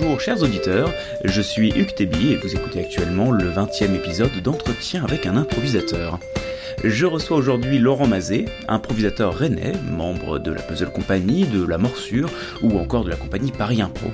[0.00, 0.94] Bonjour chers auditeurs,
[1.24, 6.18] je suis Hugues Tébi et vous écoutez actuellement le 20e épisode d'entretien avec un improvisateur.
[6.82, 12.30] Je reçois aujourd'hui Laurent Mazet, improvisateur rennais, membre de la Puzzle Company, de la Morsure
[12.62, 14.10] ou encore de la compagnie Paris Impro.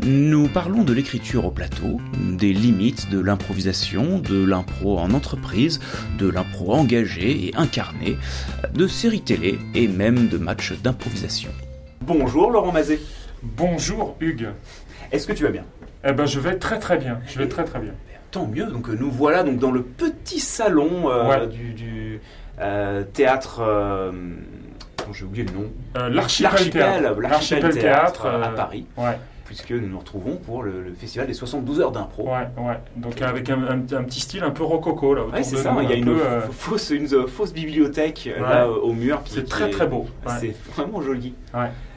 [0.00, 5.78] Nous parlons de l'écriture au plateau, des limites de l'improvisation, de l'impro en entreprise,
[6.18, 8.16] de l'impro engagé et incarné,
[8.74, 11.50] de séries télé et même de matchs d'improvisation.
[12.00, 12.98] Bonjour Laurent Mazet.
[13.42, 14.50] Bonjour Hugues.
[15.12, 15.64] Est-ce que tu vas bien?
[16.04, 17.20] Eh ben je vais très très bien.
[17.26, 17.92] Je vais très très bien.
[18.30, 18.64] Tant mieux.
[18.66, 21.46] Donc nous voilà donc dans le petit salon euh, Ouais.
[21.46, 22.20] du, du,
[22.60, 23.60] euh, théâtre.
[23.60, 24.10] euh,
[25.12, 25.66] J'ai oublié le nom.
[25.96, 27.14] Euh, L'archipel théâtre.
[27.48, 31.26] Théâtre, théâtre, euh, à euh, Paris, Ouais, puisque nous nous retrouvons pour le, le festival
[31.26, 32.24] des 72 heures d'impro.
[32.28, 32.78] ouais, ouais.
[32.96, 35.74] Donc avec un, un- un petit style un peu rococo là Ouais, c'est ça.
[35.82, 38.48] Il y a un une, euh, fausse, une euh, fausse bibliothèque euh, Ouais.
[38.48, 39.20] là euh, au mur.
[39.26, 40.06] C'est très très beau.
[40.40, 41.34] C'est vraiment joli.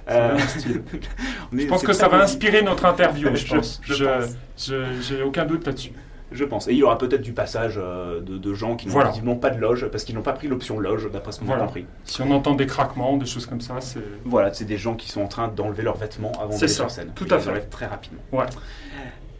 [0.09, 0.38] Euh,
[1.56, 3.81] est- Je pense que ça va inspirer notre interview, je Je- pense.
[3.84, 4.72] je pense.
[5.02, 5.94] J'ai aucun doute là-dessus.
[6.31, 6.67] Je pense.
[6.67, 9.14] Et il y aura peut-être du passage euh, de, de gens qui n'ont Voilà.
[9.39, 11.64] pas de loge parce qu'ils n'ont pas pris l'option loge, d'après ce qu'on a Voilà.
[11.66, 11.86] compris.
[12.03, 14.00] Si on entend des craquements, des choses comme ça, c'est.
[14.26, 17.11] Voilà, c'est des gens qui sont en train d'enlever leurs vêtements avant ça, sur scène.
[17.16, 17.61] tout à fait.
[17.70, 18.20] très rapidement.
[18.31, 18.45] Ouais.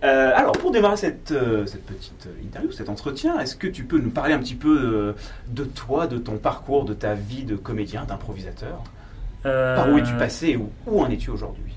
[0.04, 3.98] Euh, alors, pour démarrer cette, euh, cette petite interview, cet entretien, est-ce que tu peux
[3.98, 5.16] nous parler un petit peu
[5.48, 8.84] de toi, de ton parcours, de ta vie de comédien, d'improvisateur?
[9.76, 11.76] Par où es-tu passé où, où en es-tu aujourd'hui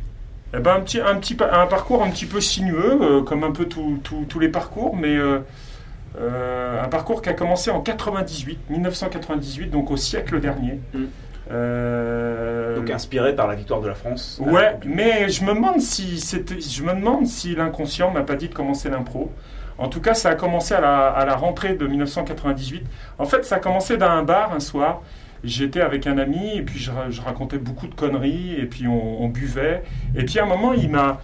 [0.55, 3.45] Eh ben, un, petit, un, petit, pa- un parcours un petit peu sinueux, euh, comme
[3.45, 5.39] un peu tous les parcours, mais euh,
[6.21, 10.81] euh, un parcours qui a commencé en 98, 1998, donc au siècle dernier.
[10.95, 11.05] Mm.
[11.51, 14.41] Euh, Donc inspiré par la victoire de la France.
[14.45, 18.35] la ouais, mais je me demande si c'était, je me demande si l'inconscient m'a pas
[18.35, 19.33] dit de commencer l'impro.
[19.79, 22.85] En tout cas, ça a commencé à la, à la rentrée de 1998.
[23.19, 25.03] En fait, ça a commencé dans un bar un soir.
[25.45, 28.87] J'étais avec un ami et puis je, ra- je racontais beaucoup de conneries et puis
[28.89, 29.83] on, buvait.
[30.17, 31.21] Et puis à un moment, il m'a,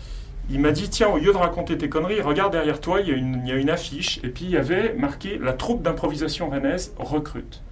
[0.72, 3.42] dit tiens, au lieu de raconter tes conneries, regarde derrière toi, il y a une,
[3.44, 4.20] il y a une affiche.
[4.24, 7.62] Et puis il y avait marqué la troupe d'improvisation rennaise recrute.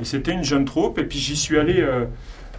[0.00, 0.98] Et c'était une jeune troupe.
[0.98, 1.80] Et puis j'y suis allé.
[1.80, 2.06] euh,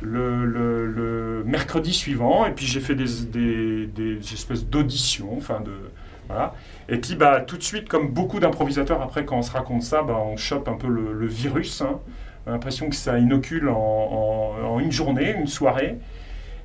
[0.02, 5.72] le, mercredi suivant, et puis j'ai fait des, espèces d'auditions, enfin de
[6.28, 6.54] voilà.
[6.90, 10.04] Et puis bah tout de suite, comme beaucoup d'improvisateurs, après quand on se raconte ça,
[10.04, 11.82] bah, on chope un peu le, le virus.
[11.82, 12.00] hein.
[12.50, 15.98] On a l'impression que ça inocule en, une journée, une soirée.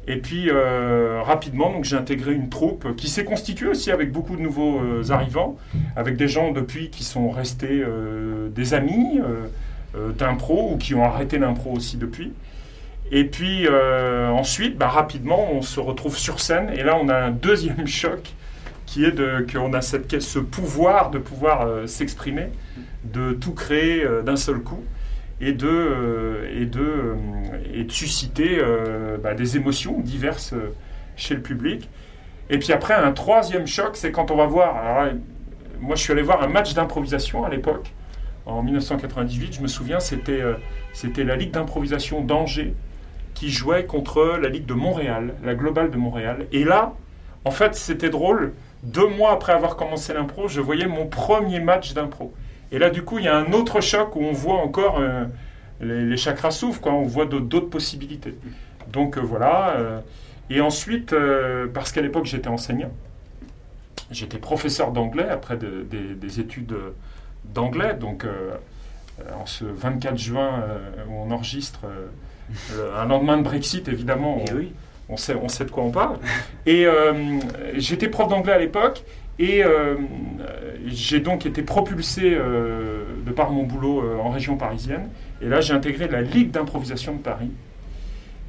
[0.08, 4.40] Et puis euh, rapidement, j'ai intégré une troupe qui s'est constituée aussi avec beaucoup de
[4.40, 5.58] nouveaux euh, arrivants,
[5.94, 9.20] avec des gens depuis qui sont restés euh, des amis
[10.18, 12.32] d'impro ou qui ont arrêté l'impro aussi depuis.
[13.12, 17.30] Et puis ensuite, bah, rapidement, on se retrouve sur scène et là, on a un
[17.30, 18.32] deuxième choc
[18.86, 22.48] qui est qu'on a ce pouvoir de pouvoir s'exprimer,
[23.04, 24.82] de tout créer d'un seul coup
[25.44, 27.14] et de, euh, euh,
[27.74, 30.54] et de susciter euh, bah, des émotions diverses
[31.16, 31.88] chez le public.
[32.50, 35.10] Et puis après, un troisième choc, c'est quand on va voir.
[35.80, 37.92] moi, je suis allé voir un match d'improvisation à l'époque,
[38.46, 39.54] en 1998.
[39.54, 40.42] Je me souviens, c'était
[40.92, 42.74] c'était la Ligue d'improvisation d'Angers
[43.34, 46.46] qui jouait contre la Ligue de Montréal, la Globale de Montréal.
[46.52, 46.94] Et là,
[47.44, 48.52] en fait, c'était drôle.
[48.82, 52.34] Deux mois après avoir commencé l'impro, je voyais mon premier match d'impro.
[52.72, 55.24] Et là, du coup, il y a un autre choc où on voit encore euh,
[55.80, 56.92] les, les chakras s'ouvrent, quoi.
[56.92, 58.34] On voit d'autres possibilités.
[58.92, 59.76] Donc euh, voilà.
[59.76, 60.00] euh,
[60.50, 61.14] et ensuite,
[61.72, 62.90] parce qu'à l'époque, j'étais enseignant,
[64.10, 66.74] j'étais professeur d'anglais après de- des- des études
[67.46, 67.94] d'anglais.
[67.94, 68.26] Donc,
[69.40, 70.64] en ce 24 juin
[71.08, 71.80] où on enregistre
[72.76, 74.72] le- un lendemain de Brexit, évidemment, Eh on, oui.
[75.08, 76.18] on sait, on sait de quoi on parle.
[76.66, 76.86] Et
[77.76, 79.02] j'étais prof d'anglais à l'époque.
[79.38, 79.96] Et euh,
[80.86, 85.08] j'ai donc été propulsé euh, de par mon boulot euh, en région parisienne.
[85.42, 87.50] Et là, j'ai intégré la Ligue d'improvisation de Paris.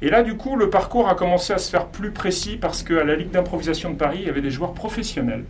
[0.02, 3.02] Et là, du coup, le parcours a commencé à se faire plus précis parce qu'à
[3.02, 5.44] la Ligue d'improvisation de Paris, il y avait des joueurs professionnels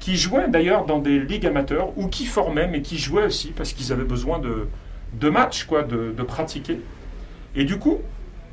[0.00, 3.72] qui jouaient d'ailleurs dans des ligues amateurs ou qui formaient, mais qui jouaient aussi parce
[3.72, 4.68] qu'ils avaient besoin de,
[5.14, 6.80] de matchs, quoi, de, de pratiquer.
[7.56, 7.98] Et du coup,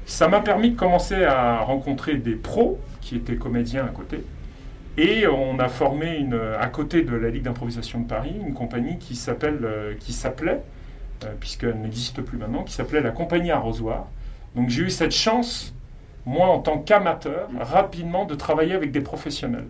[0.05, 4.23] ça m'a permis de commencer à rencontrer des pros qui étaient comédiens à côté.
[4.97, 8.97] Et on a formé une, à côté de la Ligue d'improvisation de Paris une compagnie
[8.97, 10.61] qui euh, s'appelait,
[11.23, 14.07] euh, puisqu'elle n'existe plus maintenant, qui s'appelait la Compagnie Arrosoir.
[14.55, 15.73] Donc j'ai eu cette chance,
[16.25, 19.67] moi en tant qu'amateur, rapidement de travailler avec des professionnels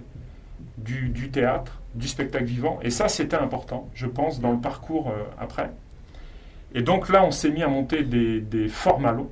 [0.78, 2.80] du, théâtre, du spectacle vivant.
[2.84, 5.72] Et ça, c'était important, je pense, dans le parcours euh, après.
[6.76, 9.32] Et donc là, on s'est mis à monter des, des formats longs,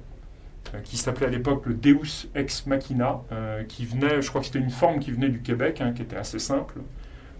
[0.84, 4.60] qui s'appelait à l'époque le Deus Ex Machina, euh, qui venait, je crois que c'était
[4.60, 6.76] une forme qui venait du Québec, hein, qui était assez simple.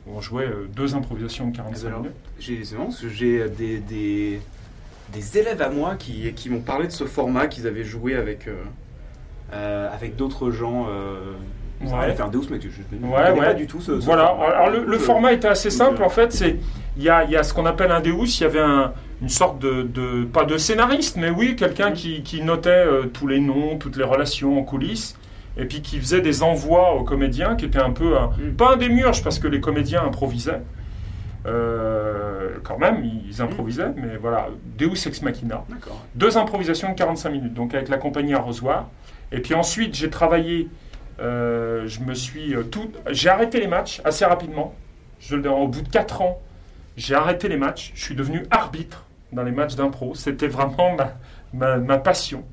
[0.06, 2.16] où On jouait euh, deux improvisations de 45 Alors, minutes.
[2.40, 4.40] J'ai c'est marrant parce que j'ai des, des,
[5.12, 8.48] des élèves à moi qui, qui m'ont parlé de ce format qu'ils avaient joué avec,
[8.48, 8.56] euh,
[9.54, 11.34] euh, avec d'autres gens euh,
[11.92, 12.00] Ouais.
[12.06, 12.62] rien à faire Deus, mec.
[12.62, 12.68] Je,
[13.08, 13.46] Ouais, ouais.
[13.46, 14.00] pas du tout ce.
[14.00, 14.46] ce Voilà, format.
[14.46, 16.58] alors le, le format était assez simple euh, en fait, c'est
[16.98, 19.30] il y a, y a ce qu'on appelle un Deus, il y avait un- une
[19.30, 21.96] sorte de, de- pas de scénariste, mais oui, quelqu'un Mhm.
[21.96, 25.18] qui, qui notait euh, tous les noms, toutes les relations en coulisses,
[25.58, 28.54] et puis qui faisait des envois aux comédiens, qui était un peu, un- Mhm.
[28.56, 30.62] pas un démiurge parce que les comédiens improvisaient,
[31.46, 34.48] Euh, quand même, ils improvisaient, mais voilà,
[34.78, 35.64] Deus ex machina.
[36.16, 38.88] Deux improvisations de 45 minutes, donc avec la compagnie Arrosoir.
[39.34, 40.70] Et puis ensuite, j'ai travaillé,
[41.20, 42.92] euh, je me suis euh, tout.
[43.10, 44.74] J'ai arrêté les matchs assez rapidement.
[45.20, 46.42] Je, le au bout de 4 ans,
[46.98, 47.92] j'ai arrêté les matchs.
[47.96, 50.16] Je suis devenu arbitre dans les matchs d'impro.
[50.16, 50.98] C'était vraiment
[51.54, 52.44] ma, passion.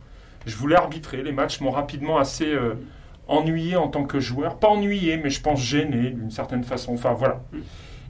[0.46, 1.22] Je voulais arbitrer.
[1.22, 2.74] Les matchs m'ont rapidement assez euh,
[3.28, 4.58] ennuyé en tant que joueur.
[4.58, 6.94] Pas ennuyé, mais je pense gêné d'une certaine façon.
[6.94, 7.40] Enfin voilà.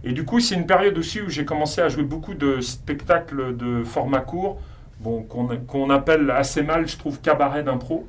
[0.03, 3.57] Et du coup, c'est une période aussi où j'ai commencé à jouer beaucoup de spectacles
[3.57, 4.59] de format court,
[5.01, 8.07] bon, qu'on appelle assez mal, je trouve, cabaret d'impro.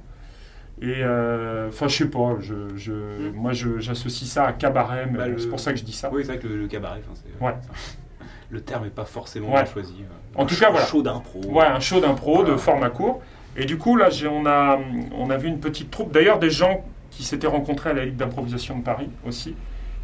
[0.82, 5.28] Et euh, enfin, je sais pas, je, je, moi j'associe ça à cabaret, mais Bah,
[5.28, 6.10] le- c'est pour ça que je dis ça.
[6.12, 7.54] Oui, c'est vrai que le, le cabaret, c'est- Ouais.
[8.50, 9.66] le terme n'est pas forcément Ouais.
[9.68, 9.96] choisi.
[10.02, 10.40] euh.
[10.40, 10.86] En Un tout show- cas, voilà.
[10.88, 11.40] show d'impro.
[11.46, 12.58] Ouais, un show d'impro de Voilà.
[12.58, 13.22] format court.
[13.58, 14.80] Et du coup, là, on a,
[15.18, 16.12] on a vu une petite troupe.
[16.14, 19.50] D'ailleurs, des gens qui s'étaient rencontrés à la Ligue d'improvisation de Paris aussi.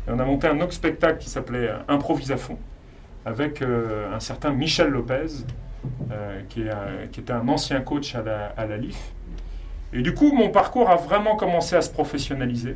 [0.08, 2.58] Et on a monté un autre spectacle qui s'appelait euh, Improvise à fond,
[3.26, 5.28] avec euh, un certain Michel Lopez,
[6.12, 9.14] euh, qui, est un- qui était un ancien coach à la, à la LIF.
[9.94, 12.76] Et du coup, mon parcours a vraiment commencé à se professionnaliser.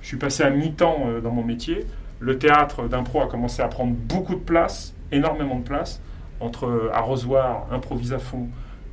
[0.00, 1.86] Je suis passé à mi-temps euh, dans mon métier.
[2.20, 6.00] Le théâtre d'impro a commencé à prendre beaucoup de place, énormément de place,
[6.40, 8.48] entre euh, Arrosoir, Improvise à fond,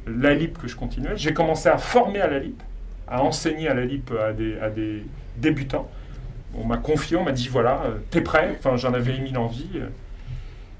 [0.07, 1.13] la LIP que je continuais.
[1.15, 2.61] J'ai commencé à former à la LIP,
[3.07, 5.03] à enseigner à la LIP à des, à des
[5.37, 5.89] débutants.
[6.57, 8.55] On m'a confié, on m'a dit voilà, euh, t'es prêt?
[8.57, 9.69] Enfin, j'en avais émis l'envie.
[9.75, 9.87] euh.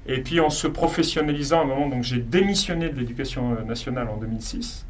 [0.08, 4.16] Et puis en se professionnalisant à un moment, j'ai démissionné de l'éducation euh, nationale en
[4.16, 4.86] 2006.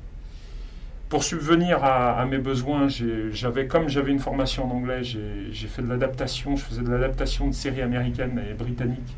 [1.09, 2.89] Pour subvenir à, à mes besoins,
[3.31, 6.57] j'avais, comme j'avais une formation en anglais, j'ai fait de l'adaptation.
[6.57, 9.17] Je faisais de l'adaptation de séries américaines et britanniques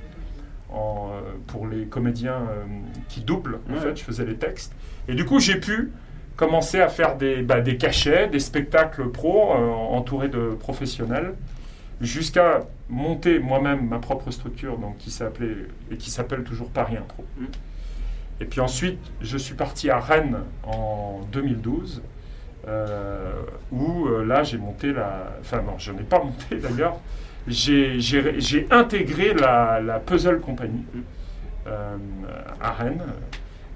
[0.70, 2.64] en, euh, pour les comédiens euh,
[3.08, 3.61] qui doublent.
[3.70, 3.79] En Ouais.
[3.81, 4.75] fait, je faisais les textes.
[5.08, 5.90] Et du coup, j'ai pu
[6.37, 11.32] commencer à faire des, bah, des cachets, des spectacles pro euh, entourés de professionnels,
[12.02, 15.56] jusqu'à monter moi-même ma propre structure, donc qui s'appelait
[15.90, 17.25] et qui s'appelle toujours Paris Impro.
[17.38, 17.44] Mm.
[18.40, 22.02] Et puis ensuite, je suis parti à Rennes en 2012,
[22.69, 23.32] euh,
[23.73, 25.32] où euh, là j'ai monté la.
[25.40, 26.99] Enfin non, je n'ai pas monté d'ailleurs.
[27.46, 30.85] J'ai intégré la, Puzzle Company
[31.67, 31.96] euh,
[32.61, 33.02] à Rennes.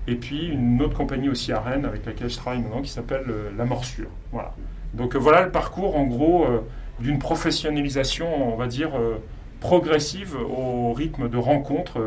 [0.09, 3.25] Et puis une autre compagnie aussi à Rennes avec laquelle je travaille maintenant qui s'appelle
[3.56, 4.11] La Morsure.
[4.32, 4.53] Voilà.
[4.94, 6.44] Donc voilà le parcours en gros
[6.99, 8.91] d'une professionnalisation, on va dire,
[9.61, 12.00] progressive au rythme de rencontres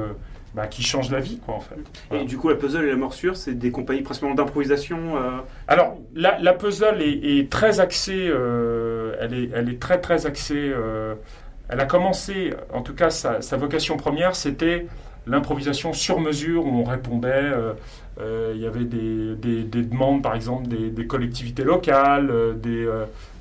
[0.56, 1.76] bah, qui changent la vie, quoi, en fait.
[2.10, 2.24] Voilà.
[2.24, 5.18] Et du coup, la puzzle et la morsure, c'est des compagnies principalement d'improvisation.
[5.18, 5.32] euh,
[5.68, 10.26] Alors, la, la puzzle est, est très axée, euh, elle, est, elle est très très
[10.26, 10.72] axée.
[10.74, 11.16] euh,
[11.68, 14.86] elle a commencé, en tout cas, sa, sa vocation première, c'était
[15.28, 17.52] l'improvisation sur mesure où on répondait.
[18.54, 22.32] il y avait des, des- des demandes, par exemple, des, des collectivités locales,
[22.62, 22.88] des,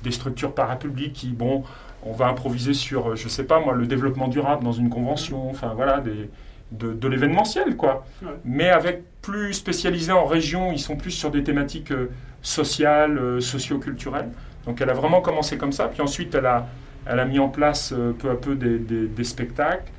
[0.03, 1.63] des structures parapubliques qui, bon,
[2.03, 5.73] on va improviser sur, je sais pas moi, le développement durable dans une convention, enfin
[5.75, 6.29] voilà, des,
[6.77, 8.05] de, de l'événementiel, quoi.
[8.21, 8.29] Ouais.
[8.43, 12.09] Mais avec plus spécialisé en région, ils sont plus sur des thématiques euh,
[12.41, 14.29] sociales, euh, socio-culturelles.
[14.65, 15.87] Donc elle a vraiment commencé comme ça.
[15.87, 16.67] Puis ensuite, elle a,
[17.05, 19.91] elle a mis en place euh, peu à peu des, des- des spectacles.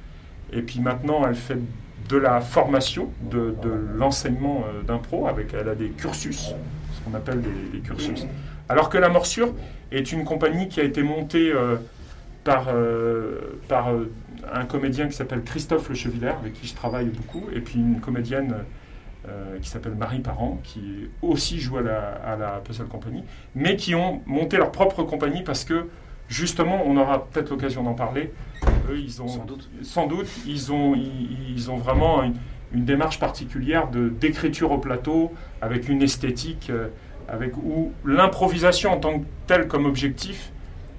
[0.53, 1.59] Et puis maintenant, elle fait
[2.09, 5.27] de la formation, de, de l'enseignement d'impro.
[5.27, 6.55] Avec, elle a des cursus,
[6.95, 8.27] ce qu'on appelle des, des cursus.
[8.69, 9.53] Alors que La Morsure
[9.91, 11.53] est une compagnie qui a été montée
[12.45, 12.69] par,
[13.67, 13.89] par
[14.53, 18.01] un comédien qui s'appelle Christophe Le Chevillère, avec qui je travaille beaucoup, et puis une
[18.01, 18.55] comédienne
[19.29, 23.25] euh, qui s'appelle Marie Parent, qui aussi joue à la, à la Puzzle Company,
[23.55, 25.89] mais qui ont monté leur propre compagnie parce que,
[26.29, 28.33] justement, on aura peut-être l'occasion d'en parler,
[28.91, 29.69] eux, ils ont, Sans doute.
[29.83, 32.35] sans doute, ils ont, ils, ils ont vraiment une,
[32.73, 36.89] une démarche particulière de d'écriture au plateau, avec une esthétique, euh,
[37.29, 40.53] avec où l'improvisation en tant que telle comme objectif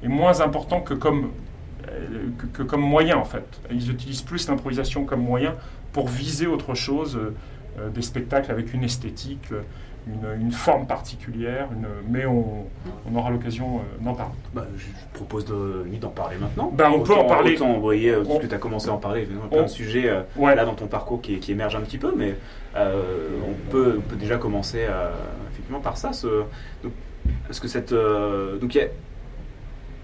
[0.04, 1.32] est moins important que comme
[2.38, 3.46] que, que comme moyen en fait.
[3.72, 5.56] Ils utilisent plus l'improvisation comme moyen
[5.94, 7.34] pour viser autre chose, euh,
[7.80, 9.62] euh, des spectacles avec une esthétique, euh,
[10.08, 12.66] une, une forme particulière, une- mais on,
[13.12, 14.32] on aura l'occasion euh, d'en parler.
[14.54, 16.72] Bah, je propose de, d'en parler maintenant.
[16.74, 17.56] Ben, on peut en parler.
[17.56, 19.68] Autant envoyer, euh, parce que tu as commencé à en parler, évidemment, plein On- de
[19.68, 20.56] sujets Ouais.
[20.56, 22.36] là dans ton parcours qui, qui émergent un petit peu, mais
[22.76, 24.86] on, peut, on peut déjà commencer
[25.52, 26.14] effectivement par ça.
[26.14, 26.28] Ce,
[26.84, 26.92] donc,
[27.48, 27.92] parce que cette.
[27.94, 28.88] donc il y a.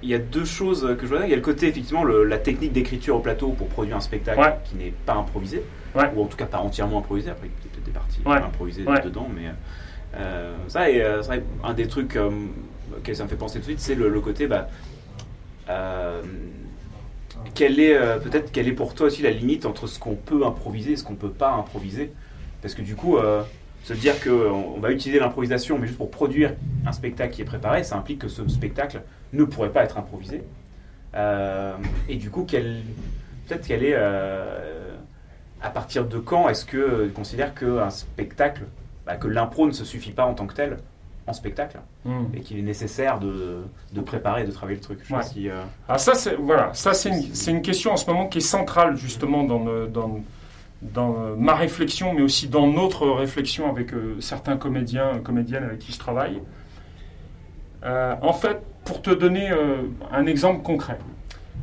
[0.03, 1.25] Il y a deux choses que je vois.
[1.25, 4.01] Il y a le côté, effectivement, le- la technique d'écriture au plateau pour produire un
[4.01, 4.53] spectacle Ouais.
[4.65, 5.63] qui n'est pas improvisé,
[5.95, 6.11] Ouais.
[6.13, 7.29] ou en tout cas pas entièrement improvisé.
[7.29, 8.35] Après, il y a peut-être des parties Ouais.
[8.45, 9.43] improvisées dedans, mais
[10.17, 12.29] euh, ça, et, euh, vrai, un des trucs euh,
[12.97, 14.67] auxquels ça me fait penser tout de suite, c'est le, le côté, bah,
[15.69, 16.21] euh,
[17.55, 20.91] quelle est peut-être quelle est pour toi aussi la limite entre ce qu'on peut improviser
[20.93, 22.11] et ce qu'on peut pas improviser?
[22.61, 23.17] Parce que du coup,
[23.83, 26.53] se dire qu'on va utiliser l'improvisation, mais juste pour produire
[26.85, 29.01] un spectacle qui est préparé, ça implique que ce spectacle
[29.33, 30.43] ne pourrait pas être improvisé.
[32.09, 33.95] et du coup, peut-être qu'elle est
[35.63, 38.63] à partir de quand est-ce que tu considères qu'un spectacle,
[39.05, 40.77] bah, que l'impro ne se suffit pas en tant que tel
[41.25, 42.25] en spectacle hmm.
[42.35, 43.63] et qu'il est nécessaire de,
[43.93, 44.99] de, préparer, de travailler le truc?
[45.03, 45.13] Je
[45.49, 48.41] euh, ah, ça, c'est voilà, ça c'est une, une, question en ce moment qui est
[48.41, 50.19] centrale justement dans, dans,
[50.81, 55.93] dans ma réflexion, mais aussi dans notre réflexion avec euh, certains comédiens, comédiennes avec qui
[55.93, 56.41] je travaille.
[57.85, 59.49] Euh, en fait, pour te donner
[60.11, 60.97] un exemple concret,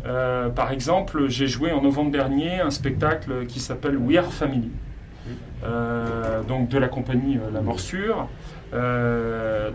[0.07, 4.71] euh, par exemple, j'ai joué en novembre dernier un spectacle qui s'appelle We Are Family,
[5.65, 8.29] euh, donc de la compagnie euh, La Morsure.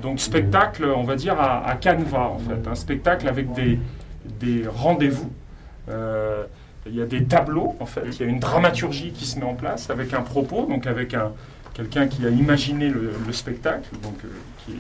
[0.02, 3.80] donc spectacle, on va dire à, canevas en fait, un spectacle avec des,
[4.40, 5.32] des rendez-vous.
[6.88, 9.46] il y a des tableaux en fait, il y a une dramaturgie qui se met
[9.46, 11.34] en place avec un propos, donc avec un,
[11.75, 14.17] quelqu'un qui a imaginé le, spectacle, donc
[14.65, 14.74] qui,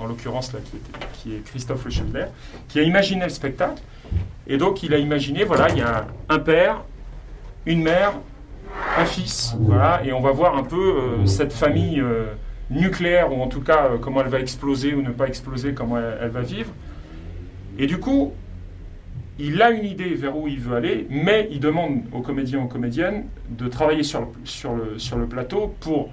[0.00, 0.78] en l'occurrence là, qui,
[1.12, 1.92] qui, est Christophe Le
[2.68, 3.82] qui a imaginé le spectacle.
[4.46, 6.82] Et donc il a imaginé, voilà, il y a un père,
[7.66, 8.14] une mère,
[8.96, 12.32] un fils, voilà, et on va voir un peu euh, cette famille euh,
[12.70, 15.98] nucléaire, ou en tout cas euh, comment elle va exploser ou ne pas exploser, comment
[15.98, 16.70] elle, va vivre.
[17.78, 18.32] Et du coup,
[19.38, 22.66] il a une idée vers où il veut aller, mais il demande aux comédiens, aux
[22.66, 26.10] comédiennes de travailler sur sur le, sur le plateau pour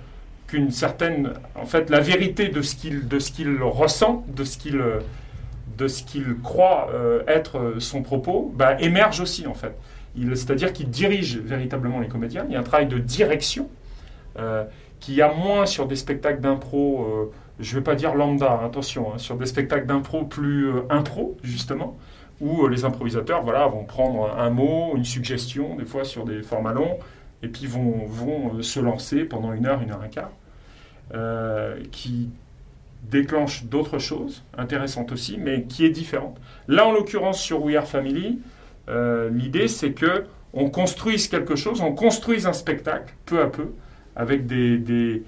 [0.48, 4.58] qu'une certaine, en fait, la vérité de ce qu'il, de ce qu'il ressent, de ce
[4.58, 4.82] qu'il
[5.78, 9.75] de ce qu'il croit euh, être son propos bah, émerge aussi en fait.
[10.18, 12.46] C'est-à-dire qu'il dirige véritablement les comédiens.
[12.48, 13.70] Il y a un travail de direction
[14.40, 14.64] euh,
[15.02, 19.14] qui a moins sur des spectacles d'impro, euh, je ne vais pas dire lambda, attention,
[19.14, 21.98] hein, sur des spectacles d'impro plus impro justement,
[22.40, 26.74] où les improvisateurs voilà, vont prendre un mot, une suggestion, des fois sur des formats
[26.74, 26.98] longs,
[27.46, 30.32] et puis vont, vont se lancer pendant une heure, une heure et quart,
[31.92, 32.30] qui
[33.10, 36.38] déclenche d'autres choses, intéressantes aussi, mais qui est différente.
[36.68, 38.40] Là, en l'occurrence, sur We Are Family,
[38.90, 43.74] euh, l'idée, c'est que on construise quelque chose, on construise un spectacle, peu à peu,
[44.16, 45.24] avec des,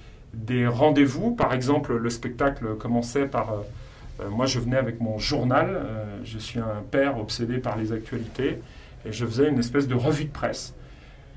[0.68, 1.36] rendez-vous.
[1.36, 3.54] Par exemple, le spectacle commençait par...
[3.54, 3.58] Euh,
[4.22, 5.86] euh, moi, je venais avec mon journal,
[6.24, 8.60] je suis un père obsédé par les actualités,
[9.06, 10.74] et je faisais une espèce de revue de presse.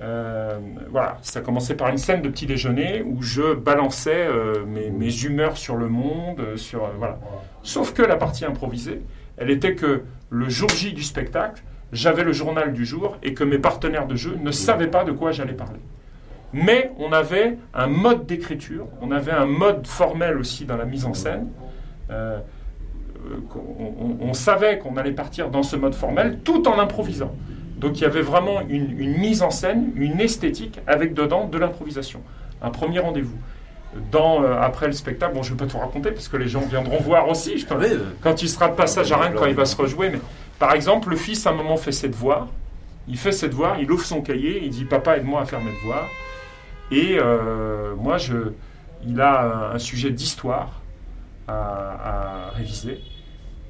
[0.00, 0.58] Euh,
[0.90, 5.58] voilà, ça commençait par une scène de petit déjeuner où je balançais euh, mes, humeurs
[5.58, 7.18] sur le monde, euh, sur voilà.
[7.62, 9.02] Sauf que la partie improvisée,
[9.36, 13.44] elle était que le jour J du spectacle, j'avais le journal du jour et que
[13.44, 15.80] mes partenaires de jeu ne savaient pas de quoi j'allais parler.
[16.52, 21.04] Mais on avait un mode d'écriture, on avait un mode formel aussi dans la mise
[21.04, 21.48] en scène.
[24.20, 27.34] on, savait qu'on allait partir dans ce mode formel tout en improvisant.
[27.80, 32.20] Donc il y avait vraiment une, mise en scène, une esthétique avec dedans de l'improvisation.
[32.60, 33.38] Un premier rendez-vous.
[34.12, 36.46] Dans, euh, après le spectacle, bon, je ne vais pas tout raconter parce que les
[36.46, 37.58] gens viendront voir aussi.
[37.58, 37.66] Je
[38.20, 40.10] quand il sera de passage à Rennes, quand il va se rejouer.
[40.10, 40.20] Mais,
[40.58, 42.48] par exemple, le fils, à un moment, fait ses devoirs.
[43.08, 45.72] Il fait ses devoirs, il ouvre son cahier, il dit Papa, aide-moi à faire mes
[45.72, 46.06] devoirs.
[46.92, 48.52] Et euh, moi, je,
[49.04, 50.82] il a un, sujet d'histoire
[51.48, 53.00] à, à réviser.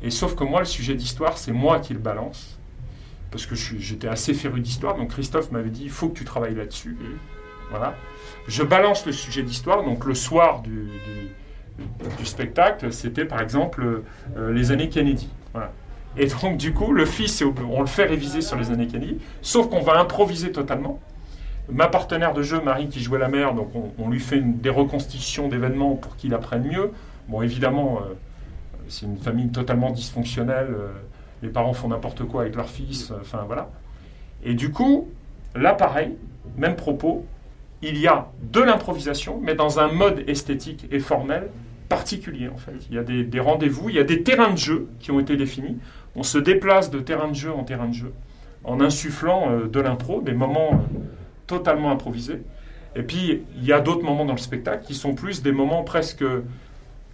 [0.02, 2.59] Et sauf que moi, le sujet d'histoire, c'est moi qui le balance
[3.30, 6.54] parce que j'étais assez féru d'histoire, donc Christophe m'avait dit il faut que tu travailles
[6.54, 6.96] là-dessus.
[7.70, 7.94] Voilà.
[8.48, 10.88] Je balance le sujet d'histoire, donc le soir du,
[12.18, 14.02] du, spectacle, c'était par exemple
[14.36, 15.28] euh, les années Kennedy.
[15.52, 15.72] Voilà.
[16.16, 19.68] Et donc du coup, le fils, on le fait réviser sur les années Kennedy, sauf
[19.68, 21.00] qu'on va improviser totalement.
[21.70, 25.46] Ma partenaire de jeu, Marie, qui jouait la mère, donc on, lui fait des reconstitutions
[25.48, 26.90] d'événements pour qu'il apprenne mieux.
[27.28, 28.14] Bon, évidemment, euh,
[28.88, 30.68] c'est une famille totalement dysfonctionnelle.
[30.70, 30.88] Euh,
[31.42, 33.70] les parents font n'importe quoi avec leur fils, enfin voilà.
[34.44, 35.08] Et du coup,
[35.54, 36.16] là pareil,
[36.56, 37.24] même propos,
[37.82, 41.48] il y a de l'improvisation, mais dans un mode esthétique et formel
[41.88, 42.72] particulier en fait.
[42.88, 45.36] Il y a des, rendez-vous, il y a des terrains de jeu qui ont été
[45.36, 45.76] définis.
[46.16, 48.12] On se déplace de terrain de jeu en terrain de jeu
[48.64, 50.98] en insufflant euh, de l'impro, des moments euh,
[51.46, 52.42] totalement improvisés.
[52.94, 55.82] Et puis, il y a d'autres moments dans le spectacle qui sont plus des moments
[55.82, 56.24] presque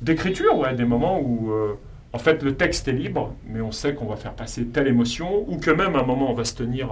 [0.00, 1.74] d'écriture, ouais, des moments où euh,
[2.16, 5.44] en fait, le texte est libre, mais on sait qu'on va faire passer telle émotion,
[5.48, 6.88] ou que même à un moment on va se tenir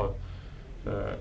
[0.86, 1.14] euh,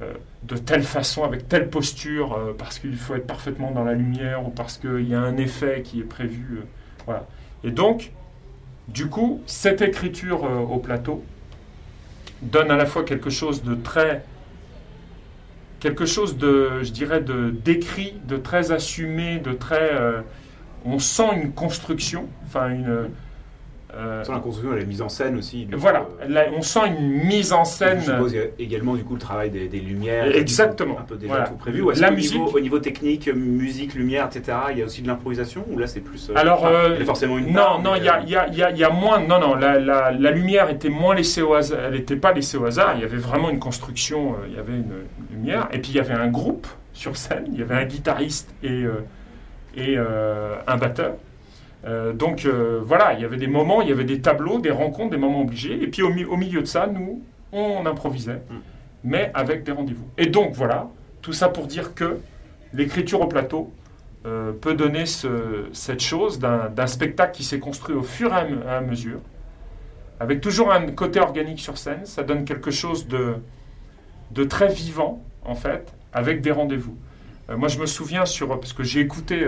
[0.00, 0.12] euh,
[0.44, 4.46] de telle façon, avec telle posture, euh, parce qu'il faut être parfaitement dans la lumière,
[4.46, 6.60] ou parce qu'il y a un effet qui est prévu.
[7.04, 7.26] voilà.
[7.64, 8.12] Et donc,
[8.86, 11.24] du coup, cette écriture au plateau
[12.40, 14.22] donne à la fois quelque chose de très
[15.80, 19.90] quelque chose de, je dirais, de décrit, de très assumé, de très.
[20.84, 23.10] on sent une construction, enfin une,
[23.96, 25.66] Euh, Sur la construction et la mise en scène aussi.
[25.72, 26.06] Voilà,
[26.54, 28.00] on sent une mise en scène.
[28.00, 30.26] Je suppose également du coup le travail des, lumières.
[30.36, 30.98] Exactement.
[30.98, 31.80] Un peu déjà tout prévu.
[31.80, 32.38] Ou la musique.
[32.38, 34.58] Niveau, au niveau technique, musique, lumière, etc.
[34.72, 36.30] Il y a aussi de l'improvisation ou là c'est plus.
[36.34, 37.52] Alors, il y a forcément une.
[37.52, 39.20] Non, non, il y, a, y, a, y, a, moins.
[39.20, 41.80] Non, non, la, la, la, lumière était moins laissée au hasard.
[41.86, 42.92] Elle n'était pas laissée au hasard.
[42.96, 44.36] Il y avait vraiment une construction.
[44.46, 44.92] il y avait une,
[45.30, 45.66] lumière.
[45.72, 47.46] Et puis il y avait un groupe sur scène.
[47.52, 48.84] Il y avait un guitariste et,
[49.78, 51.14] et un batteur.
[51.84, 54.70] Euh, donc euh, voilà, il y avait des moments, il y avait des tableaux, des
[54.70, 55.82] rencontres, des moments obligés.
[55.82, 58.56] Et puis au, milieu de ça, nous, on improvisait, mm.
[59.04, 60.08] mais avec des rendez-vous.
[60.16, 60.88] Et donc voilà,
[61.22, 62.18] tout ça pour dire que
[62.72, 63.72] l'écriture au plateau
[64.26, 69.20] euh, peut donner cette chose d'un spectacle qui s'est construit au fur et à, mesure,
[70.18, 72.04] avec toujours un côté organique sur scène.
[72.04, 73.36] Ça donne quelque chose de,
[74.32, 76.96] de très vivant, en fait, avec des rendez-vous.
[77.56, 78.48] moi, je me souviens sur.
[78.48, 79.46] Parce que j'ai écouté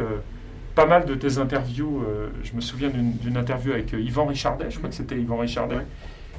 [0.80, 2.02] pas mal de tes interviews.
[2.02, 5.36] Euh, je me souviens d'une interview avec euh, Yvan Richardet, je crois que c'était Yvan
[5.36, 5.84] Richardet,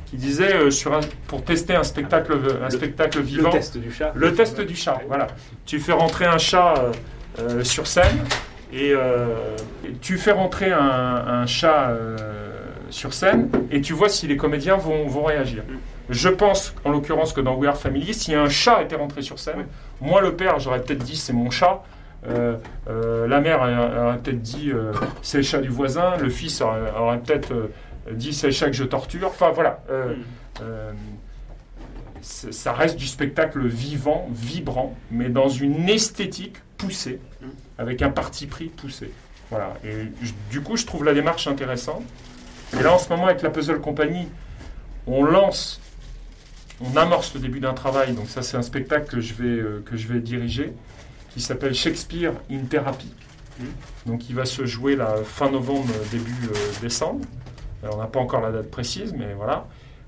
[0.08, 3.52] qui disait euh, sur pour tester un spectacle, un spectacle vivant.
[3.52, 4.12] Le test du chat.
[4.16, 5.28] Le test du chat, voilà.
[5.68, 6.92] Tu fais rentrer un chat
[7.64, 8.18] sur scène
[8.74, 8.94] et,
[10.02, 11.96] tu fais rentrer un, chat
[12.90, 15.64] sur scène et tu vois si les comédiens vont, vont réagir.
[15.70, 15.76] Mm.
[16.10, 19.38] Je pense, en l'occurrence, que dans We Are Family, si un chat était rentré sur
[19.38, 19.68] scène,
[20.02, 21.84] moi, le père, j'aurais peut-être dit c'est mon chat.
[22.28, 26.62] Euh, euh, la mère aurait peut-être dit euh, c'est le chat du voisin, le fils
[26.62, 27.70] aurait, peut-être
[28.12, 29.28] dit c'est le chat que je torture.
[29.28, 29.84] Enfin voilà.
[29.90, 30.64] Mm.
[32.22, 37.46] ça reste du spectacle vivant, vibrant, mais dans une esthétique poussée, mm.
[37.80, 39.12] avec un parti pris poussé.
[39.50, 39.74] Voilà.
[39.84, 40.08] Et
[40.50, 42.04] du coup, je trouve la démarche intéressante.
[42.80, 44.30] Et là, en ce moment, avec la Puzzle Company,
[45.08, 45.82] on lance,
[46.80, 48.14] on amorce le début d'un travail.
[48.14, 50.74] Donc ça, c'est un spectacle que je vais, que je vais diriger
[51.34, 53.14] qui s'appelle Shakespeare in Therapy.
[54.06, 57.26] Donc il va se jouer la fin novembre, début euh, décembre.
[57.84, 59.68] on n'a pas encore la date précise, mais voilà.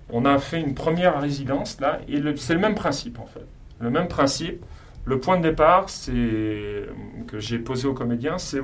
[0.09, 3.45] On a fait une première résidence là, et c'est le même principe en fait.
[3.79, 4.63] Le même principe.
[5.05, 6.13] Le point de départ, c'est
[7.27, 8.61] que j'ai posé aux comédiens, c'est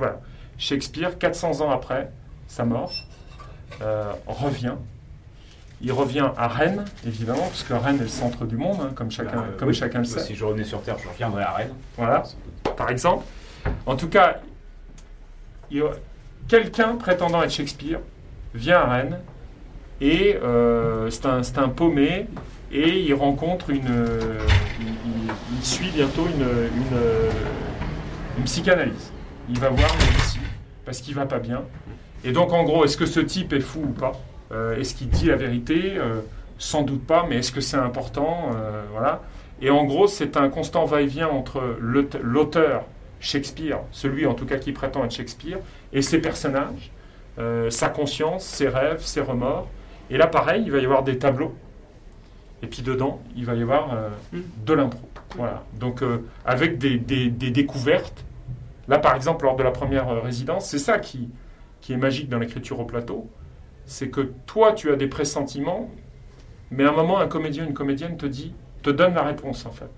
[0.56, 2.10] Shakespeare, 400 ans après
[2.46, 2.92] sa mort,
[3.82, 4.76] euh, revient
[5.82, 9.10] il revient à Rennes, évidemment, parce que Rennes est le centre du monde, hein, comme
[9.10, 10.20] chacun, bah, comme chacun le sait.
[10.20, 11.74] Si je revenais sur Terre, je reviendrais à Rennes.
[11.96, 12.24] Voilà,
[12.76, 13.24] par exemple.
[13.86, 14.40] En tout cas,
[16.48, 18.00] quelqu'un prétendant être Shakespeare
[18.54, 19.18] vient à Rennes
[20.00, 22.26] et euh, c'est un, un, paumé
[22.72, 24.06] et il rencontre une.
[24.80, 26.98] Il, suit bientôt une, une,
[28.38, 29.12] une, psychanalyse.
[29.48, 30.38] Il va voir une psy
[30.84, 31.62] parce qu'il va pas bien.
[32.24, 34.12] Et donc, en gros, est-ce que ce type est fou ou pas?
[34.12, 35.94] euh, est-ce qu'il dit la vérité?
[35.96, 36.20] Euh,
[36.58, 38.50] Sans doute pas, mais est-ce que c'est important?
[38.54, 39.22] Euh, Voilà.
[39.62, 42.84] Et en gros, c'est un constant va-et-vient entre l'auteur
[43.20, 45.58] Shakespeare, celui en tout cas qui prétend être Shakespeare,
[45.92, 46.90] et ses personnages,
[47.68, 49.68] sa conscience, ses rêves, ses remords.
[50.08, 51.54] Et là, pareil, il va y avoir des tableaux.
[52.62, 53.94] Et puis dedans, il va y avoir
[54.32, 54.40] hmm.
[54.64, 55.06] de l'impro.
[55.36, 55.62] Voilà.
[55.78, 56.02] Donc,
[56.46, 58.24] avec des, découvertes.
[58.88, 61.28] Là, par exemple, lors de la première résidence, c'est ça qui,
[61.82, 63.28] qui est magique dans l'écriture au plateau
[63.90, 65.90] c'est que toi, tu as des pressentiments,
[66.70, 69.72] mais à un moment, un comédien, une comédienne te dit, te donne la réponse, en
[69.72, 69.90] fait.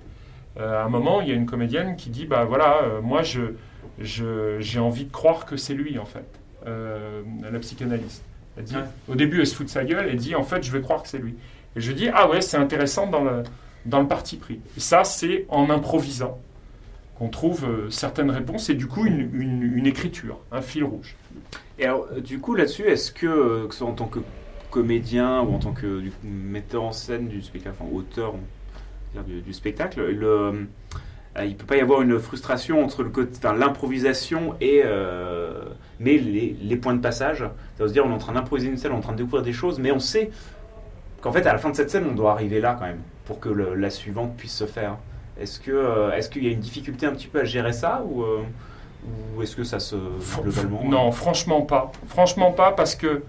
[0.58, 3.20] Euh, à un moment, il y a une comédienne qui dit, bah voilà, euh, moi,
[3.22, 3.52] je,
[4.00, 6.24] j'ai envie de croire que c'est lui, en fait,
[6.66, 8.24] euh, la psychanalyste.
[8.56, 8.76] Elle dit,
[9.08, 11.02] Au début, elle se fout de sa gueule, elle dit, en fait, je vais croire
[11.02, 11.34] que c'est lui.
[11.76, 13.42] Et je dis, ah ouais, c'est intéressant dans le,
[13.84, 14.60] dans le parti pris.
[14.74, 16.38] Et ça, c'est en improvisant
[17.22, 21.14] qu'on trouve certaines réponses et du coup une, écriture, un fil rouge.
[21.78, 24.18] Et alors, euh, du coup, là-dessus, est-ce que, euh, que ce soit en tant que
[24.72, 28.34] comédien ou en tant que metteur en scène du spectacle, enfin auteur
[29.24, 33.04] du, spectacle, le, euh, il peut pas y avoir une frustration entre
[33.52, 34.82] l'improvisation et
[36.00, 37.44] mais les, points de passage.
[37.78, 39.18] Ça veut dire on est en train d'improviser une scène, on est en train de
[39.18, 40.32] découvrir des choses, mais on sait
[41.20, 43.38] qu'en fait à la fin de cette scène on doit arriver là quand même pour
[43.38, 44.96] que la suivante puisse se faire.
[45.42, 48.24] Est-ce que est-ce qu'il y a une difficulté un petit peu à gérer ça ou
[49.04, 49.96] ou est-ce que ça se.
[50.40, 51.90] globalement Non, franchement pas.
[52.06, 53.22] Franchement pas, parce que.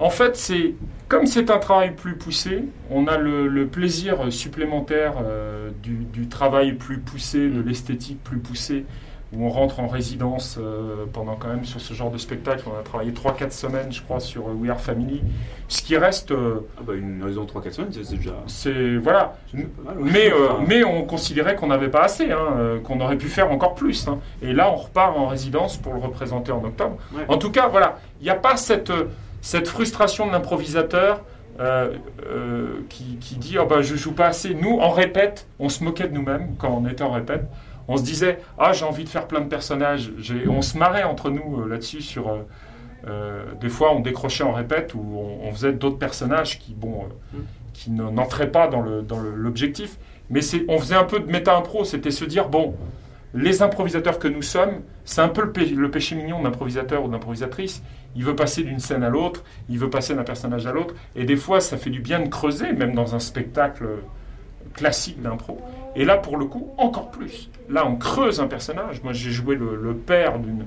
[0.00, 0.74] En fait, c'est
[1.08, 6.74] comme c'est un travail plus poussé, on a le, plaisir supplémentaire euh, du, du, travail
[6.74, 8.84] plus poussé, de l'esthétique plus poussée,
[9.32, 12.64] où on rentre en résidence euh, pendant quand même sur ce genre de spectacle.
[12.66, 15.22] On a travaillé 3-4 semaines, je crois, sur euh, We Are Family.
[15.68, 16.30] Ce qui reste.
[16.30, 18.32] Euh, ah bah une raison de 3-4 semaines, c'est déjà.
[18.46, 18.96] C'est.
[18.96, 19.36] Voilà.
[19.98, 20.32] mais,
[20.66, 24.08] mais on considérait qu'on n'avait pas assez, hein, qu'on aurait pu faire encore plus.
[24.08, 24.18] Hein.
[24.40, 26.96] Et là, on repart en résidence pour le représenter en octobre.
[27.28, 27.98] En tout cas, voilà.
[28.20, 28.92] Il n'y a pas cette,
[29.42, 31.22] cette frustration de l'improvisateur.
[32.88, 34.54] qui, qui, dit oh bah, je joue pas assez.
[34.54, 37.44] Nous, en répète, on se moquait de nous-mêmes quand on était en répète
[37.88, 40.12] on se disait ah j'ai envie de faire plein de personnages.
[40.48, 42.38] On se marrait entre nous euh, là-dessus sur euh,
[43.06, 47.04] euh, des fois, on décrochait en répète ou on, on faisait d'autres personnages qui, bon,
[47.32, 47.36] Mm.
[47.72, 49.98] qui n'entraient pas dans le- dans l'objectif.
[50.30, 52.74] Mais c'est- on faisait un peu de méta-impro, c'était se dire, bon,
[53.34, 57.82] les improvisateurs que nous sommes, c'est un peu le, le péché mignon d'improvisateur ou d'improvisatrice.
[58.16, 60.94] Il veut passer d'une scène à l'autre, il veut passer d'un personnage à l'autre.
[61.14, 63.86] Et des fois, ça fait du bien de creuser, même dans un spectacle
[64.74, 65.58] classique d'impro.
[65.94, 67.48] Et là, pour le coup, encore plus.
[67.68, 69.02] Là, on creuse un personnage.
[69.02, 70.66] Moi, j'ai joué le, le père d'une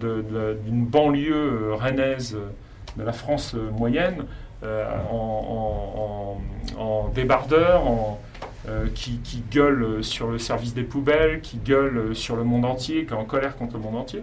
[0.00, 1.34] de- de- d'une banlieue
[1.70, 2.48] euh, rennaise euh,
[2.96, 4.24] de la France euh, moyenne,
[4.64, 6.38] euh, en,
[6.76, 8.20] en- en débardeur, en,
[8.68, 13.04] euh, qui, qui gueule sur le service des poubelles, qui gueule sur le monde entier,
[13.06, 14.22] qui est en colère contre le monde entier.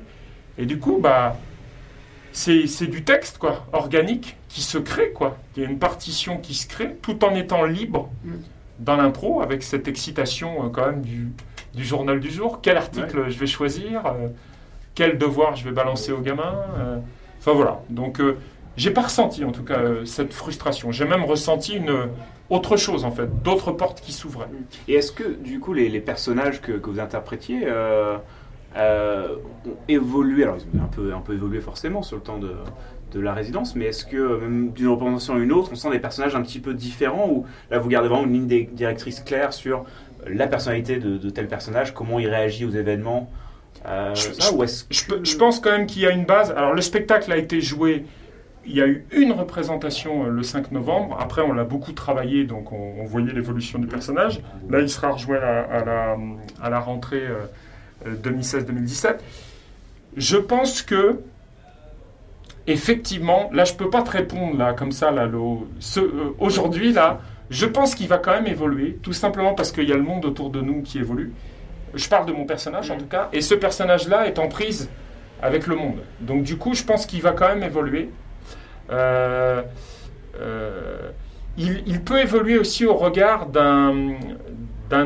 [0.58, 1.38] Et du coup, bah,
[2.32, 5.38] c'est du texte, quoi, organique, qui se crée, quoi.
[5.56, 8.32] Il y a une partition qui se crée, tout en étant libre Mm.
[8.80, 11.30] dans l'impro, avec cette excitation, euh, quand même, du,
[11.74, 12.60] du journal du jour.
[12.62, 14.28] Quel article je vais choisir euh,
[14.96, 16.98] Quel devoir je vais balancer aux gamins euh,
[17.40, 17.82] Enfin, voilà.
[17.90, 18.38] Donc, euh,
[18.78, 20.92] j'ai pas ressenti, en tout cas, cette frustration.
[20.92, 22.08] J'ai même ressenti une
[22.50, 24.48] autre chose, en fait, d'autres portes qui s'ouvraient.
[24.88, 28.18] Et est-ce que, du coup, les, les personnages que, que vous interprétiez euh,
[28.76, 30.44] ont évolué?
[30.44, 32.54] Alors, ils ont un peu, un peu évolué forcément sur le temps de,
[33.12, 36.00] de la résidence, mais est-ce que, même d'une représentation à une autre, on sent des
[36.00, 39.54] personnages un petit peu différents ou là, vous gardez vraiment une ligne di- directrice claire
[39.54, 39.84] sur
[40.28, 43.30] la personnalité de, de tel personnage, comment il réagit aux événements
[43.86, 46.12] euh, Je- ça, ou est-ce Je, que- pe- je pense quand même qu'il y a
[46.12, 46.52] une base.
[46.52, 48.06] Alors, le spectacle a été joué.
[48.66, 51.18] Il y a eu une représentation euh, le 5 novembre.
[51.20, 54.40] Après, on l'a beaucoup travaillé, donc on, on voyait l'évolution du personnage.
[54.70, 56.18] Là, il sera rejoué à la, à la,
[56.62, 59.16] à la rentrée euh, euh, 2016-2017.
[60.16, 61.20] Je pense que,
[62.68, 65.26] effectivement, là, je peux pas te répondre là comme ça là.
[65.26, 65.40] le-
[65.80, 69.88] ce- euh, Aujourd'hui, là, je pense qu'il va quand même évoluer, tout simplement parce qu'il
[69.88, 71.34] y a le monde autour de nous qui évolue.
[71.94, 74.90] Je parle de mon personnage en tout cas, et ce personnage-là est en prise
[75.42, 76.00] avec le monde.
[76.22, 78.10] Donc du coup, je pense qu'il va quand même évoluer.
[78.90, 79.62] Euh,
[80.40, 81.12] euh,
[81.58, 84.16] il, il peut évoluer aussi au regard d'un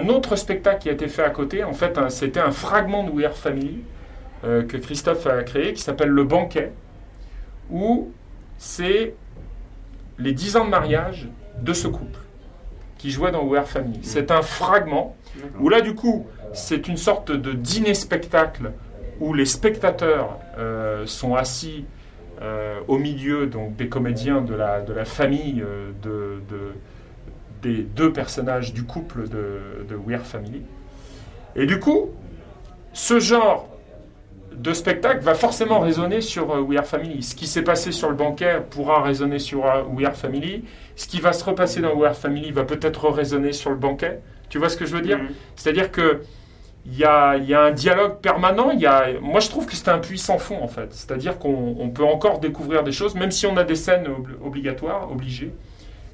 [0.07, 1.63] autre spectacle qui a été fait à côté.
[1.63, 3.83] En fait, c'était un fragment de We Are Family
[4.43, 6.71] euh, que Christophe a créé, qui s'appelle Le Banquet,
[7.71, 8.11] où
[8.57, 9.15] c'est
[10.19, 11.27] les 10 ans de mariage
[11.59, 12.19] de ce couple
[12.97, 13.99] qui jouait dans We Are Family.
[14.01, 15.15] C'est un fragment
[15.59, 18.71] où là, du coup, c'est une sorte de dîner-spectacle
[19.19, 21.85] où les spectateurs euh, sont assis
[22.41, 26.73] euh, au milieu donc, des comédiens de la, de la famille euh, de, de-
[27.63, 30.61] des deux personnages du couple de, de We Are Family.
[31.55, 32.11] Et du coup,
[32.93, 33.67] ce genre
[34.55, 37.23] de spectacle va forcément résonner sur We Are Family.
[37.23, 40.63] Ce qui s'est passé sur le banquet pourra résonner sur We Are Family.
[40.97, 44.19] Ce qui va se repasser dans We Are Family va peut-être résonner sur le banquet.
[44.49, 45.19] Tu vois ce que je veux dire?
[45.19, 45.29] Mhm.
[45.55, 46.23] c'est-à-dire que
[46.85, 48.71] il y a, il y a un dialogue permanent.
[48.71, 50.93] Y a, moi, je trouve que c'est un puits sans fond, en fait.
[50.93, 54.35] C'est-à-dire qu'on on peut encore découvrir des choses, même si on a des scènes obli-
[54.45, 55.53] obligatoires, obligées.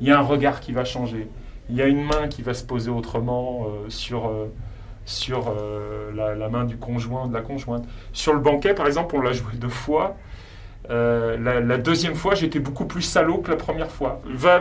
[0.01, 1.27] Il y a un regard qui va changer.
[1.69, 4.47] Il y a une main qui va se poser autrement euh, sur, euh,
[5.05, 7.85] sur euh, la, la main du conjoint, de la conjointe.
[8.11, 10.15] Sur le banquet, par exemple, on l'a joué deux fois.
[10.89, 14.21] Euh, la, deuxième fois, j'étais beaucoup plus salaud que la première fois.
[14.25, 14.59] Va,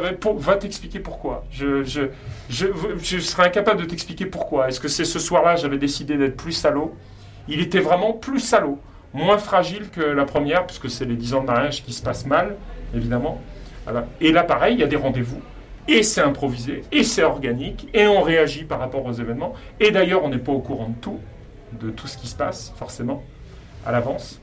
[0.56, 1.44] t'expliquer pourquoi.
[1.50, 4.68] Je, je, serais incapable de t'expliquer pourquoi.
[4.68, 6.94] Est-ce que c'est ce soir-là, j'avais décidé d'être plus salaud?
[7.48, 8.78] Il était vraiment plus salaud,
[9.12, 12.26] moins fragile que la première, puisque c'est les 10 ans de mariage qui se passent
[12.26, 12.56] mal,
[12.94, 13.40] évidemment.
[14.20, 15.40] Et là, pareil, il y a des rendez-vous.
[15.88, 19.54] Et c'est improvisé, et c'est organique, et on réagit par rapport aux événements.
[19.80, 21.18] Et d'ailleurs, on n'est pas au courant de tout,
[21.80, 23.24] de tout ce qui se passe, forcément,
[23.84, 24.41] à l'avance.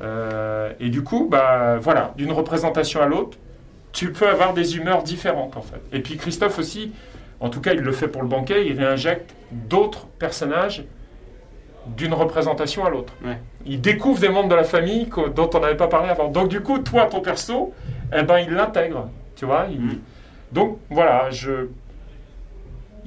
[0.00, 3.36] Euh, et du coup, bah, voilà, d'une représentation à l'autre,
[3.92, 5.80] tu peux avoir des humeurs différentes en fait.
[5.92, 6.92] Et puis Christophe aussi,
[7.40, 10.84] en tout cas il le fait pour le banquet, il réinjecte d'autres personnages
[11.96, 13.14] d'une représentation à l'autre.
[13.24, 13.38] Ouais.
[13.64, 16.28] Il découvre des membres de la famille dont on n'avait pas parlé avant.
[16.28, 17.72] Donc du coup, toi, ton perso,
[18.16, 19.66] eh ben, il l'intègre, tu vois.
[19.70, 19.98] il- Mhm.
[20.52, 21.68] Donc voilà, je...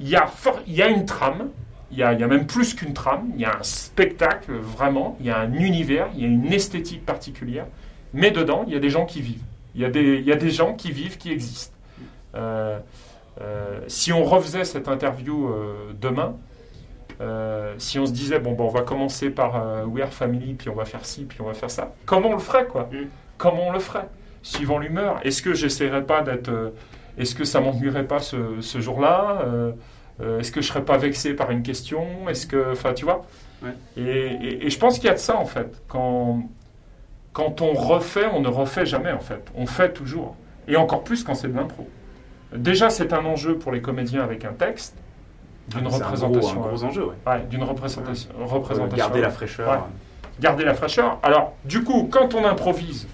[0.00, 1.48] il, y a for- il y a une trame,
[1.92, 4.52] il y a, il y a même plus qu'une trame, il y a un spectacle
[4.52, 7.66] vraiment, il y a un univers, il y a une esthétique particulière,
[8.14, 9.42] mais dedans, il y a des gens qui vivent.
[9.74, 11.76] Il y a des, il y a des gens qui vivent, qui existent.
[12.34, 12.78] Euh,
[13.40, 16.34] euh, si on refaisait cette interview euh, demain,
[17.78, 20.74] si on se disait, bon, bon, on va commencer par We Are Family, puis on
[20.74, 22.88] va faire ci, puis on va faire ça, comment on le ferait, quoi?
[22.90, 23.06] Mm.
[23.38, 24.08] Comment on le ferait
[24.42, 25.20] Suivant l'humeur?
[25.22, 26.72] Est-ce que j'essaierais pas d'être...
[27.16, 29.44] est-ce que ça m'ennuierait pas ce, ce jour-là
[30.22, 32.04] Euh, Est-ce que je serais pas vexé par une question?
[32.28, 32.72] Est-ce que...
[32.72, 33.24] Enfin, tu vois?
[33.62, 33.70] Ouais.
[33.96, 35.80] et, et- et je pense qu'il y a de ça, en fait.
[35.88, 36.42] Quand,
[37.32, 39.44] quand on refait, on ne refait jamais, en fait.
[39.56, 40.36] On fait toujours.
[40.68, 41.88] Et encore plus quand c'est de l'impro.
[42.54, 44.94] Déjà, c'est un enjeu pour les comédiens avec un texte,
[45.68, 46.64] d'une Ah, C'est un gros- représentation.
[46.64, 47.14] un gros enjeu, ouais.
[47.26, 48.30] Ouais, d'une représentation.
[48.44, 49.70] représentation Garder la fraîcheur.
[49.70, 49.78] Ouais.
[50.40, 51.18] garder la fraîcheur.
[51.22, 53.06] Alors, du coup, quand on improvise,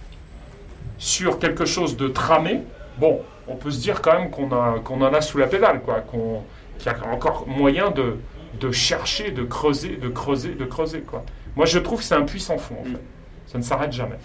[0.99, 2.63] sur quelque chose de tramé,
[2.99, 4.49] bon, on peut se dire quand même qu'on
[4.83, 6.43] qu'on en a sous la pédale, quoi, qu'on,
[6.79, 8.17] qu'il y a encore moyen de,
[8.61, 11.25] de chercher, de creuser, de creuser, de creuser, quoi.
[11.57, 12.93] Moi, je trouve que c'est un puissant fond, en Mm.
[12.93, 13.01] fait.
[13.47, 14.17] Ça ne s'arrête jamais.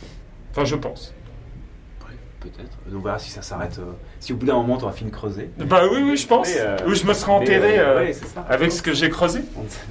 [0.51, 1.13] Enfin, je pense.
[2.07, 2.77] Ouais, Peut-être.
[2.93, 3.77] On verra si ça s'arrête.
[3.79, 5.49] euh, si au bout d'un moment, tu auras fini de creuser.
[5.57, 6.49] Bah oui, oui, je pense.
[6.57, 8.45] Euh, Ou je me serais enterré euh, ouais, ça.
[8.49, 9.41] avec ce que j'ai creusé.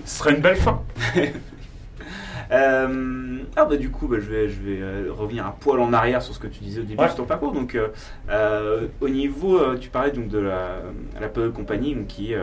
[0.04, 0.82] Ce serait une belle fin.
[2.52, 5.92] Euh, ah bah du coup, bah, je vais, je vais euh, revenir un poil en
[5.92, 7.08] arrière sur ce que tu disais au début Ouais.
[7.08, 7.52] de ton parcours.
[7.52, 7.78] Donc,
[8.30, 10.82] euh, au niveau, tu parlais donc de la,
[11.20, 12.34] la Company donc, qui,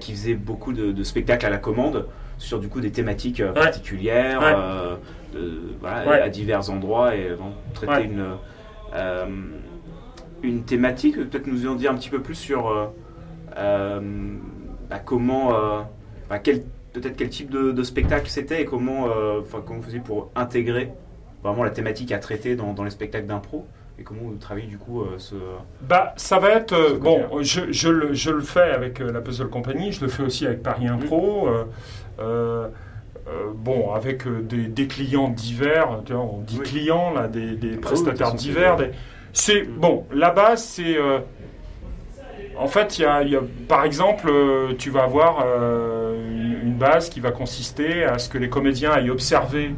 [0.00, 2.06] qui faisait beaucoup de, de spectacles à la commande
[2.38, 5.38] sur du coup des thématiques particulières, Ouais.
[5.40, 6.20] de- voilà, Ouais.
[6.20, 8.24] à divers endroits et vraiment traiter une,
[10.42, 11.16] une thématique.
[11.16, 12.92] Peut-être nous en dire un petit peu plus sur
[13.54, 15.50] bah, comment,
[16.30, 16.62] bah, quel
[16.94, 20.30] peut-être quel type de, de spectacle c'était et comment, euh, enfin, comment vous faisiez pour
[20.34, 20.90] intégrer
[21.42, 23.66] vraiment la thématique à traiter dans, dans les spectacles d'impro
[23.98, 25.34] et comment vous travaillez du coup euh, ce.
[25.82, 26.72] Bah, ça va être.
[26.72, 30.08] euh, bon, je, je le, je le fais avec euh, la Puzzle Company, je le
[30.08, 31.48] fais aussi avec Paris Impro.
[31.48, 31.64] euh,
[32.20, 32.68] euh,
[33.54, 36.64] bon, avec des, des clients divers, tu vois, on dit Oui.
[36.68, 38.76] clients, là, des, des oui, prestataires divers.
[38.78, 38.92] c'est- des-
[39.32, 40.96] C'est bon, la base, c'est.
[42.58, 44.30] en fait, il y a, il y a- par exemple,
[44.78, 46.43] tu vas avoir une,
[46.74, 49.76] une base qui va consister à ce que les comédiens aillent observer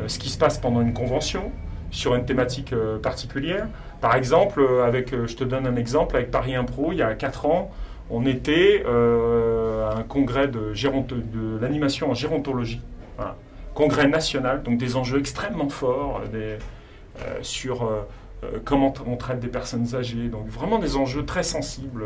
[0.00, 1.52] euh, ce qui se passe pendant une convention
[1.90, 3.66] sur une thématique euh, particulière.
[4.00, 7.14] Par exemple, euh, avec, je te donne un exemple, avec Paris Impro, il y a
[7.14, 7.70] 4 ans,
[8.10, 10.72] on était à un congrès de,
[11.60, 12.80] l'animation en gérontologie,
[13.18, 13.36] Voilà.
[13.74, 16.22] congrès national, donc des enjeux extrêmement forts
[17.42, 17.86] sur
[18.64, 22.04] comment on traite des personnes âgées, donc vraiment des enjeux très sensibles.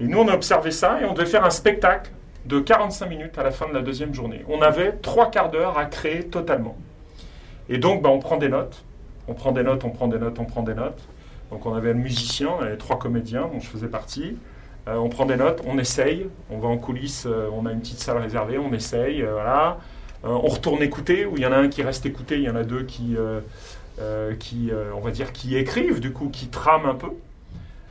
[0.00, 2.10] Et nous, on a observé ça et on devait faire un spectacle
[2.46, 4.44] de 45 minutes à la fin de la deuxième journée.
[4.48, 6.76] On avait trois quarts d'heure à créer totalement.
[7.68, 8.84] Et donc, bah, on prend des notes.
[9.28, 11.00] On prend des notes, on prend des notes, on prend des notes.
[11.50, 14.36] Donc, on avait le musicien, on avait trois comédiens dont je faisais partie.
[14.86, 16.26] Euh, on prend des notes, on essaye.
[16.50, 19.22] On va en coulisses, euh, on a une petite salle réservée, on essaye.
[19.22, 19.78] euh, voilà.
[20.26, 22.56] On retourne écouter, où il y en a un qui reste écouté, il y en
[22.56, 23.14] a deux qui,
[24.38, 27.10] qui on va dire, qui écrivent, du coup, qui trament un peu.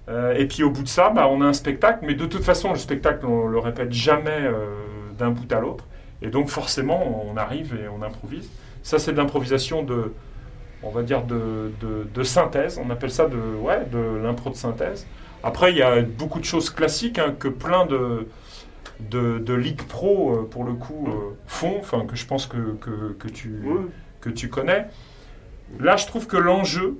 [0.09, 2.43] Euh, et puis au bout de ça, bah, on a un spectacle, mais de toute
[2.43, 4.75] façon, le spectacle, on le répète jamais euh,
[5.17, 5.85] d'un bout à l'autre.
[6.21, 8.49] Et donc forcément, on arrive et on improvise.
[8.81, 10.13] Ça, c'est de l'improvisation de,
[10.83, 12.79] on va dire, de, de- de synthèse.
[12.83, 15.07] On appelle ça de, ouais, de l'impro de synthèse.
[15.43, 18.27] Après, il y a beaucoup de choses classiques hein, que plein de,
[18.99, 21.07] de, de ligues pro, euh, pour le coup,
[21.47, 23.61] font, enfin, que je pense que, que, que tu,
[24.21, 24.87] que tu connais.
[25.79, 26.97] Là, je trouve que l'enjeu,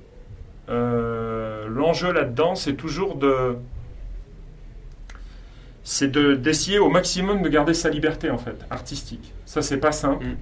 [0.69, 3.58] euh, l'enjeu là-dedans, c'est toujours de,
[5.84, 9.34] c'est de d'essayer au maximum de garder sa liberté en fait, artistique.
[9.45, 10.26] Ça, c'est pas simple.
[10.26, 10.38] Mm.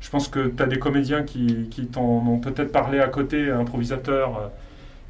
[0.00, 3.50] Je pense que tu as des comédiens qui, qui t'en ont peut-être parlé à côté,
[3.50, 4.46] improvisateurs, euh,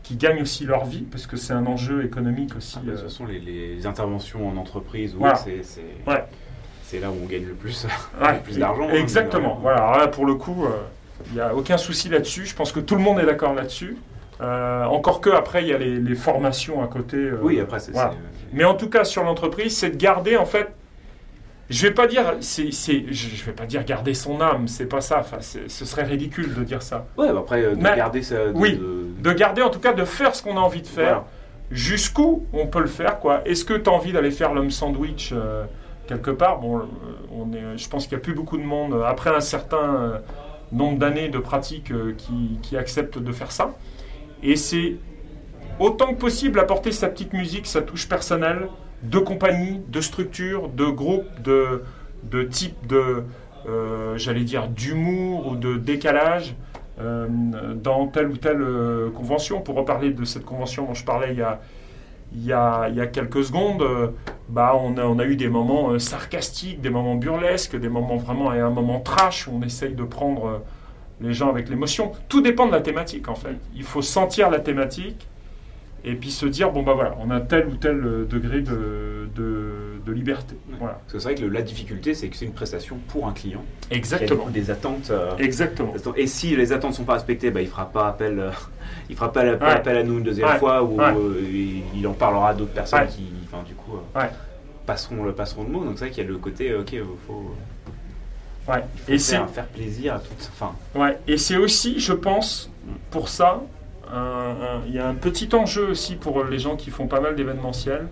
[0.05, 2.77] qui gagnent aussi leur vie, parce que c'est un enjeu économique aussi.
[2.81, 5.35] Ah, de euh, toute façon, les, les interventions en entreprise, Voilà.
[5.35, 6.23] c'est c'est Ouais.
[6.85, 7.87] c'est là où on gagne le plus.
[8.23, 9.57] Ouais, plus d'argent, hein, Exactement.
[9.57, 9.79] euh, Voilà.
[9.79, 10.65] Alors là, pour le coup,
[11.29, 12.47] il n'y a aucun souci là-dessus.
[12.47, 13.97] Je pense que tout le monde est d'accord là-dessus.
[14.41, 17.17] Euh, encore que après, il y a les, les formations à côté.
[17.17, 17.93] euh, Oui, après, c'est.
[17.93, 18.15] voilà.
[18.53, 20.69] Mais en tout cas, sur l'entreprise, c'est de garder en fait.
[21.71, 25.21] Je vais pas dire, c'est, je vais pas dire garder son âme, c'est pas ça.
[25.21, 27.07] Enfin, ce serait ridicule de dire ça.
[27.17, 28.35] Ouais, bah après, euh, de Mais- garder ça.
[28.49, 28.77] de- oui.
[28.77, 31.05] de- De garder, en tout cas, de faire ce qu'on a envie de faire.
[31.23, 31.25] Voilà.
[31.71, 33.41] Jusqu'où on peut le faire, quoi.
[33.47, 35.33] Est-ce que tu as envie d'aller faire l'homme sandwich
[36.07, 36.59] quelque part?
[36.61, 36.83] Bon,
[37.33, 40.21] on est, je pense qu'il n'y a plus beaucoup de monde, après un certain
[40.71, 43.71] nombre d'années de pratique, qui, qui acceptent de faire ça.
[44.45, 44.97] Et c'est
[45.81, 48.69] autant que possible apporter sa petite musique, sa touche personnelle,
[49.03, 51.83] de compagnie, de structure, de groupe, de,
[52.45, 53.25] type de,
[53.67, 56.55] euh, j'allais dire, d'humour ou de décalage
[57.01, 57.27] euh,
[57.75, 59.61] dans telle ou telle euh, convention.
[59.61, 61.61] Pour reparler de cette convention dont je parlais il y a,
[62.35, 63.85] il y a, il y a quelques secondes,
[64.49, 68.53] bah, on, a, on a eu des moments sarcastiques, des moments burlesques, des moments vraiment,
[68.53, 70.63] et un moment trash où on essaye de prendre
[71.21, 72.13] les gens avec l'émotion.
[72.29, 73.57] Tout dépend de la thématique en fait.
[73.75, 75.27] Il faut sentir la thématique
[76.07, 79.27] et puis se dire, bon bah voilà, on a tel ou tel euh, degré de,
[79.35, 79.71] de,
[80.05, 80.55] de liberté.
[80.79, 80.95] Voilà.
[81.01, 83.33] Parce que c'est vrai que le- la difficulté, c'est que c'est une prestation pour un
[83.33, 83.63] client.
[83.89, 84.45] qui a Exactement.
[84.45, 85.09] coup des attentes.
[85.11, 85.93] euh, Exactement.
[85.93, 86.19] des attentes.
[86.19, 88.39] Et si les attentes ne sont pas respectées, bah, il fera pas appel.
[88.39, 88.51] euh,
[89.09, 89.73] il fera pas appel, Ouais.
[89.75, 90.59] appel à nous une deuxième Ouais.
[90.59, 93.23] fois ou euh, il il en parlera à d'autres personnes qui,
[93.67, 93.93] du coup,
[94.85, 95.85] passeront, le, passeront le mot.
[95.85, 97.51] Donc c'est vrai qu'il y a le côté, ok, il faut,
[98.69, 98.83] Ouais.
[98.95, 100.51] il faut Et c'est faire, faire plaisir à toutes.
[100.53, 102.71] Enfin, Ouais, et c'est aussi, je pense,
[103.11, 103.63] pour ça,
[104.87, 108.07] il y a un petit enjeu aussi pour les gens qui font pas mal d'événementiels.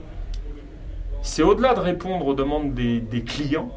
[1.23, 3.71] C'est au-delà de répondre aux demandes des, des clients,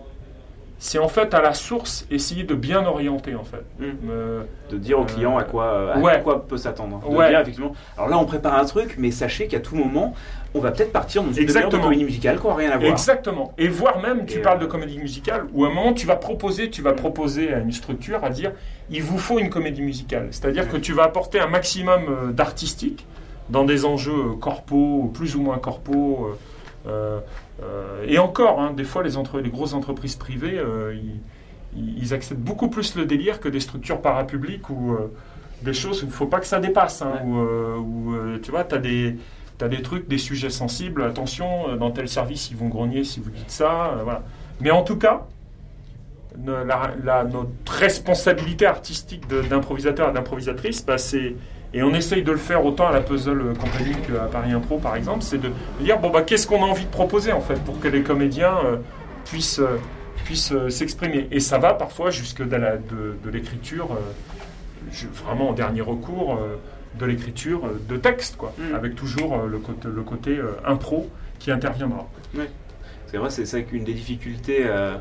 [0.79, 3.63] c'est en fait à la source essayer de bien orienter en fait.
[3.79, 3.85] Mm.
[4.09, 6.21] Euh, De dire au Euh, client à quoi, à ouais.
[6.23, 6.99] quoi peut s'attendre.
[7.07, 7.29] De Ouais.
[7.29, 7.73] dire effectivement.
[7.97, 10.15] Alors là, on prépare un truc, mais sachez qu'à tout moment,
[10.55, 11.83] on va peut-être partir dans une demi-heure de Exactement.
[11.83, 12.91] comédie musicale, quoi, rien à voir.
[12.91, 13.53] Exactement.
[13.57, 16.07] Et voire même, tu Et, parles euh, de comédie musicale, où à un moment tu
[16.07, 18.53] vas proposer, tu vas proposer à une structure à dire,
[18.89, 20.27] il vous faut une comédie musicale.
[20.31, 23.05] C'est-à-dire que tu vas apporter un maximum euh, d'artistique
[23.49, 26.29] dans des enjeux euh, corpaux, plus ou moins corpaux.
[26.87, 27.19] euh, euh,
[27.63, 30.61] euh, et encore, hein, des fois, les, entre- les grosses entreprises privées,
[31.75, 34.95] ils, acceptent beaucoup plus le délire que des structures parapubliques ou
[35.63, 37.01] des choses où il ne faut pas que ça dépasse.
[37.01, 37.79] hein, Ouais.
[37.79, 39.15] où, où, tu vois, tu as des...
[39.57, 43.21] T'as des trucs, des sujets sensibles, attention, euh, dans tel service, ils vont grogner si
[43.21, 43.91] vous dites ça.
[43.93, 44.23] euh, voilà.
[44.59, 45.25] Mais en tout cas,
[46.45, 51.35] la- notre responsabilité artistique d'improvisateur et d'improvisatrice, bah, c'est,
[51.73, 54.95] et on essaye de le faire autant à la Puzzle Company qu'à Paris Impro par
[54.97, 57.79] exemple, c'est de dire bon, bah, qu'est-ce qu'on a envie de proposer en fait pour
[57.79, 58.77] que les comédiens euh,
[59.23, 59.61] puissent,
[60.25, 61.27] puissent s'exprimer.
[61.31, 63.89] Et ça va parfois jusque de, l'écriture,
[65.25, 66.39] vraiment en dernier recours,
[66.99, 68.75] de l'écriture euh, de texte, quoi, Mm.
[68.75, 72.07] avec toujours euh, le côté, le côté euh, impro qui interviendra.
[73.07, 74.65] C'est vrai, c'est ça qu'une des difficultés.
[74.65, 74.95] euh,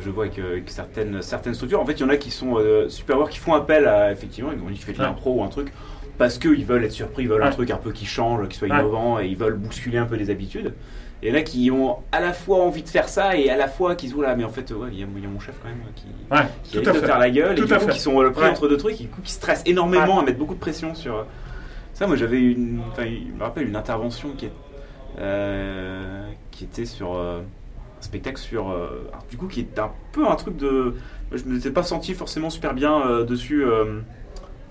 [0.00, 1.80] je vois avec, euh, avec certaines, certaines structures.
[1.80, 4.50] En fait, il y en a qui sont euh, super qui font appel à effectivement,
[4.56, 5.04] ils ont dit tu fais de Ouais.
[5.04, 5.70] l'impro ou un truc
[6.18, 8.68] parce qu'ils veulent être surpris, ils veulent un truc un peu qui change, qui soit
[8.68, 8.74] Ouais.
[8.74, 10.72] innovant et ils veulent bousculer un peu les habitudes.
[11.22, 13.56] Il y en a qui ont à la fois envie de faire ça et à
[13.56, 15.54] la fois qui se disent là, mais en fait, ouais, il y, a- mon chef
[15.62, 17.06] quand même qui, Ouais, qui tout risque à de fait.
[17.06, 17.92] faire la gueule Tout et du à coup fait.
[17.92, 18.50] qui sont euh, pris Ouais.
[18.50, 21.14] entre deux trucs et du coup qui stressent énormément à mettre beaucoup de pression sur.
[21.16, 21.22] euh,
[21.94, 22.82] Ça, moi j'avais une.
[22.98, 24.52] Je me rappelle une intervention qui, est,
[25.20, 27.14] euh, qui était sur.
[27.14, 28.70] euh, un spectacle sur.
[28.70, 30.96] euh, alors, du coup, qui est un peu un truc de.
[31.30, 34.00] Je ne m'étais pas senti forcément super bien euh, dessus euh,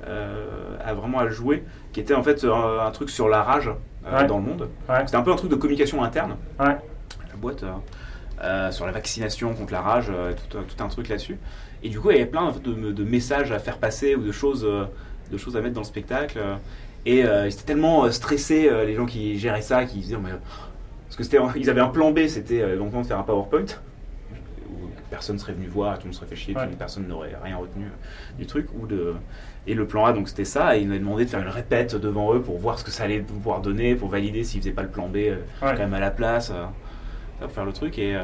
[0.08, 3.42] euh, à vraiment à le jouer, qui était en fait un, un truc sur la
[3.42, 3.74] rage euh,
[4.06, 4.26] Ouais.
[4.28, 4.70] dans le monde.
[4.90, 4.96] Ouais.
[5.06, 6.36] C'était un peu un truc de communication interne.
[6.60, 7.64] La boîte.
[7.64, 7.72] euh,
[8.44, 11.38] euh, sur la vaccination contre la rage, euh, tout, un- tout un truc là-dessus.
[11.84, 14.32] Et du coup, il y avait plein de, de messages à faire passer ou de
[14.32, 14.86] choses, euh,
[15.32, 16.40] de choses à mettre dans le spectacle.
[16.40, 16.56] euh,
[17.06, 20.18] Et euh, ils étaient tellement euh, stressés, euh, les gens qui géraient ça, qui disaient,
[20.18, 20.38] mais, euh,
[21.08, 23.66] parce que c'était, ils avaient un plan B, c'était euh, éventuellement de faire un PowerPoint
[25.12, 26.68] personne serait venu voir, tout le monde serait fait chier, Ouais.
[26.80, 28.68] personne n'aurait rien retenu euh, du truc.
[28.80, 29.14] Ou de,
[29.68, 31.50] et le plan A, donc c'était ça, et ils nous avaient demandé de faire une
[31.50, 34.72] répète devant eux pour voir ce que ça allait pouvoir donner, pour valider s'ils faisaient
[34.72, 35.72] pas le plan B euh, Ouais.
[35.74, 36.64] quand même à la place, euh,
[37.42, 38.00] pour faire le truc.
[38.00, 38.22] Et, ouais.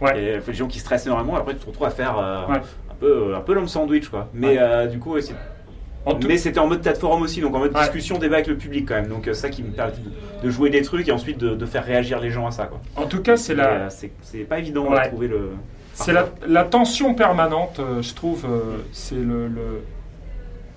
[0.00, 0.20] Ouais.
[0.20, 2.60] Et, les gens qui stressent énormément, après tu te retrouves à faire un
[2.98, 4.28] peu, un peu l'homme sandwich, quoi.
[4.34, 5.34] Mais du coup, c'est-
[6.26, 7.80] mais c'était en mode plateforme aussi, donc en mode Ouais.
[7.82, 9.06] discussion, débat avec le public quand même.
[9.06, 9.92] Donc ça qui me permet
[10.42, 12.80] de, jouer des trucs et ensuite de, de faire réagir les gens à ça, quoi.
[12.96, 15.02] En tout cas, c'est Mais, la, c'est c'est pas évident Ouais.
[15.04, 15.50] de trouver le.
[15.94, 18.44] C'est la, la tension permanente, euh, je trouve.
[18.44, 19.82] euh, c'est le, le,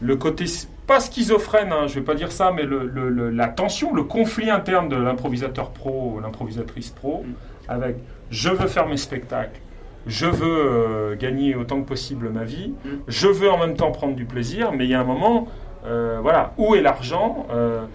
[0.02, 0.46] le côté,
[0.88, 4.90] pas schizophrène, hein, je vais pas dire ça, mais le, la tension, le conflit interne
[4.90, 7.34] de l'improvisateur pro l'improvisatrice pro Mm.
[7.70, 7.96] avec
[8.30, 9.60] je veux faire mes spectacles,
[10.08, 12.90] je veux euh, gagner autant que possible ma vie, Mm.
[13.08, 15.48] je veux en même temps prendre du plaisir, mais il y a un moment,
[15.88, 17.48] euh, voilà, où est l'argent?
[17.52, 17.86] Euh,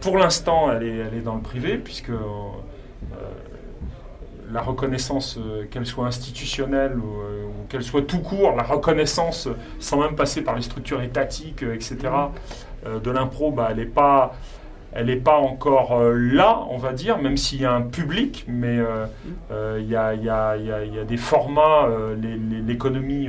[0.00, 2.10] Pour l'instant, elle est, elle est dans le privé, puisque
[4.52, 9.46] la reconnaissance, euh, qu'elle soit institutionnelle ou, euh, ou qu'elle soit tout court, la reconnaissance,
[9.46, 11.96] euh, sans même passer par les structures étatiques, etc.,
[12.86, 14.34] euh, de l'impro, bah, elle n'est pas,
[14.92, 18.76] elle est pas encore là, on va dire, même s'il y a un public, mais
[19.78, 21.88] il y, a, il y a- il y a- il y a des formats,
[22.66, 23.28] l'économie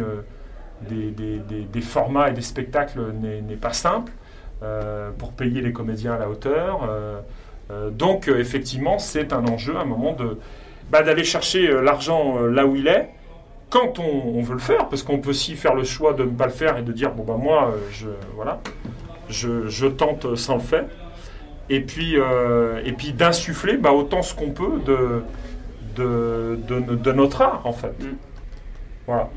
[0.90, 4.12] des, des- des- des formats et des spectacles n'est pas simple
[5.18, 6.82] pour payer les comédiens à la hauteur.
[7.72, 10.38] euh, donc, euh, effectivement, c'est un enjeu, à un moment de
[10.92, 13.10] bah, d'aller chercher euh, l'argent euh, là où il est,
[13.70, 16.30] quand on, on veut le faire, parce qu'on peut aussi faire le choix de ne
[16.30, 18.62] pas le faire et de dire bon bah moi euh, je voilà
[19.30, 20.86] je, je tente sans le faire,
[21.70, 25.24] et puis euh, et puis d'insuffler bah, autant ce qu'on peut de
[25.96, 27.96] de, de de notre art en fait.
[28.04, 28.18] Mm.
[29.08, 29.30] Voilà.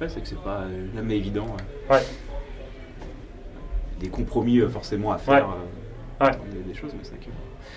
[0.00, 1.46] Ouais, c'est que c'est pas euh, jamais évident.
[1.88, 1.96] ouais.
[1.96, 2.02] Ouais.
[4.00, 5.48] Des compromis euh, forcément à faire.
[5.48, 5.54] Ouais.
[6.22, 6.32] euh, Ouais.
[6.52, 7.16] Des, des choses, mais c'est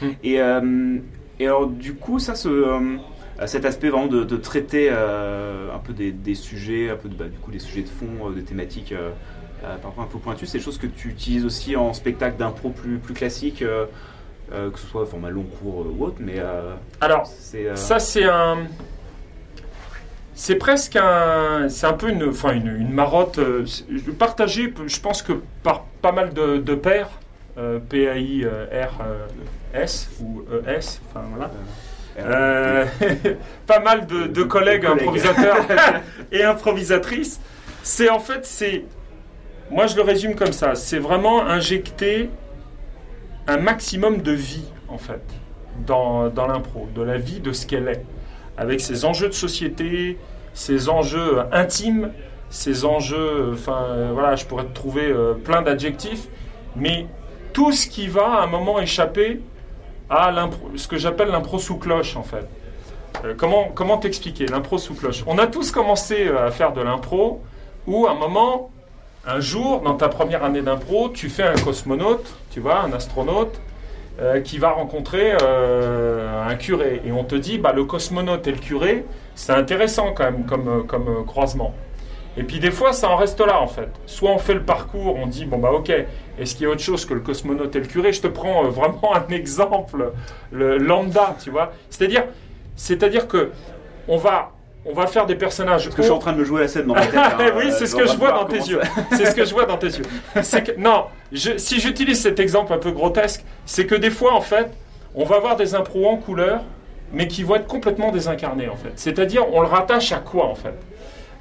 [0.01, 0.11] Mm.
[0.23, 0.97] Et, euh,
[1.39, 2.97] et alors, du coup, ça, ce, euh,
[3.45, 7.15] cet aspect vraiment de, de traiter euh, un peu des, des sujets, un peu de,
[7.15, 8.93] bah, du coup, des sujets de fond, euh, des thématiques
[9.81, 12.97] parfois un peu pointues, c'est des choses que tu utilises aussi en spectacle d'impro plus,
[12.97, 16.41] plus classique, que ce soit format long cours ou autre, mais
[17.01, 17.75] Alors c'est.
[17.75, 18.59] Ça, c'est un.
[20.39, 21.67] C'est presque un.
[21.67, 23.65] C'est un peu une, enfin une, une marotte euh,
[24.17, 25.33] partagée, je pense que
[25.63, 27.09] par pas mal de, de pairs,
[27.59, 31.51] euh, P-A-I-R-S ou E-S, enfin voilà.
[32.19, 32.85] euh, Euh,
[33.67, 34.85] pas mal de, collègues collègues.
[34.85, 35.57] improvisateurs
[36.31, 37.39] et improvisatrices.
[37.83, 38.83] C'est en fait, c'est.
[39.71, 40.75] Moi, je le résume comme ça.
[40.75, 42.29] C'est vraiment injecter
[43.47, 45.21] un maximum de vie, en fait,
[45.85, 48.03] dans, dans l'impro, de la vie de ce qu'elle est,
[48.57, 50.17] avec ses enjeux de société,
[50.53, 52.11] ces enjeux intimes,
[52.49, 56.27] ces enjeux, enfin euh, voilà, je pourrais te trouver euh, plein d'adjectifs,
[56.75, 57.05] mais
[57.53, 59.41] tout ce qui va à un moment échapper
[60.09, 60.33] à
[60.75, 62.47] ce que j'appelle l'impro sous cloche en fait.
[63.25, 65.23] Euh, comment comment t'expliquer l'impro sous cloche?
[65.27, 67.41] On a tous commencé euh, à faire de l'impro
[67.87, 68.71] où à un moment,
[69.25, 73.59] un jour, dans ta première année d'impro, tu fais un cosmonaute, tu vois, un astronaute,
[74.19, 77.01] euh, qui va rencontrer un curé.
[77.05, 80.85] Et on te dit, bah, le cosmonaute et le curé, c'est intéressant quand même comme,
[80.87, 81.73] comme croisement.
[82.37, 83.89] Et puis des fois, ça en reste là en fait.
[84.05, 85.91] Soit on fait le parcours, on dit, bon bah ok,
[86.39, 88.13] est-ce qu'il y a autre chose que le cosmonaute et le curé?
[88.13, 90.11] Je te prends euh, vraiment un exemple,
[90.51, 91.73] le lambda, tu vois.
[91.89, 92.23] C'est-à-dire,
[92.75, 93.51] c'est-à-dire que
[94.07, 94.51] on va,
[94.85, 95.83] on va faire des personnages.
[95.85, 97.15] Parce que je suis en train de me jouer la scène dans ma tête.
[97.15, 98.79] hein, oui, euh, c'est ce que je vois dans tes yeux.
[99.11, 100.05] C'est ce que je vois dans tes yeux.
[100.77, 104.71] Non, je- si j'utilise cet exemple un peu grotesque, c'est que des fois, en fait,
[105.15, 106.61] on va avoir des impros en couleur,
[107.11, 108.91] mais qui vont être complètement désincarnés, en fait.
[108.95, 110.75] C'est-à-dire, on le rattache à quoi, en fait?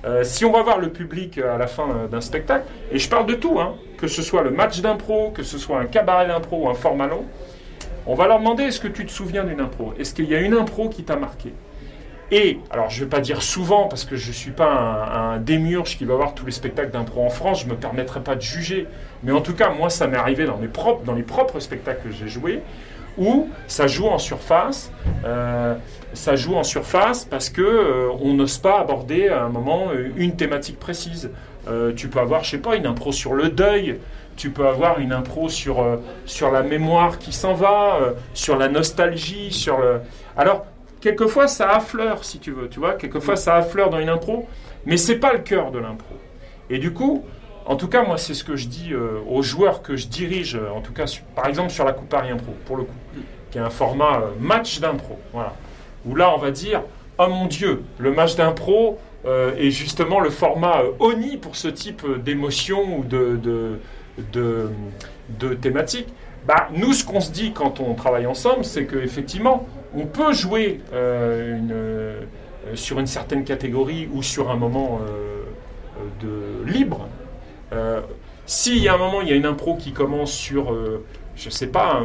[0.05, 3.09] Euh, si on va voir le public à la fin euh, d'un spectacle, et je
[3.09, 6.29] parle de tout, hein, que ce soit le match d'impro, que ce soit un cabaret
[6.29, 7.25] d'impro ou un format long,
[8.07, 9.93] on va leur demander est-ce que tu te souviens d'une impro?
[9.99, 11.53] Est-ce qu'il y a une impro qui t'a marqué?
[12.31, 15.33] Et, alors je ne vais pas dire souvent, parce que je ne suis pas un,
[15.35, 18.21] un démiurge qui va voir tous les spectacles d'impro en France, je ne me permettrai
[18.21, 18.87] pas de juger.
[19.25, 22.09] Mais en tout cas, moi, ça m'est arrivé dans, mes propres, dans les propres spectacles
[22.09, 22.63] que j'ai joués,
[23.19, 24.93] où ça joue en surface.
[25.25, 25.75] euh,
[26.15, 30.11] ça joue en surface parce que euh, on n'ose pas aborder à un moment euh,
[30.17, 31.31] une thématique précise.
[31.69, 33.99] Euh, tu peux avoir, je sais pas, une impro sur le deuil.
[34.37, 37.99] Tu peux avoir une impro sur, euh, sur la mémoire qui s'en va,
[38.35, 40.01] sur la nostalgie, sur le.
[40.37, 40.65] Alors,
[41.01, 44.49] quelquefois ça affleure si tu veux, tu vois, quelquefois ça affleure dans une impro,
[44.87, 46.15] mais c'est pas le cœur de l'impro.
[46.71, 47.25] Et du coup,
[47.67, 50.81] en tout cas, moi c'est ce que je dis aux joueurs que je dirige, en
[50.81, 52.95] tout cas, par exemple sur la Coupe Paris Impro, pour le coup,
[53.51, 55.55] qui est un format match d'impro, voilà,
[56.09, 56.83] où là on va dire,
[57.19, 61.69] oh mon Dieu, le match d'impro euh, est justement le format euh, ONI pour ce
[61.69, 63.79] type euh, d'émotion ou de,
[65.61, 66.09] thématique.
[66.47, 70.81] Bah, nous, ce qu'on se dit quand on travaille ensemble, c'est qu'effectivement, on peut jouer
[70.93, 72.21] euh, euh,
[72.75, 75.43] sur une certaine catégorie ou sur un moment euh,
[76.21, 77.09] de libre.
[77.73, 78.01] Euh,
[78.47, 81.05] S'il y a un moment, il y a une impro qui commence sur, euh,
[81.37, 82.01] je sais pas,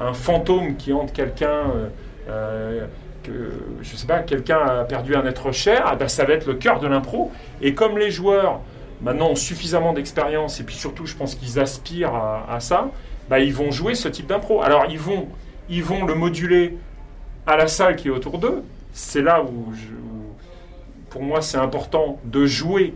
[0.00, 1.88] un, fantôme qui hante quelqu'un, euh,
[2.28, 2.86] euh,
[3.22, 3.50] que,
[3.82, 6.54] je sais pas, quelqu'un a perdu un être cher, ah ben, ça va être le
[6.54, 7.30] cœur de l'impro.
[7.60, 8.60] Et comme les joueurs
[9.00, 12.90] maintenant ont suffisamment d'expérience et puis surtout, je pense qu'ils aspirent à, à ça,
[13.28, 14.62] bah, ils vont jouer ce type d'impro.
[14.62, 15.28] Alors, ils vont,
[15.68, 16.76] ils vont le moduler
[17.46, 18.62] à la salle qui est autour d'eux.
[18.92, 20.34] C'est là où, je- où,
[21.10, 22.94] pour moi, c'est important de jouer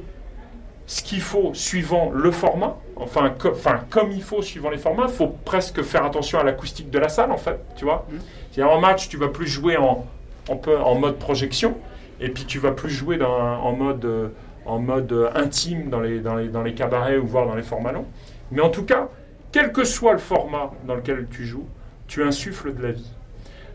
[0.87, 2.77] ce qu'il faut suivant le format.
[2.97, 5.07] Enfin, co- enfin, comme il faut suivant les formats.
[5.09, 7.59] Il faut presque faire attention à l'acoustique de la salle, en fait.
[7.77, 8.07] Tu vois.
[8.53, 10.07] C'est-à-dire, En match, tu vas plus jouer en,
[10.49, 11.77] en, peu- en mode projection.
[12.21, 14.29] Et puis, tu vas plus jouer dans, en mode, euh,
[14.65, 17.63] en mode euh, intime dans les, dans, les, dans les cabarets ou voire dans les
[17.63, 18.07] formats longs.
[18.51, 19.09] Mais en tout cas,
[19.53, 21.67] quel que soit le format dans lequel tu joues,
[22.07, 23.11] tu insuffles de la vie.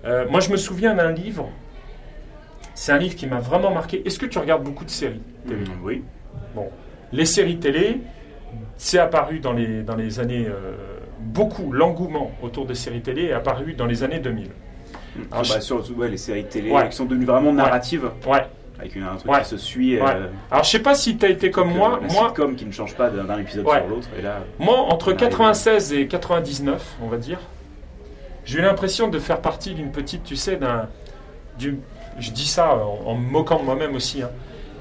[0.05, 1.49] Euh, moi, je me souviens d'un livre.
[2.73, 4.01] C'est un livre qui m'a vraiment marqué.
[4.07, 5.61] Est-ce que tu regardes beaucoup de séries télé?
[5.61, 6.03] Mm, Oui.
[7.13, 7.99] Les séries télé,
[8.77, 10.45] c'est apparu dans les, dans les années.
[10.47, 10.73] euh,
[11.19, 14.47] beaucoup, l'engouement autour des séries télé est apparu dans les années 2000.
[15.31, 16.87] Alors, bah, surtout ouais, les séries télé Ouais.
[16.89, 18.45] qui sont devenues vraiment narratives, Ouais.
[18.79, 19.39] avec une, un truc Ouais.
[19.41, 19.99] qui se suit.
[19.99, 21.99] Euh, Alors, je sais pas si tu as été comme moi.
[22.01, 24.07] La Moi, sitcom qui ne change pas d'un épisode sur l'autre.
[24.17, 25.19] Et là, Moi, entre On arrive.
[25.29, 27.39] 96 et 99, on va dire,
[28.45, 30.87] j'ai eu l'impression de faire partie d'une petite, tu sais, d'un.
[31.59, 34.29] Je dis ça en, en me moquant de moi-même aussi, hein,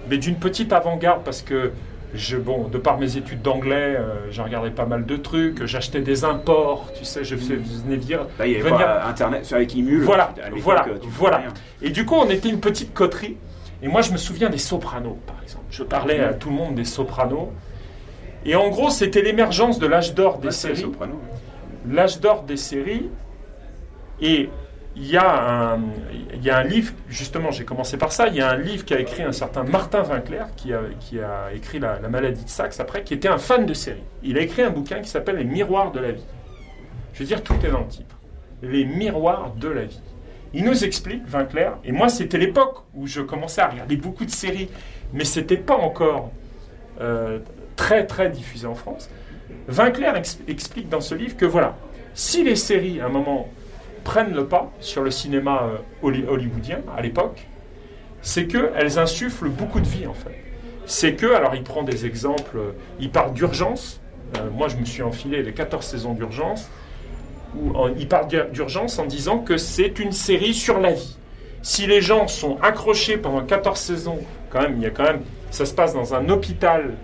[0.09, 1.73] mais d'une petite avant-garde parce que,
[2.15, 6.01] je, bon, de par mes études d'anglais, euh, j'ai regardé pas mal de trucs, j'achetais
[6.01, 8.27] des imports, tu sais, je venais dire.
[8.39, 10.03] là, il y avait Venir- pas Internet avec Imul.
[10.03, 11.43] Voilà, voilà, voilà.
[11.83, 13.37] Et du coup, on était une petite coterie.
[13.83, 15.65] Et moi, je me souviens des sopranos, par exemple.
[15.71, 17.51] Je parlais à tout le monde des sopranos.
[18.45, 20.85] Et en gros, c'était l'émergence de l'âge d'or des Ouais, séries.
[21.89, 23.09] L'âge d'or des séries.
[24.21, 24.51] Et
[24.97, 25.81] il y, a un,
[26.35, 28.27] il y a un livre, justement, j'ai commencé par ça.
[28.27, 31.53] Il y a un livre qu'a écrit un certain Martin Winkler, qui a, qui a
[31.55, 34.03] écrit la, la maladie de Saxe après, qui était un fan de séries.
[34.23, 36.25] Il a écrit un bouquin qui s'appelle Les miroirs de la vie.
[37.15, 38.17] Je veux dire, tout est dans le titre.
[38.63, 40.01] Les miroirs de la vie.
[40.53, 44.31] Il nous explique, Winkler, et moi, c'était l'époque où je commençais à regarder beaucoup de
[44.31, 44.69] séries,
[45.13, 46.33] mais c'était pas encore
[47.01, 47.39] euh,
[47.77, 49.09] très, très diffusé en France.
[49.69, 51.77] Winkler ex- explique dans ce livre que voilà,
[52.13, 53.49] si les séries à un moment
[54.05, 57.47] prennent le pas sur le cinéma euh, holly- hollywoodien à l'époque,
[58.23, 60.35] c'est qu'elles insufflent beaucoup de vie en fait.
[60.87, 64.01] C'est que, alors il prend des exemples, euh, il parle d'urgence.
[64.37, 66.69] Euh, moi je me suis enfilé les 14 saisons d'urgence,
[67.57, 71.17] où il parle d'ur- d'urgence en disant que c'est une série sur la vie.
[71.63, 74.19] Si les gens sont accrochés pendant 14 saisons
[74.51, 75.21] quand même, il y a quand même,
[75.51, 76.95] ça se passe dans un hôpital.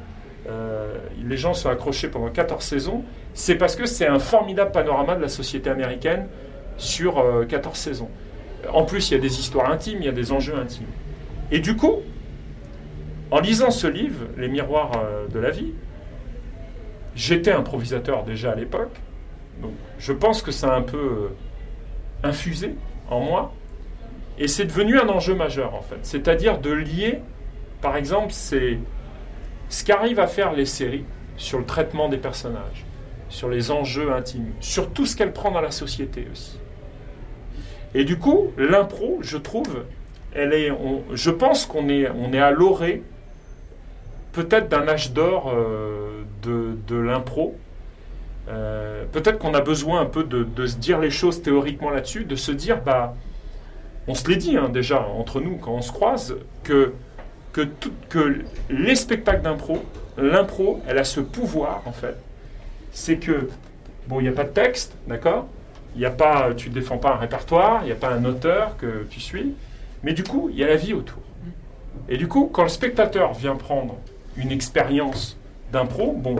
[1.24, 3.02] les gens sont accrochés pendant 14 saisons.
[3.34, 6.28] C'est parce que c'est un formidable panorama de la société américaine
[6.76, 8.10] sur euh, 14 saisons.
[8.72, 10.86] En plus, il y a des histoires intimes, il y a des enjeux intimes.
[11.50, 12.02] Et du coup,
[13.30, 15.72] en lisant ce livre, Les miroirs euh, de la vie,
[17.14, 18.94] j'étais improvisateur déjà à l'époque.
[19.60, 21.28] Donc, je pense que ça a un peu euh,
[22.22, 22.74] infusé
[23.10, 23.52] en moi.
[24.38, 25.98] Et c'est devenu un enjeu majeur, en fait.
[26.02, 27.20] C'est-à-dire de lier,
[27.80, 28.78] par exemple, c'est
[29.68, 31.04] ce qu'arrivent à faire les séries
[31.36, 32.84] sur le traitement des personnages,
[33.28, 36.58] sur les enjeux intimes, sur tout ce qu'elle prend dans la société aussi.
[37.98, 39.84] Et du coup, l'impro, je trouve,
[40.34, 40.70] elle est,
[41.14, 43.02] je pense qu'on est, on est à l'orée,
[44.32, 47.56] peut-être d'un âge d'or euh, de, de l'impro.
[48.50, 52.26] Euh, peut-être qu'on a besoin un peu de, de se dire les choses théoriquement là-dessus,
[52.26, 53.14] de se dire, bah,
[54.08, 56.92] on se l'est dit hein, déjà entre nous quand on se croise, que,
[57.54, 57.62] que,
[58.10, 59.82] que les spectacles d'impro,
[60.18, 62.18] l'impro, elle a ce pouvoir en fait.
[62.92, 63.48] C'est que,
[64.06, 65.48] bon, il n'y a pas de texte, d'accord?
[65.96, 68.24] Il n'y a pas, tu ne défends pas un répertoire, il n'y a pas un
[68.26, 69.54] auteur que tu suis,
[70.02, 71.22] mais du coup, il y a la vie autour.
[72.08, 73.96] Et du coup, quand le spectateur vient prendre
[74.36, 75.38] une expérience
[75.72, 76.36] d'impro, bon,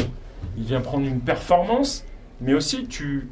[0.59, 2.04] il vient prendre une performance,
[2.42, 3.28] mais aussi tu,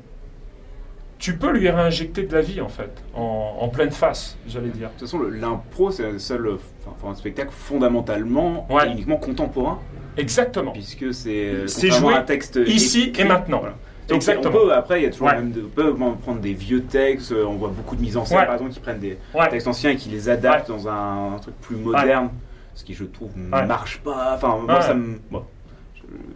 [1.18, 4.88] tu peux lui réinjecter de la vie en fait, en, en pleine face, j'allais dire.
[4.88, 8.88] De toute façon, l'impro, c'est le seul enfin, un spectacle fondamentalement Ouais.
[8.88, 9.78] et uniquement contemporain,
[10.16, 10.72] Exactement.
[10.72, 13.58] puisque c'est joué à un texte ici écrit, et maintenant.
[13.60, 13.74] voilà.
[14.08, 14.54] Donc, Exactement.
[14.54, 15.34] On peut, après, il y a toujours Ouais.
[15.34, 17.32] même de, on peut prendre des vieux textes.
[17.32, 18.44] euh, On voit beaucoup de mises en scène, Ouais.
[18.44, 19.48] par exemple, qui prennent des Ouais.
[19.48, 22.30] textes anciens et qui les adaptent dans un, un truc plus moderne.
[22.74, 24.34] Ce qui, je trouve, ne marche pas.
[24.34, 25.18] Enfin, moi, ça me.
[25.30, 25.44] bon,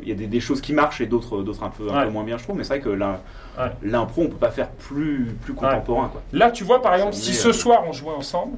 [0.03, 2.05] Il y a des, des choses qui marchent et d'autres d'autres un, peu, un Ouais.
[2.07, 2.57] peu moins bien, je trouve.
[2.57, 3.19] Mais c'est vrai que l'im-
[3.59, 3.65] Ouais.
[3.83, 6.09] l'impro, on peut pas faire plus, plus contemporain.
[6.11, 6.23] Quoi.
[6.33, 8.57] Là, tu vois, par exemple, si met, ce euh, soir on jouait ensemble,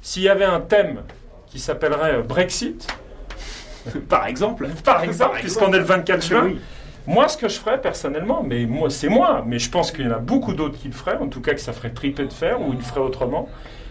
[0.00, 1.00] s'il y avait un thème
[1.46, 2.86] qui s'appellerait euh, Brexit,
[4.08, 4.68] Par exemple.
[4.84, 6.60] par exemple, puisqu'on est le 24 juin, Oui.
[7.06, 10.08] Moi, ce que je ferais personnellement, mais moi, c'est moi, mais je pense qu'il y
[10.08, 12.32] en a beaucoup d'autres qui le feraient, en tout cas que ça ferait triper de
[12.32, 13.48] faire, ou ils le feraient autrement.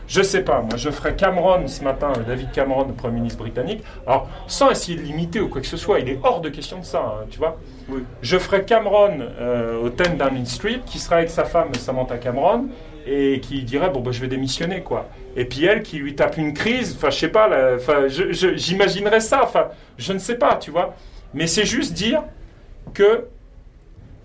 [0.07, 3.39] Je sais pas, moi, je ferais Cameron ce matin, euh, David Cameron, le Premier ministre
[3.39, 3.82] britannique.
[4.05, 6.80] Alors, sans essayer de l'imiter ou quoi que ce soit, il est hors de question
[6.80, 7.57] de ça, hein, tu vois.
[7.88, 8.03] Oui.
[8.22, 12.68] Je ferais Cameron euh, au 10 Downing Street, qui serait avec sa femme Samantha Cameron,
[13.07, 15.07] et qui dirait bon bah, je vais démissionner quoi.
[15.36, 17.49] Et puis elle qui lui tape une crise, enfin je sais pas,
[18.07, 20.93] je- je- j'imaginerais ça, enfin je ne sais pas, tu vois.
[21.34, 22.22] Mais c'est juste dire
[22.94, 23.26] que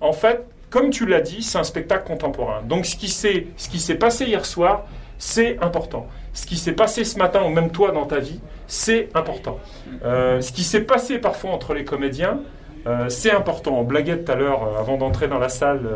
[0.00, 2.62] en fait, comme tu l'as dit, c'est un spectacle contemporain.
[2.62, 4.84] Donc ce qui s'est passé hier soir,
[5.18, 6.06] c'est important.
[6.32, 9.58] Ce qui s'est passé ce matin, ou même toi dans ta vie, c'est important.
[10.04, 12.40] Euh, ce qui s'est passé parfois entre les comédiens,
[12.86, 13.78] euh, c'est important.
[13.78, 15.88] On blaguait tout à l'heure, euh, avant d'entrer dans la salle,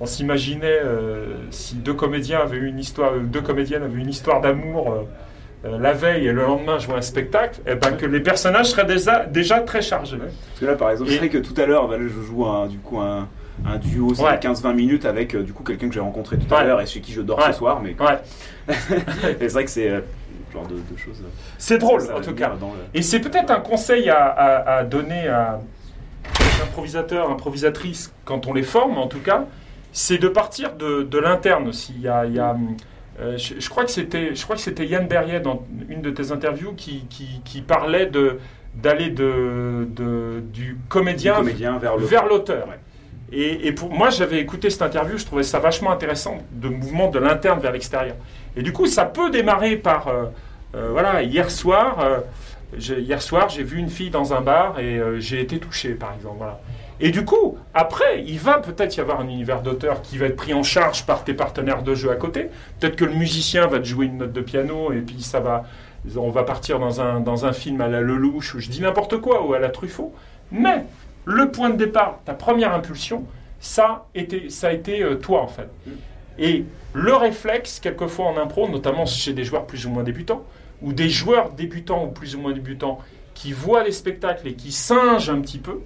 [0.00, 0.78] on s'imaginait
[1.50, 5.06] si deux comédiens avaient une histoire, deux comédiennes avaient une histoire d'amour
[5.64, 8.84] euh, la veille et le lendemain jouaient un spectacle, et ben que les personnages seraient
[8.86, 10.18] déjà, déjà très chargés.
[10.18, 12.46] Parce que là, par exemple, Et- c'est vrai que tout à l'heure, bah, je joue
[12.46, 13.28] un, du coup un,
[13.66, 14.38] un duo, c'est Ouais.
[14.38, 16.64] 15-20 minutes avec euh, du coup quelqu'un que j'ai rencontré tout à Ouais.
[16.64, 17.52] l'heure et chez qui je dors Ouais.
[17.52, 17.80] ce soir.
[17.82, 18.18] Mais Ouais,
[19.40, 20.00] c'est vrai que c'est euh,
[20.52, 21.20] genre de, de choses.
[21.24, 21.28] euh,
[21.58, 22.52] c'est drôle ça en tout cas.
[22.60, 25.58] dans le- Et c'est peut-être un conseil à, à- à donner à
[26.62, 29.44] improvisateurs, improvisatrices, quand on les forme en tout cas,
[29.92, 31.92] c'est de partir de, de l'interne aussi.
[31.96, 32.56] Il y a, il y a,
[33.20, 36.10] euh, je, je crois que c'était, je crois que c'était Yann Berriet dans une de
[36.10, 38.38] tes interviews qui, qui, qui parlait de
[38.74, 42.68] d'aller de, de- du du comédien, vers l'auteur.
[42.68, 42.78] Ouais.
[43.32, 47.10] Et, et pour moi, j'avais écouté cette interview, je trouvais ça vachement intéressant, de mouvement
[47.10, 48.14] de l'interne vers l'extérieur.
[48.56, 50.24] Et du coup, ça peut démarrer par, euh,
[50.76, 51.98] euh, voilà, hier soir,
[52.76, 56.14] j'ai- hier soir, j'ai vu une fille dans un bar et j'ai été touché, par
[56.14, 56.36] exemple.
[56.38, 56.60] Voilà.
[57.00, 60.36] Et du coup, après, il va peut-être y avoir un univers d'auteur qui va être
[60.36, 62.48] pris en charge par tes partenaires de jeu à côté.
[62.80, 65.64] Peut-être que le musicien va te jouer une note de piano et puis ça va,
[66.16, 69.18] on va partir dans un, dans un film à la Lelouch ou je dis n'importe
[69.18, 70.12] quoi ou à la Truffaut.
[70.50, 70.86] Mais
[71.24, 73.24] le point de départ, ta première impulsion,
[73.60, 75.68] ça, était, ça a été euh, toi en fait.
[76.38, 80.44] Et le réflexe, quelquefois en impro, notamment chez des joueurs plus ou moins débutants,
[80.82, 82.98] ou des joueurs débutants ou plus ou moins débutants
[83.34, 85.80] qui voient les spectacles et qui singent un petit peu,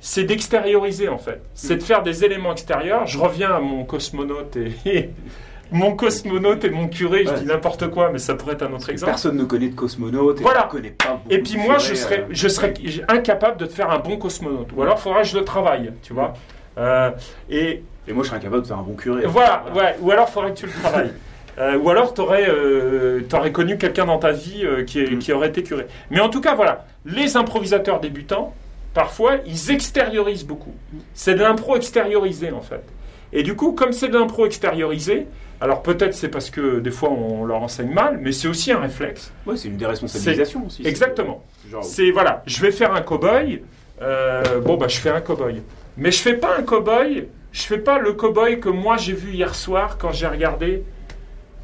[0.00, 1.40] c'est d'extérioriser en fait.
[1.54, 3.06] C'est de faire des éléments extérieurs.
[3.06, 5.10] Je reviens à mon cosmonaute et,
[5.72, 8.88] mon cosmonaute et mon curé, je dis n'importe quoi, mais ça pourrait être un autre
[8.90, 9.12] exemple.
[9.12, 10.40] Personne ne connaît de cosmonaute.
[10.40, 10.62] Et Voilà.
[10.70, 12.74] connaît pas Et puis moi, curés, je serais, euh, je serais
[13.08, 14.68] incapable de te faire un bon cosmonaute.
[14.76, 16.32] Ou alors, il faudra que je le travaille, tu vois.
[16.78, 17.10] Euh,
[17.50, 19.22] et Et moi, je serais incapable de faire un bon curé.
[19.26, 19.96] voilà, ouais.
[20.00, 21.12] Ou alors, il faudrait que tu le travailles.
[21.60, 25.18] Euh, ou alors, tu aurais, connu quelqu'un dans ta vie euh, qui, est- Mm.
[25.18, 25.88] qui aurait été curé.
[26.08, 26.86] Mais en tout cas, voilà.
[27.04, 28.54] Les improvisateurs débutants,
[28.94, 30.74] parfois, ils extériorisent beaucoup.
[31.14, 32.84] C'est de l'impro extériorisé, en fait.
[33.32, 35.26] Et du coup, comme c'est de l'impro extériorisé,
[35.60, 38.78] alors peut-être c'est parce que des fois on leur enseigne mal, mais c'est aussi un
[38.80, 39.32] réflexe.
[39.44, 40.86] Ouais, c'est une déresponsabilisation aussi.
[40.86, 41.44] Exactement.
[41.82, 43.62] C'est voilà, je vais faire un cow-boy.
[44.00, 45.60] euh, bon bah je fais un cow-boy,
[45.96, 47.28] mais je fais pas un cow-boy.
[47.50, 50.84] Je fais pas le cow-boy que moi j'ai vu hier soir quand j'ai regardé,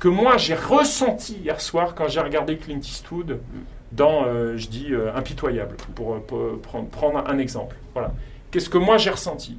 [0.00, 3.38] que moi j'ai ressenti hier soir quand j'ai regardé Clint Eastwood
[3.94, 7.76] dans, euh, je dis euh, impitoyable pour, pour prendre, un exemple.
[7.92, 8.12] Voilà.
[8.50, 9.58] Qu'est-ce que moi j'ai ressenti?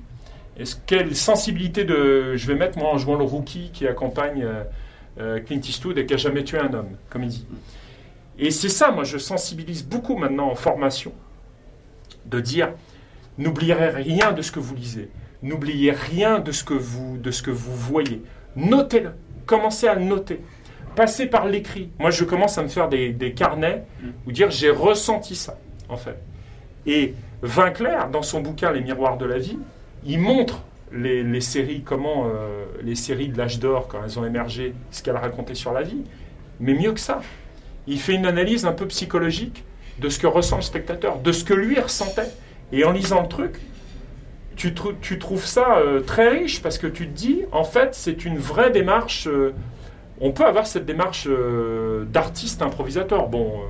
[0.58, 4.64] Est-ce quelle sensibilité de je vais mettre moi en jouant le rookie qui accompagne euh,
[5.20, 7.48] euh, Clint Eastwood et qui a jamais tué un homme, comme il dit.
[8.38, 11.14] Et c'est ça, moi, je sensibilise beaucoup maintenant en formation,
[12.26, 12.74] de dire,
[13.38, 15.10] n'oubliez rien de ce que vous lisez,
[15.42, 18.22] n'oubliez rien de ce que vous, de ce que vous voyez.
[18.56, 19.12] Notez-le,
[19.46, 20.42] commencez à le noter.
[20.96, 21.90] Passez par l'écrit.
[22.00, 23.84] Moi, je commence à me faire des, des carnets
[24.26, 25.58] où dire j'ai ressenti ça,
[25.90, 26.18] en fait.
[26.86, 29.58] Et Vinclair, dans son bouquin Les miroirs de la vie,
[30.06, 34.26] il montre les, les séries, comment euh, les séries de l'âge d'or, quand elles ont
[34.26, 36.04] émergé, ce qu'elles racontaient sur la vie.
[36.60, 37.22] Mais mieux que ça,
[37.88, 39.64] il fait une analyse un peu psychologique
[40.00, 42.32] de ce que ressent le spectateur, de ce que lui ressentait.
[42.72, 43.56] Et en lisant le truc,
[44.56, 44.74] tu
[45.20, 48.72] trouves ça euh, très riche parce que tu te dis, en fait, c'est une vraie
[48.72, 49.28] démarche.
[49.28, 49.54] euh,
[50.22, 53.28] on peut avoir cette démarche euh, d'artiste improvisateur.
[53.28, 53.62] Bon,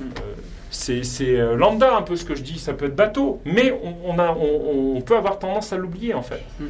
[0.00, 0.34] euh, euh,
[0.70, 3.94] c'est euh, lambda un peu ce que je dis, ça peut être bateau, mais on,
[4.12, 6.42] on a, on, on peut avoir tendance à l'oublier en fait.
[6.58, 6.64] Mm.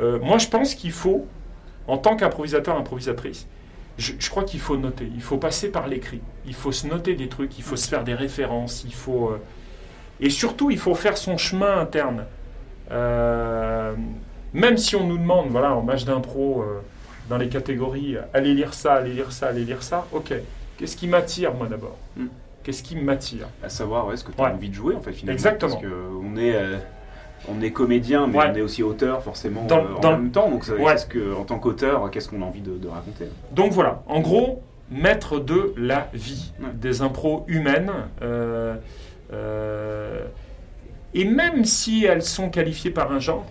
[0.00, 1.26] Euh, moi, je pense qu'il faut,
[1.86, 3.46] en tant qu'improvisateur, improvisatrice,
[3.98, 7.14] je, je crois qu'il faut noter, il faut passer par l'écrit, il faut se noter
[7.14, 9.32] des trucs, il faut se faire des références, il faut...
[10.20, 12.24] et surtout, il faut faire son chemin interne.
[14.52, 16.64] Même si on nous demande, voilà, en match d'impro,
[17.30, 20.34] dans les catégories, euh, allez lire ça, allez lire ça, allez lire ça, ok.
[20.76, 22.26] Qu'est-ce qui m'attire, moi, d'abord Mm.
[22.62, 24.50] Qu'est-ce qui m'attire à savoir ouais, ce que tu as Ouais.
[24.50, 25.32] envie de jouer en fait finalement.
[25.38, 25.70] Exactement.
[25.76, 26.76] Parce qu'on est, euh,
[27.48, 28.44] on est comédien, mais Ouais.
[28.52, 30.50] on est aussi auteur forcément Dans- euh, en dans- même temps.
[30.50, 30.74] Donc ça-
[31.08, 34.62] que, en tant qu'auteur, qu'est-ce qu'on a envie de, de raconter Donc voilà, en gros,
[34.90, 37.90] maître de la vie, des impros humaines.
[38.20, 38.74] euh,
[39.32, 40.20] euh,
[41.14, 43.46] et même si elles sont qualifiées par un genre,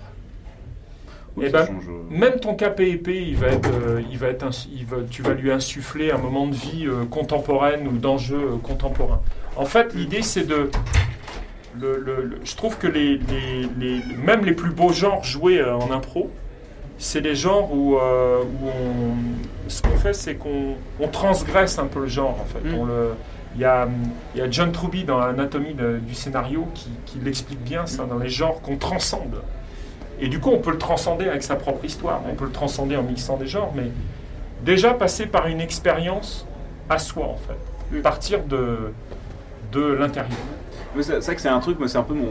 [1.44, 4.44] Eh ça ben, change, euh, même ton KPIP, il va être, euh, il va être
[4.44, 8.36] ins- il va- tu vas lui insuffler un moment de vie euh, contemporaine ou d'enjeu
[8.38, 9.22] euh, contemporain.
[9.56, 10.70] En fait, l'idée, c'est de.
[11.80, 15.60] le- le- le- je trouve que les, les- les- même les plus beaux genres joués
[15.60, 16.30] euh, en impro,
[16.98, 21.86] c'est des genres où, euh, où on, ce qu'on fait, c'est qu'on on transgresse un
[21.86, 22.38] peu le genre.
[22.42, 22.74] En fait, Mm.
[22.80, 23.12] On le-
[23.56, 23.88] il y a,
[24.36, 28.04] il y a John Truby dans Anatomie de- du scénario qui, qui l'explique bien, ça,
[28.06, 29.42] dans les genres qu'on transcende.
[30.22, 32.96] Et du coup, on peut le transcender avec sa propre histoire, on peut le transcender
[32.98, 33.90] en mixant des genres, mais
[34.66, 36.46] déjà passer par une expérience
[36.90, 38.02] à soi, en fait.
[38.02, 38.92] Partir de,
[39.72, 40.32] de l'intérieur.
[40.96, 42.26] Mais c'est c'est vrai que c'est un truc, moi c'est un peu mon.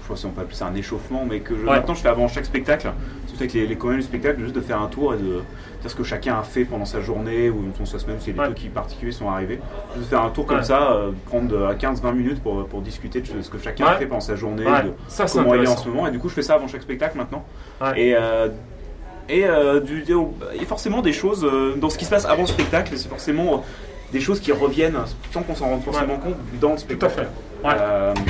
[0.00, 1.76] Je sais pas si on peut appeler ça un échauffement, mais que je- Ouais.
[1.76, 2.90] maintenant je fais avant chaque spectacle,
[3.26, 5.42] surtout avec les, les comédiens du spectacle, juste de faire un tour et de
[5.84, 8.38] dire ce que chacun a fait pendant sa journée, ou on se même si des
[8.38, 8.46] Ouais.
[8.46, 9.60] trucs qui particuliers sont arrivés.
[9.96, 10.64] Juste faire un tour comme Ouais.
[10.64, 14.06] ça, euh, prendre euh, 15-20 minutes pour, pour discuter de ce que chacun a fait
[14.06, 16.06] pendant sa journée, de ça comment il est en ce moment.
[16.06, 17.44] Et du coup, je fais ça avant chaque spectacle maintenant.
[17.96, 18.48] Et, euh,
[19.28, 20.14] et, euh, du, du-
[20.58, 23.62] et forcément, des choses euh, dans ce qui se passe avant le spectacle, c'est forcément
[24.12, 24.96] des choses qui reviennent
[25.32, 27.26] sans qu'on s'en rende forcément compte dans le Tout à spectacle.
[27.64, 28.20] fait.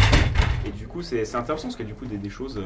[0.66, 2.59] Et du coup, c'est c'est intéressant parce qu'il y a du coup des, des choses.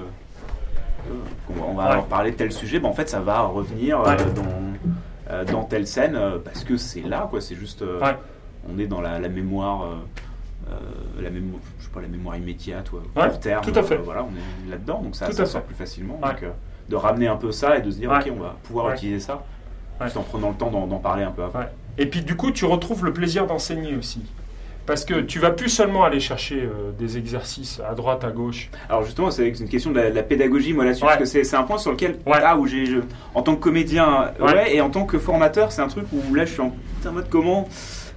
[1.11, 1.89] Euh, on va Ouais.
[1.91, 4.17] avoir parlé de tel sujet, ben, en fait, ça va revenir euh, Ouais.
[4.35, 7.41] dans, euh, dans telle scène parce que c'est là, quoi.
[7.41, 7.83] C'est juste.
[7.83, 8.17] Ouais.
[8.71, 9.83] On est dans la, la mémoire.
[9.85, 9.95] euh,
[11.21, 13.65] la mémoire, je sais pas, la mémoire immédiate ou Ouais, court terme.
[13.65, 13.95] tout à fait.
[13.95, 14.29] euh, voilà, on
[14.67, 15.67] est là-dedans, donc ça, Tout ça sort fait.
[15.69, 16.19] plus facilement.
[16.23, 16.29] Ouais.
[16.29, 16.51] Donc, euh,
[16.91, 18.19] de ramener un peu ça et de se dire, Ouais.
[18.19, 19.43] ok, on va pouvoir utiliser ça,
[20.03, 21.61] juste en prenant le temps d'en parler un peu avant.
[21.61, 21.69] Ouais.
[21.97, 24.23] Et puis du coup, tu retrouves le plaisir d'enseigner aussi.
[24.89, 28.71] Parce que tu vas plus seulement aller chercher euh, des exercices à droite, à gauche.
[28.89, 31.17] Alors justement, c'est une question de la, de la pédagogie, moi là-dessus, Ouais.
[31.19, 32.41] parce que c'est un point sur lequel, Ouais.
[32.41, 32.87] là où j'ai,
[33.35, 34.47] en tant que comédien, ouais.
[34.55, 34.75] Ouais.
[34.77, 36.73] et en tant que formateur, c'est un truc où là je suis en,
[37.13, 37.69] mode comment,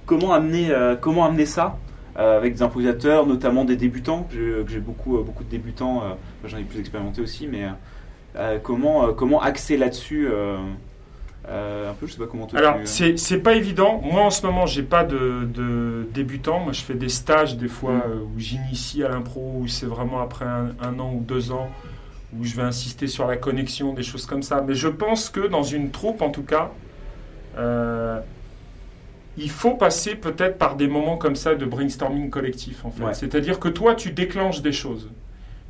[0.06, 1.76] comment amener, euh, comment amener ça
[2.18, 4.26] euh, avec des improvisateurs, notamment des débutants.
[4.32, 6.14] que j'ai- beaucoup, euh, beaucoup de débutants, euh,
[6.46, 7.66] j'en ai plus expérimenté aussi, mais
[8.36, 10.26] euh, comment, euh, comment axer là-dessus
[11.48, 14.00] euh, euh, un peu, je sais pas comment toi Alors, tu- c'est c'est pas évident.
[14.04, 16.60] Moi, en ce moment, j'ai pas de, de débutants.
[16.60, 18.02] Moi, je fais des stages des fois Mm.
[18.06, 21.68] euh, où j'initie à l'impro, où c'est vraiment après un, un an ou deux ans,
[22.38, 24.62] où je vais insister sur la connexion, des choses comme ça.
[24.66, 26.70] Mais je pense que dans une troupe, en tout cas,
[27.58, 28.20] euh,
[29.36, 33.02] il faut passer peut-être par des moments comme ça de brainstorming collectif, en fait.
[33.04, 33.14] Ouais.
[33.14, 35.10] C'est-à-dire que toi, tu déclenches des choses.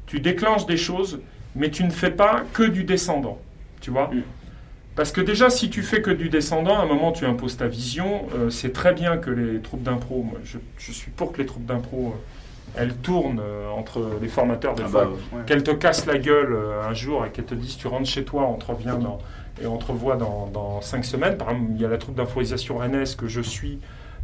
[0.06, 1.20] Tu déclenches des choses,
[1.54, 3.38] mais tu ne fais pas que du descendant.
[3.80, 4.22] Tu vois Mm.
[4.94, 7.66] Parce que déjà, si tu fais que du descendant, à un moment, tu imposes ta
[7.66, 8.26] vision.
[8.34, 11.46] Euh, c'est très bien que les troupes d'impro, moi, je, je suis pour que les
[11.46, 12.18] troupes d'impro euh,
[12.76, 15.04] elle tourne euh, entre les formateurs des Ah fois.
[15.04, 15.42] bah, ouais.
[15.46, 16.56] Qu'elle te casse la gueule
[16.88, 19.18] un jour et qu'elle te dise tu rentres chez toi, on te revient dans,
[19.62, 21.36] et on te revoit dans, dans cinq semaines.
[21.36, 23.78] Par exemple, il y a la troupe d'improvisation rennaise que je suis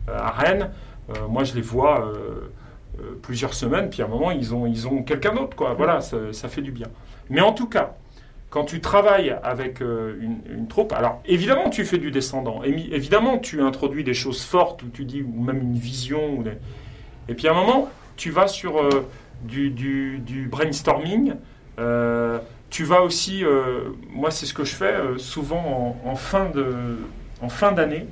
[0.06, 0.70] à Rennes.
[1.28, 2.10] Moi, je les vois
[3.22, 5.54] plusieurs semaines, puis à un moment, ils ont, ils ont quelqu'un d'autre.
[5.56, 5.74] Quoi.
[5.74, 6.88] Voilà, ça, ça fait du bien.
[7.30, 7.94] Mais en tout cas,
[8.50, 12.62] quand tu travailles avec euh, une, une troupe, alors évidemment, tu fais du descendant.
[12.62, 16.34] Évidemment, tu introduis des choses fortes, ou tu dis, ou même une vision.
[16.38, 16.52] ou des-
[17.28, 19.06] Et puis à un moment, tu vas sur euh,
[19.42, 21.34] du, du- du brainstorming.
[21.78, 22.38] Euh,
[22.70, 23.44] tu vas aussi,
[24.12, 26.98] moi c'est ce que je fais souvent en, en fin de,
[27.40, 28.06] en fin d'année,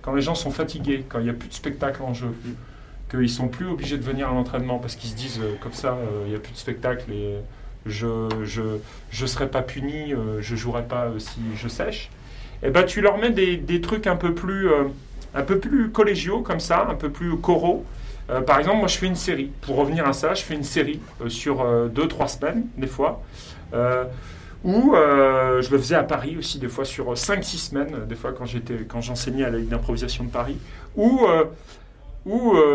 [0.00, 2.28] quand les gens sont fatigués, quand il n'y a plus de spectacle en jeu,
[3.10, 6.30] qu'ils sont plus obligés de venir à l'entraînement parce qu'ils se disent comme ça, il
[6.30, 7.34] n'y a plus de spectacle et
[7.86, 8.62] je je
[9.10, 12.10] je serai pas puni, euh, je jouerai pas euh, si je sèche.
[12.62, 14.84] Et ben tu leur mets des, des trucs un peu plus euh,
[15.34, 17.84] un peu plus collégiaux comme ça, un peu plus coraux.
[18.46, 19.50] Par exemple, moi je fais une série.
[19.62, 23.22] Pour revenir à ça, je fais une série sur 2-3 semaines, des fois.
[24.64, 28.44] Ou je le faisais à Paris aussi, des fois sur 5-6 semaines, des fois quand
[28.44, 30.58] j'étais quand j'enseignais à la Ligue d'improvisation de Paris.
[30.94, 31.26] Où,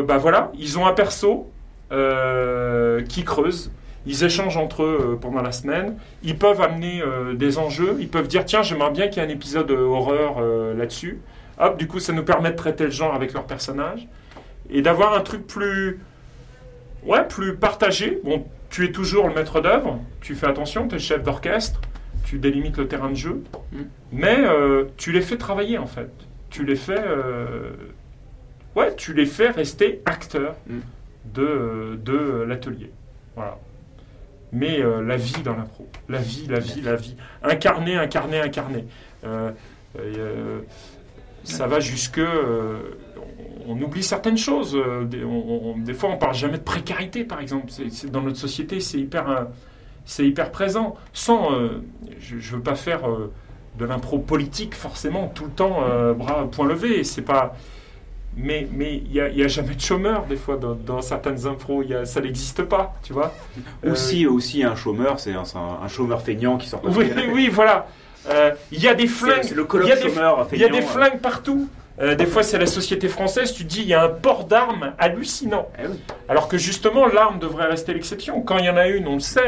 [0.07, 1.51] bah voilà, ils ont un perso
[1.91, 3.69] qui creuse.
[4.05, 5.97] Ils échangent entre eux euh, pendant la semaine.
[6.23, 7.95] Ils peuvent amener euh, des enjeux.
[7.99, 11.19] Ils peuvent dire tiens, j'aimerais bien qu'il y ait un épisode euh, horreur euh, là-dessus.
[11.59, 14.07] Hop, du coup, ça nous permet de traiter le genre avec leur personnage
[14.69, 15.99] et d'avoir un truc plus,
[17.05, 18.19] ouais, plus partagé.
[18.25, 19.99] Bon, tu es toujours le maître d'œuvre.
[20.19, 21.79] Tu fais attention, tu es chef d'orchestre.
[22.25, 23.77] Tu délimites le terrain de jeu, Mm.
[24.13, 24.37] mais
[24.97, 26.09] tu les fais travailler en fait.
[26.49, 27.01] Tu les fais,
[28.75, 30.79] ouais, tu les fais rester acteurs Mm.
[31.33, 32.91] de, de l'atelier.
[33.35, 33.57] Voilà.
[34.53, 38.85] Mais euh, la vie dans l'impro, la vie, la vie, la vie, incarner, incarner, incarner.
[39.25, 39.51] Euh,
[39.97, 40.59] euh,
[41.43, 42.21] ça va jusque,
[43.67, 44.77] on, oublie certaines choses.
[45.09, 47.71] des, on- on- des fois, on parle jamais de précarité, par exemple.
[48.11, 49.47] Dans notre société, c'est hyper,
[50.05, 50.95] c'est hyper présent.
[51.13, 51.49] Sans,
[52.19, 53.01] je, je veux pas faire
[53.79, 55.81] de l'impro politique forcément tout le temps,
[56.15, 57.03] bras point levé.
[57.03, 57.55] C'est pas.
[58.35, 61.45] Mais mais il y a, y a jamais de chômeur des fois dans, dans certaines
[61.89, 63.31] y a- ça n'existe pas, tu vois.
[63.85, 67.87] Euh, Aussi, aussi un chômeur, c'est un, chômeur feignant qui sort pas oui, oui, voilà.
[68.29, 69.51] Euh, Il y a des flingues.
[69.53, 70.79] le Il y a des, chômeur il y a feignant.
[70.79, 71.67] des flingues partout.
[72.01, 73.53] Euh, des fois, c'est la société française.
[73.53, 75.67] Tu te dis, il y a un port d'armes hallucinant.
[75.77, 75.83] Eh.
[76.27, 78.41] Alors que justement, l'arme devrait rester l'exception.
[78.41, 79.41] Quand il y en a une, on le sait.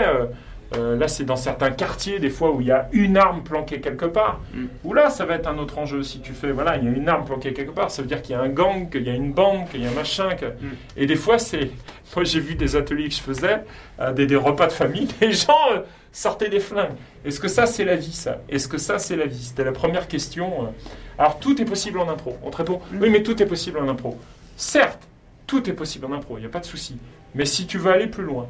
[0.76, 3.80] Euh, là, c'est dans certains quartiers, des fois, où il y a une arme planquée
[3.82, 4.40] quelque part.
[4.54, 4.66] Mm.
[4.84, 6.02] Où là, ça va être un autre enjeu.
[6.04, 8.22] Si tu fais, voilà, il y a une arme planquée quelque part, ça veut dire
[8.22, 10.36] qu'il y a un gang, qu'il y a une bande, qu'il y a un machin.
[10.36, 10.76] que- Mm.
[10.98, 11.70] Et des fois, c'est.
[12.16, 13.64] Moi, j'ai vu des ateliers que je faisais,
[14.00, 15.80] euh, des, des repas de famille, les gens euh,
[16.12, 16.96] sortaient des flingues.
[17.26, 18.40] Est-ce que ça, c'est la vie, ça?
[18.50, 19.44] Est-ce que ça, c'est la vie?
[19.44, 20.74] C'était la première question.
[21.18, 22.38] Alors, tout est possible en impro.
[22.44, 24.18] On te répond, oui, mais tout est possible en impro.
[24.58, 25.08] Certes,
[25.48, 26.98] tout est possible en impro, il n'y a pas de souci.
[27.36, 28.48] Mais si tu veux aller plus loin,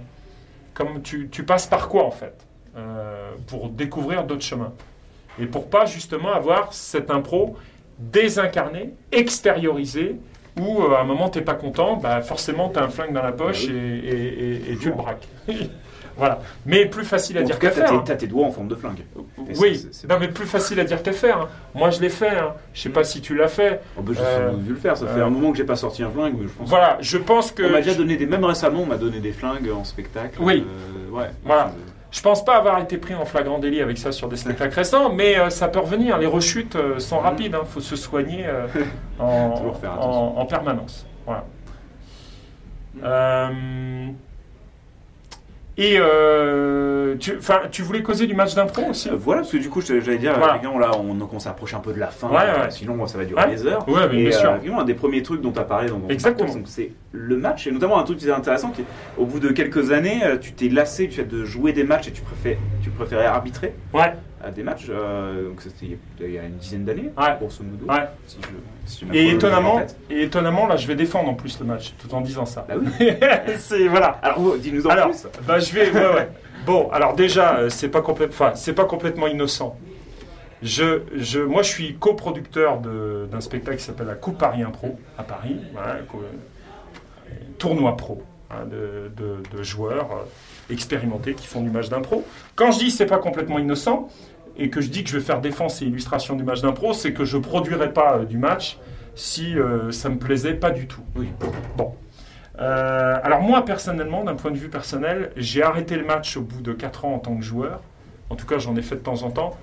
[0.76, 2.46] comme tu, tu passes par quoi en fait
[2.78, 4.74] euh, pour découvrir d'autres chemins
[5.40, 7.56] et pour pas justement avoir cette impro
[7.98, 10.18] désincarnée, extériorisée,
[10.60, 13.24] où euh, à un moment t'es pas content, bah forcément tu as un flingue dans
[13.24, 15.28] la poche Bah et, et- et- et tu le braques.
[16.18, 16.40] voilà.
[16.66, 17.92] Mais plus facile à En dire qu'à faire.
[17.92, 18.04] hein.
[18.06, 19.04] t'as tes doigts en forme de flingue.
[19.50, 21.42] Et Oui, non mais plus facile à dire qu'à faire.
[21.42, 21.50] hein.
[21.74, 22.30] Moi je l'ai fait.
[22.38, 22.54] hein.
[22.74, 23.82] Je sais pas si tu l'as fait.
[23.98, 24.96] Oh, bah, j'ai Euh, dû le faire.
[24.98, 26.68] Ça fait euh, un moment que j'ai pas sorti un flingue, mais je pense.
[26.70, 28.26] Voilà, je pense que On m'a déjà donné des.
[28.26, 30.38] Même récemment, on m'a donné des flingues en spectacle.
[30.42, 30.66] Oui.
[30.66, 31.30] Euh, ouais.
[31.44, 31.72] Voilà.
[31.76, 34.74] Je- Je pense pas avoir été pris en flagrant délit avec ça sur des spectacles
[34.74, 36.18] récents, mais euh, ça peut revenir.
[36.18, 37.58] Les rechutes euh, sont rapides.
[37.62, 38.68] Il faut se soigner euh,
[39.20, 40.38] en, Mhm.
[40.38, 41.06] En- permanence.
[41.26, 41.44] Voilà.
[45.78, 49.10] Et euh, tu, voulais causer du match d'impro aussi?
[49.10, 50.60] Euh, voilà, parce que du coup, je- j'allais dire, Voilà.
[50.80, 52.30] là, on commence à approcher un peu de la fin.
[52.30, 52.72] Ouais, euh, ouais.
[52.72, 53.50] Sinon, ça va durer Ouais.
[53.56, 53.88] des heures.
[53.90, 54.78] Ouais, mais Et bien euh, sûr.
[54.80, 56.54] un des premiers trucs dont tu as parlé dans ton Exactement.
[56.54, 58.84] donc c'est le match, et notamment un truc qui est intéressant, qui
[59.18, 62.12] au bout de quelques années, tu t'es lassé du fait de jouer des matchs et
[62.12, 63.74] tu, préfères, tu préférais arbitrer?
[63.94, 64.14] Ouais,
[64.46, 64.86] à des matchs.
[64.90, 67.36] euh, donc c'était il y a- une dizaine d'années, Ouais.
[67.40, 67.86] grosso modo.
[67.92, 68.08] ouais.
[68.28, 68.48] Si je,
[68.92, 71.94] si j'ai ma Et étonnamment, et étonnamment, là, je vais défendre en plus le match,
[71.98, 72.66] tout en disant ça.
[72.68, 73.10] Bah oui.
[73.58, 74.20] C'est voilà.
[74.22, 75.26] Alors, dis-nous en Alors, plus.
[75.48, 75.90] bah, je vais.
[75.92, 76.30] Ouais, ouais.
[76.66, 79.78] Bon, alors déjà, euh, c'est pas complète, enfin, c'est pas complètement innocent.
[80.64, 84.98] Je, je, moi, je suis coproducteur de- d'un spectacle qui s'appelle la Coupe Paris Impro
[85.18, 85.98] à Paris, voilà,
[87.58, 92.24] tournoi pro hein, de, de- de joueurs euh, expérimentés qui font du match d'impro.
[92.56, 94.10] Quand je dis c'est pas complètement innocent
[94.58, 97.14] et que je dis que je vais faire défense et illustration du match d'impro, c'est
[97.14, 98.78] que je produirai pas euh, du match
[99.16, 101.04] si euh, ça me plaisait pas du tout.
[101.16, 101.30] Oui.
[101.78, 101.96] Bon.
[102.60, 106.62] Euh, alors moi personnellement, d'un point de vue personnel, j'ai arrêté le match au bout
[106.62, 107.82] de 4 ans en tant que joueur.
[108.30, 109.56] En tout cas, j'en ai fait de temps en temps.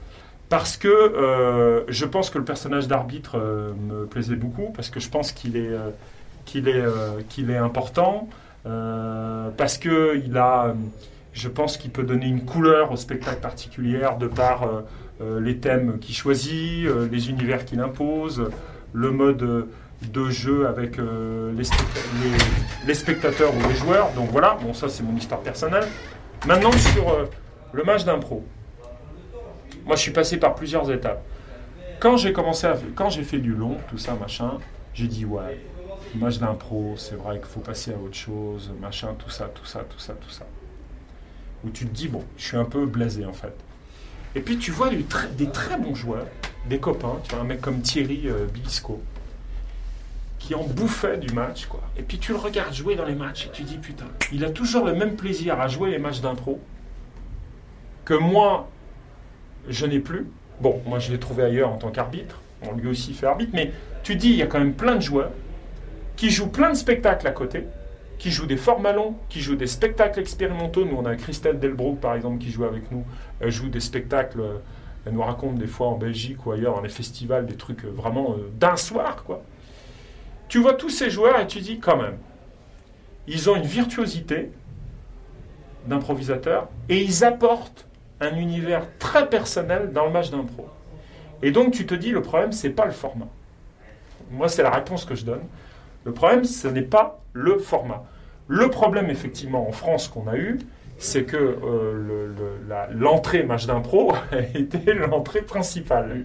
[0.53, 5.01] Parce que euh, je pense que le personnage d'arbitre euh, me plaisait beaucoup, parce que
[5.01, 5.88] je pense qu'il est, euh,
[6.45, 6.84] qu'il est,
[7.30, 8.28] qu'il est important.
[8.62, 10.74] parce que il a,
[11.33, 14.83] je pense qu'il peut donner une couleur au spectacle particulière de par euh,
[15.20, 18.51] euh, les thèmes qu'il choisit, euh, les univers qu'il impose,
[18.93, 19.68] le mode
[20.12, 21.64] de jeu avec les,
[22.87, 24.11] les- spectateurs ou les joueurs.
[24.12, 25.87] Donc voilà, bon ça c'est mon histoire personnelle.
[26.47, 27.28] Maintenant sur
[27.72, 28.45] le match d'impro.
[29.87, 31.22] Moi je suis passé par plusieurs étapes.
[32.01, 34.59] Quand j'ai commencé à, quand j'ai fait du long, tout ça machin,
[34.93, 35.61] j'ai dit ouais,
[36.16, 39.80] match d'impro, c'est vrai qu'il faut passer à autre chose, machin, tout ça, tout ça,
[39.89, 40.45] tout ça, tout ça.
[41.65, 43.55] Où tu te dis bon, je suis un peu blasé en fait.
[44.35, 46.27] Et puis tu vois des très bons joueurs,
[46.69, 49.01] des copains, tu vois un mec comme Thierry euh, Bilisco,
[50.39, 51.81] qui en bouffait du match, quoi.
[51.97, 54.51] Et puis tu le regardes jouer dans les matchs et tu dis putain, il a
[54.51, 56.61] toujours le même plaisir à jouer les matchs d'impro
[58.05, 58.69] que moi,
[59.69, 60.27] je n'ai plus.
[60.61, 63.73] Bon, moi je l'ai trouvé ailleurs en tant qu'arbitre, on lui aussi fait arbitre, mais
[64.03, 65.31] tu dis il y a quand même plein de joueurs
[66.17, 67.67] qui jouent plein de spectacles à côté,
[68.23, 70.85] qui jouent des formats longs, qui jouent des spectacles expérimentaux.
[70.85, 73.05] Nous, on a Christelle Delbrook, par exemple, qui joue avec nous.
[73.41, 74.59] Elle joue des spectacles, euh,
[75.05, 77.91] elle nous raconte des fois en Belgique ou ailleurs, dans les festivals, des trucs euh,
[77.91, 79.43] vraiment euh, d'un soir, quoi.
[80.47, 82.16] Tu vois tous ces joueurs et tu dis quand même,
[83.27, 84.53] ils ont une virtuosité
[85.89, 87.89] d'improvisateurs et ils apportent
[88.20, 90.68] un univers très personnel dans le match d'impro.
[91.43, 93.27] Et donc tu te dis, le problème, c'est pas le format.
[94.31, 95.43] Moi, c'est la réponse que je donne.
[96.05, 98.05] Le problème, ce n'est pas le format.
[98.49, 100.59] Le problème, effectivement, en France qu'on a eu,
[100.99, 101.57] c'est que euh,
[101.95, 104.12] le- le- l'entrée match d'impro
[104.55, 106.24] était l'entrée principale.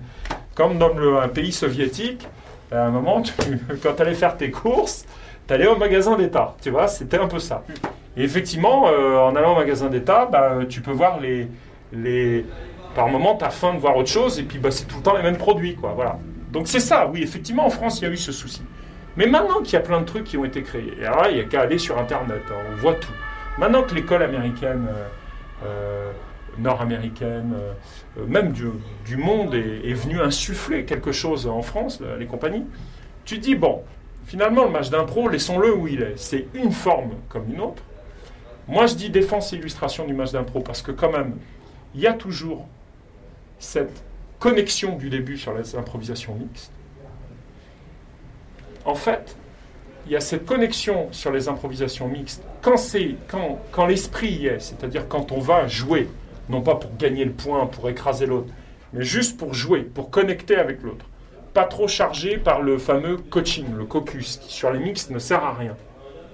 [0.56, 2.28] Comme dans le- un pays soviétique,
[2.72, 3.34] à un moment, tu-
[3.84, 5.06] quand tu allais faire tes courses,
[5.48, 6.56] tu allais au magasin d'État.
[6.62, 7.64] Tu vois, c'était un peu ça.
[8.18, 11.48] Et effectivement, euh, en allant au magasin d'État, bah, tu peux voir les,
[11.94, 12.46] les...
[12.96, 15.04] Par moment, tu as faim de voir autre chose, et puis bah, c'est tout le
[15.04, 15.76] temps les mêmes produits.
[15.76, 16.18] Quoi, voilà.
[16.52, 18.64] Donc c'est ça, oui, effectivement, en France, il y a eu ce souci.
[19.18, 21.32] Mais maintenant qu'il y a plein de trucs qui ont été créés, et alors là,
[21.32, 23.12] il n'y a qu'à aller sur Internet, hein, on voit tout.
[23.58, 26.12] Maintenant que l'école américaine, euh, euh,
[26.60, 32.66] nord-américaine, euh, même du, monde est, est venue insuffler quelque chose en France, les compagnies,
[33.26, 33.82] tu dis, bon,
[34.26, 36.18] finalement, le match d'impro, laissons-le où il est.
[36.18, 37.82] C'est une forme comme une autre.
[38.68, 41.38] Moi, je dis défense et illustration du match d'impro parce que quand même,
[41.96, 42.68] il y a toujours
[43.58, 44.04] cette
[44.40, 46.72] connexion du début sur les improvisations mixtes.
[48.88, 49.36] En fait,
[50.06, 54.48] il y a cette connexion sur les improvisations mixtes quand, c'est, quand, quand l'esprit y
[54.48, 56.08] est, c'est-à-dire quand on va jouer,
[56.50, 58.48] non pas pour gagner le point, pour écraser l'autre,
[58.94, 61.06] mais juste pour jouer, pour connecter avec l'autre.
[61.54, 65.44] Pas trop chargé par le fameux coaching, le caucus, qui sur les mixtes ne sert
[65.44, 65.76] à rien.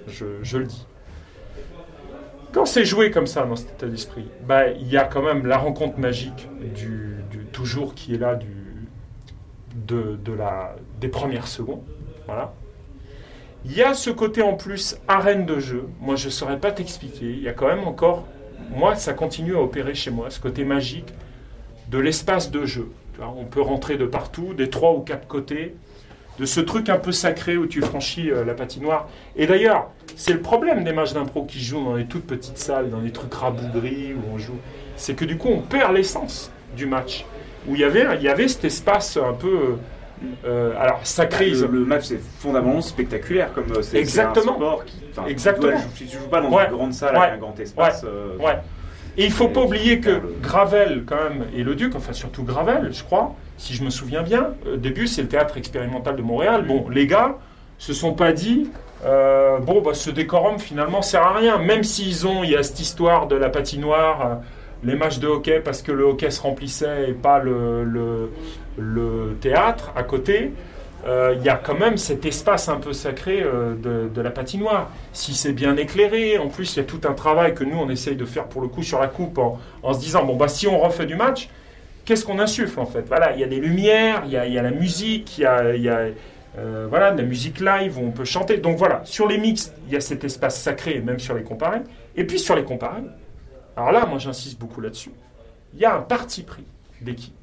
[0.07, 0.85] Je, je le dis.
[2.51, 5.47] Quand c'est joué comme ça dans cet état d'esprit, bah, il y a quand même
[5.47, 8.47] la rencontre magique du, du- toujours qui est là du,
[9.87, 11.81] de, de la, des premières secondes.
[12.25, 12.53] Voilà.
[13.65, 15.87] Il y a ce côté en plus arène de jeu.
[16.01, 17.25] Moi, je ne saurais pas t'expliquer.
[17.25, 18.25] Il y a quand même encore,
[18.69, 21.13] moi, ça continue à opérer chez moi, ce côté magique
[21.89, 22.91] de l'espace de jeu.
[23.21, 25.75] On peut rentrer de partout, des trois ou quatre côtés,
[26.39, 29.07] de ce truc un peu sacré où tu franchis euh, la patinoire.
[29.35, 32.89] Et d'ailleurs, c'est le problème des matchs d'impro qui jouent dans les toutes petites salles,
[32.89, 34.57] dans les trucs rabougris où on joue.
[34.97, 37.25] C'est que du coup, on perd l'essence du match.
[37.67, 39.47] Où il y avait, il y avait cet espace un peu.
[39.47, 39.75] euh,
[40.45, 41.01] euh, alors,
[41.41, 44.53] ils Le, ont- le match, c'est fondamentalement spectaculaire, comme euh, c'est Exactement.
[44.53, 44.95] un sport qui.
[45.27, 45.71] Exactement.
[45.71, 46.65] tu dois- tu joues pas dans Ouais.
[46.69, 47.21] une grande salle Ouais.
[47.23, 48.03] avec un grand espace.
[48.05, 48.57] euh, Ouais.
[49.17, 52.43] Et il faut pas oublier que le- Gravel, quand même, et le Duc, enfin surtout
[52.43, 56.21] Gravel, je crois, si je me souviens bien, au début c'est le théâtre expérimental de
[56.23, 56.63] Montréal.
[56.67, 57.35] Bon, les gars
[57.77, 58.71] se sont pas dit,
[59.05, 62.63] euh, bon, bah, ce décorum finalement sert à rien, même s'ils ont, il y a
[62.63, 64.39] cette histoire de la patinoire,
[64.83, 68.29] les matchs de hockey parce que le hockey se remplissait et pas le,
[68.77, 70.51] le, théâtre à côté.
[71.05, 74.89] euh, Il y a quand même cet espace un peu sacré euh, de, la patinoire.
[75.13, 77.89] Si c'est bien éclairé, en plus il y a tout un travail que nous on
[77.89, 80.67] essaye de faire pour le coup sur la coupe en, se disant bon bah si
[80.67, 81.49] on refait du match,
[82.05, 83.05] qu'est-ce qu'on insuffle en fait?
[83.07, 85.59] Voilà, il y a des lumières, il y a, la musique, il y a,
[86.57, 88.57] euh, de la musique live où on peut chanter.
[88.57, 91.81] Donc voilà, sur les mixtes, il y a cet espace sacré, même sur les comparés.
[92.15, 93.01] Et puis sur les comparés,
[93.75, 95.11] alors là, moi j'insiste beaucoup là-dessus,
[95.73, 96.65] il y a un parti pris
[97.01, 97.33] d'équipe.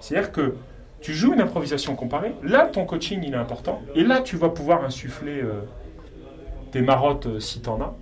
[0.00, 0.54] C'est-à-dire que
[1.00, 4.48] tu joues une improvisation comparée, là ton coaching il est important, et là tu vas
[4.48, 5.62] pouvoir insuffler euh,
[6.72, 7.94] tes marottes euh, si t'en as.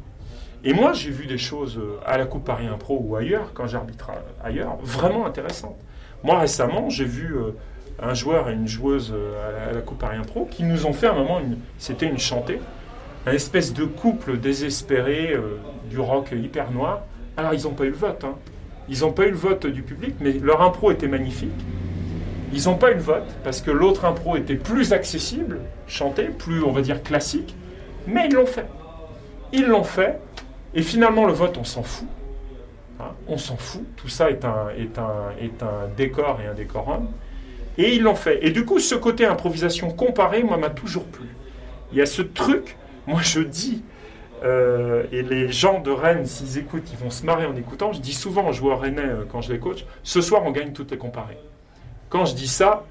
[0.64, 3.66] Et moi j'ai vu des choses euh, à la Coupe Paris Impro ou ailleurs, quand
[3.66, 5.76] j'arbitre à- ailleurs, vraiment intéressantes.
[6.22, 7.50] Moi récemment j'ai vu euh,
[8.02, 11.06] un joueur et une joueuse euh, à la, Coupe Paris Impro qui nous ont fait
[11.06, 11.40] un moment,
[11.78, 12.60] c'était une chantée,
[13.26, 17.02] un espèce de couple désespéré euh, du rock hyper noir.
[17.36, 18.36] Alors ils n'ont pas eu le vote, hein.
[18.88, 21.50] ils n'ont pas eu le vote du public, mais leur impro était magnifique.
[22.52, 26.62] Ils n'ont pas eu le vote parce que l'autre impro était plus accessible, chanté, plus
[26.62, 27.54] on va dire classique,
[28.06, 28.66] mais ils l'ont fait.
[29.52, 30.20] Ils l'ont fait,
[30.74, 32.08] et finalement le vote, on s'en fout.
[33.00, 33.82] Hein, on s'en fout.
[33.96, 37.08] Tout ça est un, est, un, est un décor et un décorum.
[37.76, 38.44] Et ils l'ont fait.
[38.46, 41.26] Et du coup, ce côté improvisation comparée, moi, m'a toujours plu.
[41.92, 42.76] Il y a ce truc,
[43.06, 43.82] moi je dis,
[44.44, 47.92] euh, et les gens de Rennes, s'ils écoutent, ils vont se marrer en écoutant.
[47.92, 50.72] Je dis souvent aux joueurs rennais euh, quand je les coach, ce soir on gagne
[50.72, 51.38] toutes les comparées.
[52.08, 52.84] Quand je dis ça,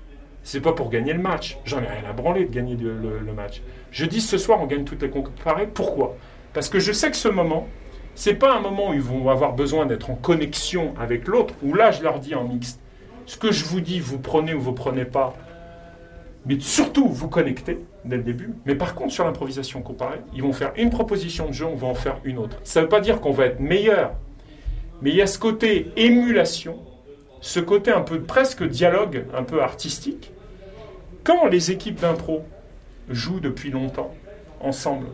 [0.44, 1.58] c'est pas pour gagner le match.
[1.66, 3.62] J'en ai rien à branler de gagner le, match.
[3.92, 5.68] Je dis ce soir on gagne toutes les comparées.
[5.68, 6.16] Pourquoi?
[6.54, 7.68] Parce que je sais que ce moment,
[8.16, 11.54] c'est pas un moment où ils vont avoir besoin d'être en connexion avec l'autre.
[11.64, 12.80] Où là, je leur dis en mixte,
[13.26, 15.34] ce que je vous dis, vous prenez ou vous prenez pas
[16.46, 18.54] mais surtout vous connectez dès le début.
[18.66, 21.88] Mais par contre, sur l'improvisation comparée, ils vont faire une proposition de jeu, on va
[21.88, 22.58] en faire une autre.
[22.64, 24.14] Ça ne veut pas dire qu'on va être meilleur,
[25.02, 26.80] mais il y a ce côté émulation,
[27.42, 30.32] ce côté un peu presque dialogue, un peu artistique.
[31.24, 32.44] Quand les équipes d'impro
[33.10, 34.14] jouent depuis longtemps
[34.60, 35.08] ensemble,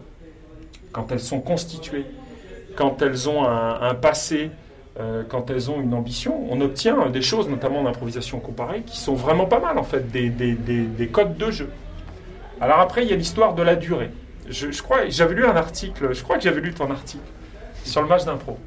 [0.91, 2.05] quand elles sont constituées,
[2.75, 4.51] quand elles ont un passé
[4.99, 8.97] euh, quand elles ont une ambition, on obtient des choses, notamment en improvisation comparée, qui
[8.97, 11.69] sont vraiment pas mal en fait, des, codes de jeu.
[12.61, 14.11] Alors après, il y a l'histoire de la durée.
[14.49, 17.23] Je, crois, j'avais lu un article, je crois que j'avais lu ton article
[17.83, 18.57] sur le match d'impro.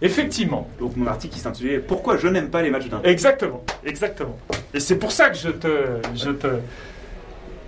[0.00, 0.68] Effectivement.
[0.78, 3.06] Donc mon article qui s'intitulait Pourquoi je n'aime pas les matchs d'impro?
[3.06, 4.38] Exactement, exactement.
[4.72, 6.46] Et c'est pour ça que je te, je te.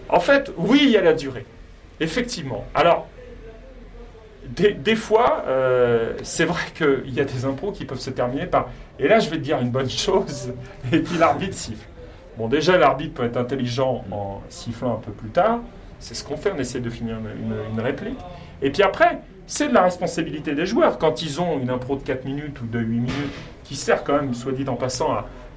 [0.09, 1.45] En fait, oui, il y a la durée.
[1.99, 2.65] Effectivement.
[2.75, 3.09] Alors,
[4.57, 8.71] des, fois, euh, c'est vrai qu'il y a des impros qui peuvent se terminer par
[8.99, 10.53] et là je vais te dire une bonne chose,
[10.93, 11.87] et puis l'arbitre siffle.
[12.39, 15.61] Bon, déjà, l'arbitre peut être intelligent en sifflant un peu plus tard,
[16.01, 18.19] c'est ce qu'on fait, on essaie de finir une, réplique.
[18.63, 20.99] Et puis après, c'est de la responsabilité des joueurs.
[20.99, 23.13] Quand ils ont une impro de 4 minutes ou de 8 minutes,
[23.65, 25.13] qui sert quand même, soit dit en passant,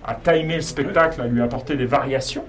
[0.05, 2.43] à, timer le spectacle, à lui apporter des variations,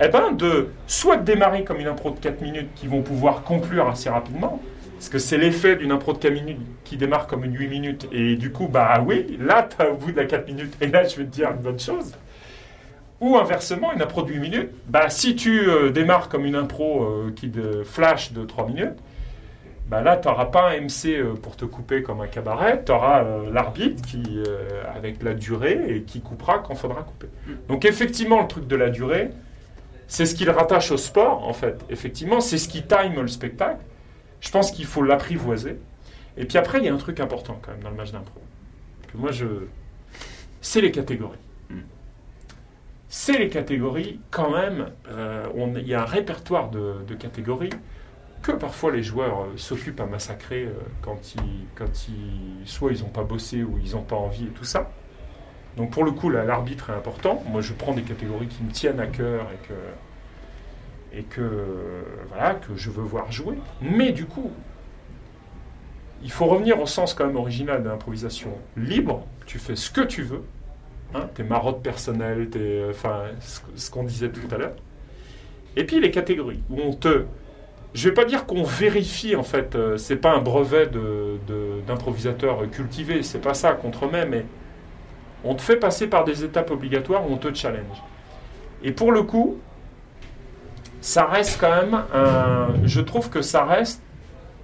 [0.00, 3.42] eh ben de soit de démarrer comme une impro de 4 minutes qui vont pouvoir
[3.42, 4.62] conclure assez rapidement,
[4.94, 8.08] parce que c'est l'effet d'une impro de 4 minutes qui démarre comme une 8 minutes.
[8.12, 10.74] Et du coup, bah oui, là, tu au bout de la 4 minutes.
[10.80, 12.12] Et là, je vais te dire une bonne chose.
[13.20, 17.02] Ou inversement, une impro de 8 minutes, bah, si tu euh, démarres comme une impro
[17.02, 18.96] euh, qui de flash de 3 minutes,
[19.88, 22.92] bah là, tu n'auras pas un MC euh, pour te couper comme un cabaret, tu
[22.92, 24.22] auras l'arbitre qui,
[24.94, 27.28] avec la durée et qui coupera quand faudra couper.
[27.68, 29.30] Donc effectivement, le truc de la durée,
[30.06, 31.84] c'est ce qu'il rattache au sport, en fait.
[31.90, 33.80] Effectivement, c'est ce qui time le spectacle.
[34.40, 35.78] Je pense qu'il faut l'apprivoiser.
[36.36, 38.40] Et puis après, il y a un truc important quand même dans le match d'impro.
[39.12, 39.46] Que moi, je.
[40.60, 41.38] C'est les catégories.
[43.08, 44.90] C'est les catégories, quand même.
[45.10, 45.46] Euh,
[45.76, 47.70] il y a un répertoire de, catégories
[48.42, 53.00] que parfois les joueurs euh, s'occupent à massacrer euh, quand, ils, quand ils, soit ils
[53.02, 54.92] n'ont pas bossé ou ils n'ont pas envie et tout ça.
[55.76, 57.42] Donc pour le coup, l'arbitre est important.
[57.48, 59.74] Moi, je prends des catégories qui me tiennent à cœur et que
[61.10, 63.56] et que, voilà, que je veux voir jouer.
[63.80, 64.50] Mais du coup,
[66.22, 69.26] il faut revenir au sens quand même original de l'improvisation libre.
[69.46, 70.44] Tu fais ce que tu veux,
[71.14, 74.74] hein, tes marottes personnelles, tes, enfin, ce qu'on disait tout à l'heure.
[75.76, 77.24] Et puis les catégories où on te,
[77.94, 80.88] je vais pas dire qu'on vérifie en fait, euh, c'est pas un brevet
[81.86, 84.44] d'improvisateur de, cultivé, c'est pas ça contre mais
[85.44, 88.02] on te fait passer par des étapes obligatoires où on te challenge.
[88.82, 89.58] Et pour le coup,
[91.00, 94.02] ça reste quand même un, je trouve que ça reste,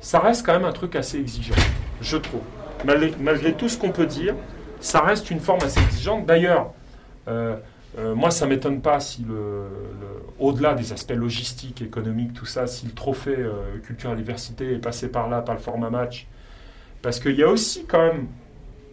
[0.00, 1.54] ça reste quand même un truc assez exigeant,
[2.00, 2.42] je trouve.
[2.84, 4.34] Malgré, tout ce qu'on peut dire,
[4.84, 6.26] ça reste une forme assez exigeante.
[6.26, 6.72] D'ailleurs,
[7.26, 7.56] euh,
[7.98, 9.64] euh, moi, ça m'étonne pas si le,
[10.38, 14.78] au-delà des aspects logistiques, économiques, tout ça, si le trophée euh, culture et diversité est
[14.78, 16.26] passé par là, par le format match,
[17.00, 18.26] parce qu'il y a aussi quand même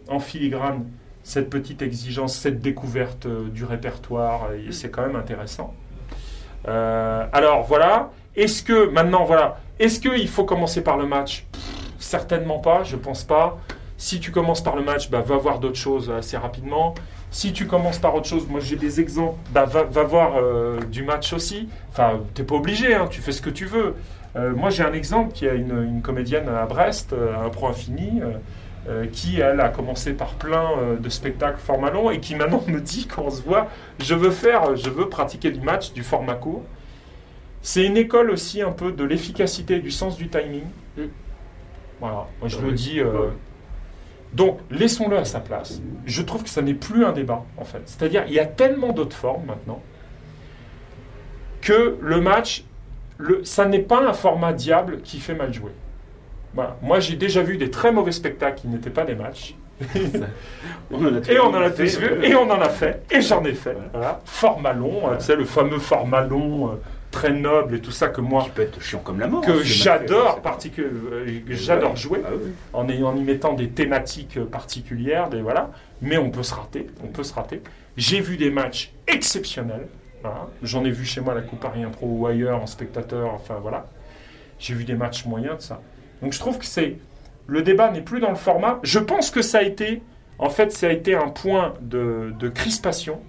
[0.08, 0.86] en filigrane
[1.24, 5.74] cette petite exigence, cette découverte du répertoire, c'est quand même intéressant.
[6.64, 8.10] Alors voilà.
[8.34, 11.46] Est-ce que maintenant voilà, est-ce qu'il faut commencer par le match?
[11.98, 13.58] Certainement pas, je pense pas.
[14.02, 16.94] Si tu commences par le match, bah, va voir d'autres choses assez rapidement.
[17.30, 21.04] Si tu commences par autre chose, moi j'ai des exemples, bah, va, voir euh, du
[21.04, 21.68] match aussi.
[21.90, 23.94] Enfin, t'es pas obligé, hein, tu fais ce que tu veux.
[24.34, 28.20] Euh, moi j'ai un exemple qui a une, une comédienne à Brest, un pro infini.
[28.88, 32.64] Euh, qui, elle, a commencé par plein euh, de spectacles format long et qui maintenant
[32.66, 33.68] me dit quand on se voit,
[34.00, 36.64] je veux faire, je veux pratiquer du match, du format court.
[37.60, 40.64] C'est une école aussi un peu de l'efficacité du sens du timing.
[40.96, 41.02] Mm.
[42.00, 42.98] Voilà, moi je me dis.
[42.98, 43.28] Euh,
[44.32, 45.82] donc, laissons-le à sa place.
[46.06, 47.82] Je trouve que ça n'est plus un débat, en fait.
[47.84, 49.82] C'est-à-dire, il y a tellement d'autres formes maintenant
[51.60, 52.64] que le match,
[53.18, 55.72] le, ça n'est pas un format diable qui fait mal jouer.
[56.82, 59.54] Moi, j'ai déjà vu des très mauvais spectacles qui n'étaient pas des matchs.
[59.94, 60.02] et
[60.90, 63.76] on en a tous vu, et on en a fait, et j'en ai fait.
[63.92, 64.20] Voilà.
[64.24, 66.74] Format long, tu sais, le fameux format long, euh,
[67.12, 69.42] très noble et tout ça que moi Qui peut être chiant comme la mort.
[69.42, 69.62] que hein, ce
[71.54, 72.50] j'adore jouer Ah oui.
[72.72, 77.22] en y mettant des thématiques particulières des voilà mais on peut se rater on peut
[77.22, 77.62] se rater
[77.96, 79.86] j'ai vu des matchs exceptionnels
[80.22, 80.48] voilà.
[80.62, 83.86] j'en ai vu chez moi la Coupe Paris Pro ou ailleurs en spectateur enfin voilà
[84.58, 85.80] j'ai vu des matchs moyens de ça
[86.22, 86.96] donc je trouve que c'est
[87.46, 90.02] le débat n'est plus dans le format je pense que ça a été
[90.38, 93.20] en fait ça a été un point de, de crispation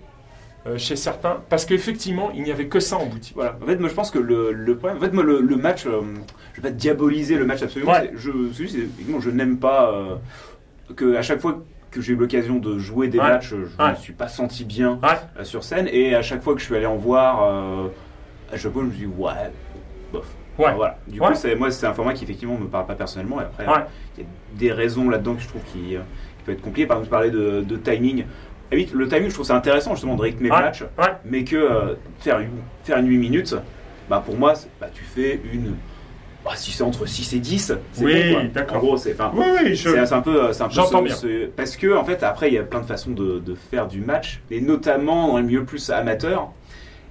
[0.66, 3.58] euh, chez certains parce qu'effectivement il n'y avait que ça en boutique Voilà.
[3.62, 5.86] En fait, moi, je pense que le, le problème, en fait, moi, le, le match,
[5.86, 6.02] euh,
[6.54, 7.92] je vais pas diaboliser le match absolument.
[7.92, 8.12] Ouais.
[8.16, 8.32] Je,
[9.20, 10.16] je n'aime pas euh,
[10.96, 11.62] que à chaque fois
[11.92, 13.26] que j'ai eu l'occasion de jouer des Ouais.
[13.28, 13.92] matchs, je ne Ouais.
[13.92, 15.00] me suis pas senti bien
[15.38, 15.88] euh, sur scène.
[15.92, 17.88] Et à chaque fois que je suis allé en voir, euh,
[18.52, 19.32] à chaque fois, je me dis ouais,
[20.12, 20.26] bof.
[20.58, 20.74] Ouais.
[20.76, 20.98] Voilà.
[21.08, 21.26] Du coup,
[21.58, 23.42] moi, c'est un format qui effectivement me parle pas personnellement.
[23.42, 23.66] Et après,
[24.18, 26.88] il y a des raisons là-dedans que je trouve qui, qui peut être compliquées.
[26.88, 28.26] Par exemple, parlais de, de timing.
[28.74, 30.58] Ah le timing, je trouve ça intéressant justement de rythmer Ouais.
[30.58, 31.14] le match, Ouais.
[31.26, 32.50] mais que euh, faire, une,
[32.84, 33.56] faire une 8 minutes,
[34.10, 35.76] bah pour moi, c'est- bah, tu fais une.
[36.46, 38.78] bah, si c'est entre 6 et 10, c'est Oui, bon, d'accord.
[38.78, 39.16] En gros, c'est.
[39.34, 41.16] oui oui je c'est c'est un peu, c'est un peu J'entends bien.
[41.56, 44.02] parce que en fait après il y a plein de façons de, de faire du
[44.02, 46.50] match et notamment dans les milieux plus amateurs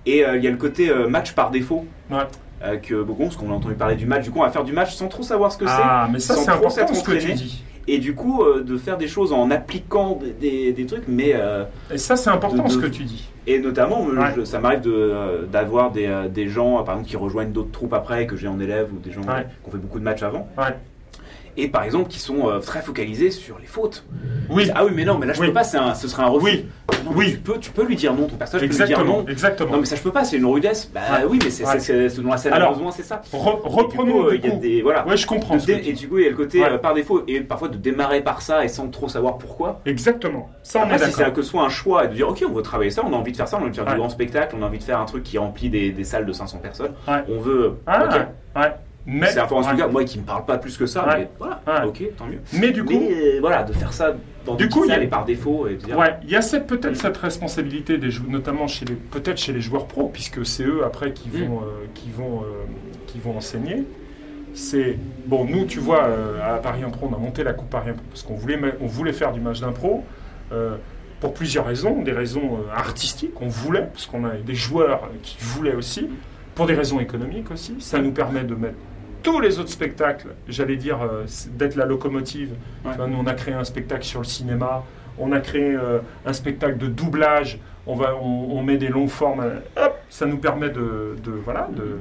[0.05, 2.19] et euh, il y a le côté euh, match par défaut Ouais.
[2.63, 4.65] euh, que beaucoup parce qu'on a entendu parler du match du coup on va faire
[4.65, 7.33] du match sans trop savoir ce que Ah, mais ça c'est important ce que tu
[7.33, 7.65] dis.
[7.89, 11.33] Et du coup euh, de faire des choses en appliquant des, des- des trucs mais
[11.35, 13.29] euh, Et ça c'est important De- ce que tu dis.
[13.47, 14.33] et notamment euh, Ouais.
[14.37, 18.27] je- ça m'arrive de, d'avoir des, des gens par exemple qui rejoignent d'autres troupes après
[18.27, 19.47] que j'ai en élève ou des gens Ouais.
[19.63, 20.75] qui ont fait beaucoup de matchs avant Ouais.
[21.57, 24.05] Et par exemple qui sont euh, très focalisés sur les fautes
[24.51, 25.49] Oui, ah oui mais non mais là je Oui.
[25.49, 26.67] peux pas un, ce serait un refus oui,
[27.05, 27.33] Non, Oui.
[27.33, 29.25] Tu peux, tu peux lui dire non, ton personnage peut lui dire non.
[29.27, 29.73] exactement.
[29.73, 30.91] Non, mais ça je peux pas, c'est une rudesse.
[30.93, 31.25] Bah Ouais.
[31.29, 31.73] oui, mais c'est Ouais.
[31.81, 33.21] c'est- c'est ce dont la scène a Alors, besoin, c'est ça.
[33.33, 34.61] Re- reprenons euh, il y a coup.
[34.61, 35.07] des voilà.
[35.07, 35.57] Ouais, je comprends.
[35.57, 36.71] De et du coup, il y a le côté Ouais.
[36.71, 39.81] euh, par défaut et parfois de démarrer par ça et sans trop savoir pourquoi.
[39.87, 40.49] Exactement.
[40.63, 42.45] Ça on Après, est si c'est que ce soit un choix et de dire ok,
[42.49, 43.87] on veut travailler ça, on a envie de faire ça, on a envie de faire
[43.87, 46.27] du grand spectacle, on a envie de faire un truc qui remplit des, des salles
[46.27, 46.93] de 500 personnes.
[47.29, 47.79] On veut.
[47.87, 48.13] Ah, ok.
[48.57, 48.73] ouais.
[49.05, 49.77] Mais, C'est un ouais.
[49.77, 51.19] gars, moi qui me parle pas plus que ça, Ouais.
[51.19, 51.87] mais voilà, Ouais.
[51.89, 52.39] ok, tant mieux.
[52.53, 54.15] mais du coup, mais euh, voilà, de faire ça
[54.47, 56.97] dans Du coup, il par défaut et de dire Ouais, il y a cette peut-être
[56.97, 60.85] cette responsabilité des jou- notamment chez les peut-être chez les joueurs pros puisque c'est eux
[60.85, 61.65] après qui vont Mm.
[61.65, 62.65] euh, qui vont euh,
[63.09, 63.85] qui vont enseigner.
[64.55, 66.05] C'est bon, nous tu vois
[66.45, 69.13] à Paris Impro, on a monté la coupe Paris Impro parce qu'on voulait on voulait
[69.13, 70.05] faire du match d'impro
[71.21, 75.75] pour plusieurs raisons, des raisons artistiques, on voulait parce qu'on a des joueurs qui voulaient
[75.77, 76.09] aussi,
[76.55, 77.77] pour des raisons économiques aussi.
[77.79, 78.75] Ça nous permet de mettre
[79.23, 82.51] tous les autres spectacles, j'allais dire euh, d'être la locomotive.
[82.85, 82.91] Ouais.
[82.93, 84.83] Tu vois, nous on a créé un spectacle sur le cinéma,
[85.19, 89.09] on a créé euh, un spectacle de doublage, on, va, on, on met des longues
[89.09, 91.99] formes, euh, hop, ça nous permet de, de- voilà, de,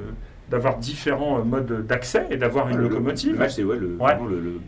[0.50, 3.40] d'avoir différents euh, modes d'accès et d'avoir une Le- locomotive.
[3.40, 4.14] Le c'est ouais, le, Ouais.
[4.14, 4.60] vraiment le, le,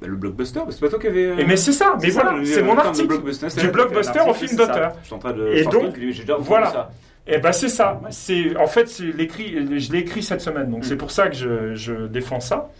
[0.00, 0.60] bah, le blockbuster.
[0.70, 1.26] C'est pas toi qui avais.
[1.26, 3.08] euh, Et mais c'est ça, mais voilà, c'est mon article.
[3.08, 3.48] blockbuster.
[3.50, 4.92] C'est Du blockbuster au film d'auteur.
[5.02, 5.46] Je suis en train de.
[5.48, 6.70] Et donc, J'ai déjà voilà.
[6.70, 6.90] ça.
[7.26, 8.00] Et ben c'est ça.
[8.10, 9.54] C'est en fait c'est l'écrit.
[9.80, 10.84] Je l'ai écrit cette semaine, donc Mm.
[10.84, 12.70] c'est pour ça que je, je défends ça.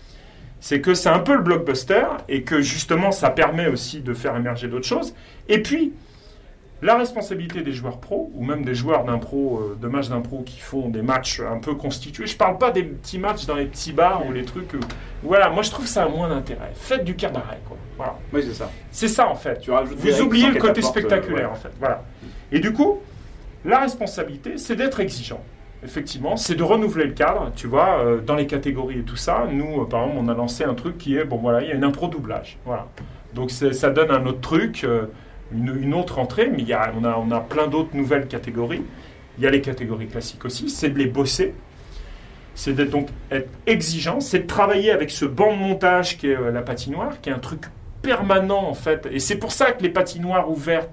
[0.60, 4.36] C'est que c'est un peu le blockbuster et que justement ça permet aussi de faire
[4.36, 5.14] émerger d'autres choses.
[5.48, 5.92] Et puis
[6.82, 10.58] la responsabilité des joueurs pros ou même des joueurs d'impro, euh, de matchs d'impro qui
[10.60, 12.26] font des matchs un peu constitués.
[12.26, 14.74] Je parle pas des petits matchs dans les petits bars ou les trucs.
[14.74, 14.80] euh,
[15.22, 16.72] voilà, moi je trouve ça a moins d'intérêt.
[16.74, 17.78] Faites du d'arrêt quoi.
[17.96, 18.18] Voilà.
[18.32, 18.70] Oui, c'est ça.
[18.90, 19.60] C'est ça en fait.
[19.60, 21.52] Tu Vous oubliez le côté euh, spectaculaire ouais.
[21.52, 21.70] en fait.
[21.78, 22.02] Voilà.
[22.52, 23.00] Et du coup,
[23.64, 25.42] la responsabilité, c'est d'être exigeant.
[25.82, 29.46] Effectivement, c'est de renouveler le cadre, tu vois, euh, dans les catégories et tout ça.
[29.50, 31.72] Nous, euh, par exemple, on a lancé un truc qui est, bon voilà, il y
[31.72, 32.58] a une impro doublage.
[32.64, 32.88] Voilà.
[33.34, 35.06] Donc ça donne un autre truc, euh,
[35.52, 38.82] une, autre entrée, mais y a, on, a, on a plein d'autres nouvelles catégories.
[39.36, 41.54] Il y a les catégories classiques aussi, c'est de les bosser.
[42.54, 46.50] C'est d'être donc être exigeant, c'est de travailler avec ce banc de montage qui est
[46.52, 47.62] la patinoire, qui est un truc
[48.00, 49.08] permanent en fait.
[49.10, 50.90] Et c'est pour ça que les patinoires ouvertes,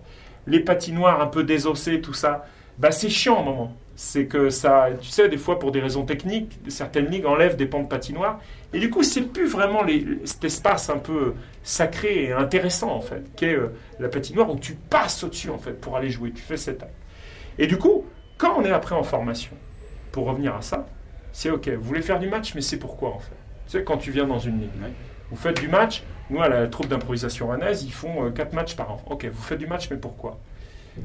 [0.48, 2.46] les patinoires un peu désossées, tout ça,
[2.82, 3.74] bah c'est chiant un moment.
[3.96, 7.68] C'est que ça, tu sais, des fois pour des raisons techniques, certaines ligues enlèvent des
[7.68, 8.40] pans de patinoire.
[8.74, 13.02] Et du coup, c'est plus vraiment les- cet espace un peu sacré et intéressant en
[13.02, 13.68] fait, qu'est euh,
[14.00, 16.32] la patinoire où tu passes au-dessus en fait pour aller jouer.
[16.32, 16.94] Tu fais cet acte.
[17.60, 18.06] Et du coup,
[18.38, 19.52] quand on est après en formation,
[20.12, 20.88] pour revenir à ça,
[21.32, 21.70] c'est ok.
[21.70, 23.36] Vous voulez faire du match, mais c'est pourquoi en fait?
[23.68, 24.92] Tu sais, quand tu viens dans une ligue, Ouais.
[25.30, 26.04] vous faites du match.
[26.32, 29.02] Nous, à la troupe d'improvisation rennaise, ils font 4 matchs par an.
[29.10, 30.40] Ok, vous faites du match, mais pourquoi?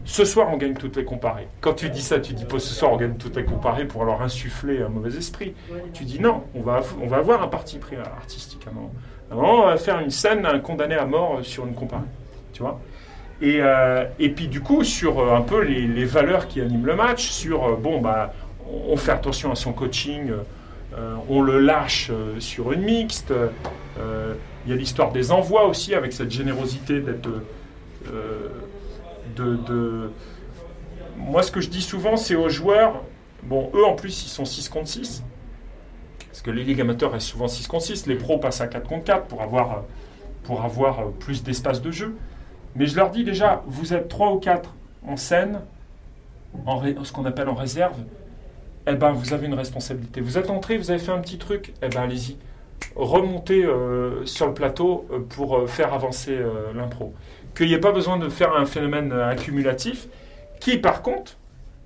[0.04, 1.48] Ce soir, on gagne toutes les comparées.
[1.60, 4.04] Quand tu dis ça, tu dis pas ce soir, on gagne toutes les comparées pour
[4.04, 5.54] leur insuffler un mauvais esprit.
[5.92, 8.92] Tu dis non, on va, on va avoir un parti pris artistique à un moment.
[9.30, 12.02] À un moment, on va faire une scène, un condamné à mort sur une comparée.
[12.52, 12.80] Tu vois?
[13.42, 16.86] Et, euh, et puis du coup, sur euh, un peu les, les valeurs qui animent
[16.86, 18.32] le match, sur, euh, bon, bah,
[18.88, 20.30] on, fait attention à son coaching,
[20.96, 24.34] euh, on le lâche euh, sur une mixte, euh,
[24.64, 27.28] il y a l'histoire des envois aussi, avec cette générosité d'être...
[31.16, 33.02] Moi, ce que je dis souvent, c'est aux joueurs,
[33.46, 35.22] Bon, eux en plus, ils sont 6 contre 6.
[36.26, 38.06] Parce que les ligues amateurs restent souvent 6 contre 6.
[38.06, 42.16] Les pros passent à 4 contre 4 pour avoir, plus d'espace de jeu.
[42.74, 44.74] Mais je leur dis déjà, vous êtes 3 ou 4
[45.06, 45.60] en scène,
[46.66, 47.96] en ce qu'on appelle en réserve,
[48.88, 50.20] eh ben vous avez une responsabilité.
[50.20, 52.36] Vous êtes entré, vous avez fait un petit truc, eh ben allez-y.
[52.94, 56.38] Remontez euh, sur le plateau euh, pour euh, faire avancer
[56.74, 57.14] l'impro.
[57.56, 60.08] Qu'il n'y ait pas besoin de faire un phénomène euh, accumulatif,
[60.60, 61.36] qui par contre,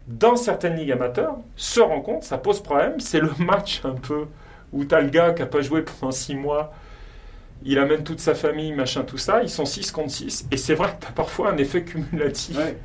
[0.08, 2.98] dans certaines ligues amateurs, se rend compte, ça pose problème.
[2.98, 4.24] C'est le match un peu
[4.72, 6.72] où tu as le gars qui n'a pas joué pendant 6 mois,
[7.62, 10.74] il amène toute sa famille, machin, tout ça, ils sont 6 contre 6, et c'est
[10.74, 12.56] vrai que tu as parfois un effet cumulatif.
[12.56, 12.76] Ouais,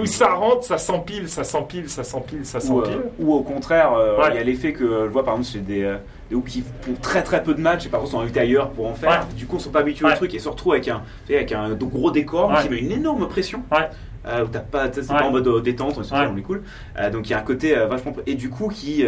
[0.00, 2.92] Où ça rentre, ça s'empile, ça s'empile, ça s'empile, ça Ou, s'empile.
[2.92, 4.34] euh, ou au contraire, euh, il Ouais.
[4.36, 5.96] y a l'effet que euh, je vois par exemple chez des, euh,
[6.36, 8.86] groupes qui font très très peu de matchs et par contre sont invités ailleurs pour
[8.86, 9.10] en faire.
[9.10, 9.34] Ouais.
[9.36, 10.12] Du coup, ils sont pas habitués Ouais.
[10.12, 12.62] au truc et se retrouvent avec un, avec un gros décor Ouais.
[12.62, 13.62] qui met une énorme pression.
[13.72, 13.88] Ouais.
[14.26, 15.16] Euh, où t'as pas, c'est Ouais.
[15.18, 16.28] pas en mode euh, détente, on se Ouais.
[16.30, 16.62] on est cool.
[16.98, 19.04] Euh, donc il y a un côté euh, vachement et du coup qui,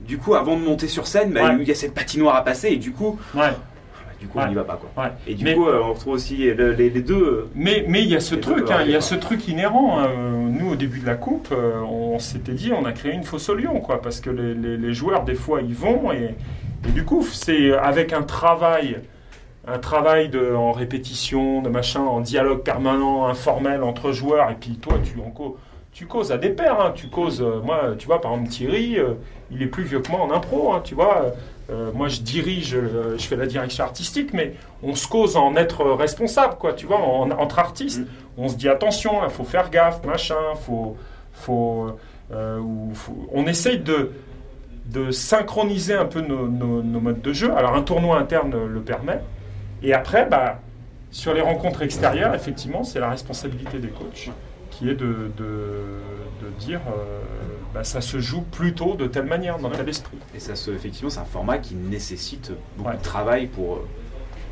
[0.00, 1.56] du coup avant de monter sur scène, bah, Ouais.
[1.60, 3.50] il y a cette patinoire à passer et du coup, Ouais.
[4.20, 5.10] Du coup on n'y va pas quoi.
[5.26, 7.14] Et du Mais- coup euh, on retrouve aussi le- les, les deux.
[7.22, 9.98] euh, Mais mais il y a ce truc, hein, il y a ce truc inhérent.
[9.98, 10.08] hein.
[10.50, 13.48] Nous, au début de la coupe, euh, on s'était dit, on a créé une fosse
[13.48, 16.34] au lion, quoi, parce que les, les- les joueurs des fois ils vont et,
[16.86, 18.98] et du coup c'est avec un travail,
[19.66, 24.76] un travail de, en répétition, de machin, en dialogue permanent, informel entre joueurs et puis
[24.76, 25.32] toi tu en
[25.92, 26.92] tu causes à des pairs, hein.
[26.94, 27.42] tu causes.
[27.42, 29.14] euh, moi, tu vois, par exemple Thierry, euh,
[29.50, 31.32] il est plus vieux que moi en impro, hein, tu vois.
[31.70, 35.54] Euh, moi, je dirige, euh, je fais la direction artistique, mais on se cause en
[35.56, 38.00] être responsable, quoi, tu vois, en- entre artistes.
[38.00, 38.06] Mm.
[38.38, 40.34] On se dit attention, il faut faire gaffe, machin,
[40.66, 40.96] faut,
[41.32, 41.92] faut,
[42.32, 44.10] euh, ou faut- on essaye de,
[44.86, 47.52] de synchroniser un peu nos, nos- nos modes de jeu.
[47.56, 49.20] Alors, un tournoi interne le permet.
[49.82, 50.58] Et après, bah,
[51.12, 54.30] sur les rencontres extérieures, effectivement, c'est la responsabilité des coachs
[54.80, 55.44] qui est de, de,
[56.42, 57.20] de dire euh,
[57.74, 60.16] bah, ça se joue plutôt de telle manière, dans tel esprit.
[60.34, 62.96] Et ça se, effectivement, c'est un format qui nécessite beaucoup Ouais.
[62.96, 63.86] de travail pour, euh,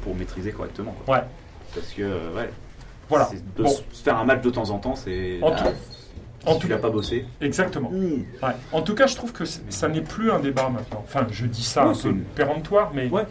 [0.03, 0.95] pour maîtriser correctement.
[1.07, 1.17] quoi.
[1.17, 1.23] Ouais.
[1.75, 2.51] Parce que, euh, ouais,
[3.09, 3.31] Voilà.
[3.57, 3.69] de Bon.
[3.71, 5.39] se faire un match de temps en temps, c'est.
[5.43, 5.69] En bah, tout-
[6.47, 7.25] si en tu l'as pas bossé.
[7.41, 7.91] Exactement.
[7.91, 8.25] Mmh.
[8.43, 8.55] Ouais.
[8.73, 11.03] En tout cas, je trouve que ça n'est plus un débat maintenant.
[11.05, 13.25] Enfin, je dis ça un peu péremptoire, mais Ouais.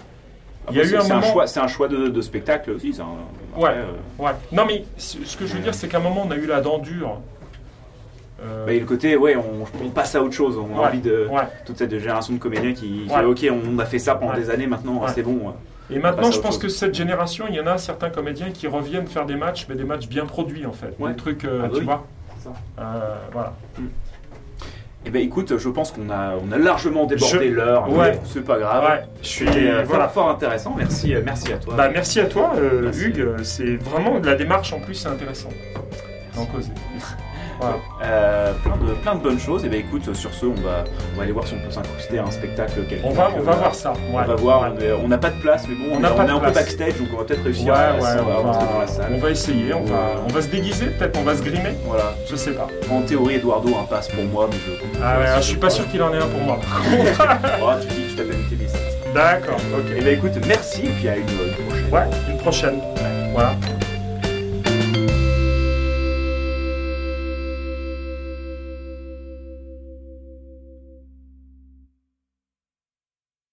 [0.70, 2.94] Il y a Après, eu c'est- un choix, c'est un choix de, de spectacle aussi.
[3.00, 3.70] un- Ouais.
[3.72, 3.86] euh,
[4.24, 4.32] ouais.
[4.52, 6.60] Non, mais ce que je veux dire, c'est qu'à un moment, on a eu la
[6.62, 7.20] dent dure.
[8.44, 10.58] Euh, bah, et le côté, ouais, on, on passe à autre chose.
[10.58, 10.88] On a Ouais.
[10.88, 11.28] envie de.
[11.32, 11.42] ouais.
[11.66, 13.24] Toute cette génération de comédiens qui, qui Ouais.
[13.24, 15.54] ok, on a fait ça pendant des années, maintenant c'est bon.
[15.90, 16.64] Et maintenant, je pense chose.
[16.64, 19.76] que cette génération, il y en a certains comédiens qui reviennent faire des matchs, mais
[19.76, 20.94] des matchs bien produits en fait.
[21.00, 21.86] Des trucs, euh, Ah bah tu oui.
[21.86, 22.06] vois.
[22.44, 22.50] Ça.
[22.80, 23.54] Euh, voilà.
[25.08, 27.90] Et ben écoute, je pense qu'on a, on a largement débordé Je- l'heure.
[27.90, 28.20] Ouais.
[28.26, 28.84] C'est pas grave.
[28.84, 29.48] Ouais, je suis.
[29.48, 30.10] C'était euh, voilà.
[30.10, 30.76] fort, fort intéressant.
[30.78, 31.76] Merci, euh, merci à toi.
[31.78, 33.04] Bah, merci à toi, euh, Merci.
[33.06, 33.26] Hugues.
[33.44, 35.48] C'est vraiment de la démarche en plus, c'est intéressant
[36.36, 36.72] d'en causer.
[37.60, 37.76] Voilà.
[38.04, 39.66] Euh, plein, de, plein de bonnes choses.
[39.66, 42.20] Et ben écoute, sur ce, on va, on va aller voir si on peut s'incruster
[42.20, 43.12] à un spectacle quelconque.
[43.12, 43.94] On va, on va Euh, voir ça.
[44.12, 44.72] On va voir,
[45.04, 47.08] on n'a pas de place, mais bon, On on, est, on un peu backstage, donc
[47.14, 49.12] on va peut-être Ouais, réussir ouais, à, on rentrer dans la va, salle.
[49.14, 52.14] on va essayer, on va, on va se déguiser, peut-être on va se grimer, Voilà.
[52.30, 52.68] je sais pas.
[52.92, 55.02] En théorie, Eduardo, un passe pour moi, mais je.
[55.04, 56.60] Ah ouais, je suis pas sûr qu'il en ait un pour moi.
[56.60, 57.52] par contre.
[57.62, 58.38] Oh, tu dis que tu t'appelles.
[59.14, 59.58] D'accord,
[59.96, 60.04] Et ok.
[60.04, 61.92] ben écoute, merci, et puis à une, une prochaine.
[61.92, 62.80] Ouais, une prochaine.
[63.34, 63.56] Voilà.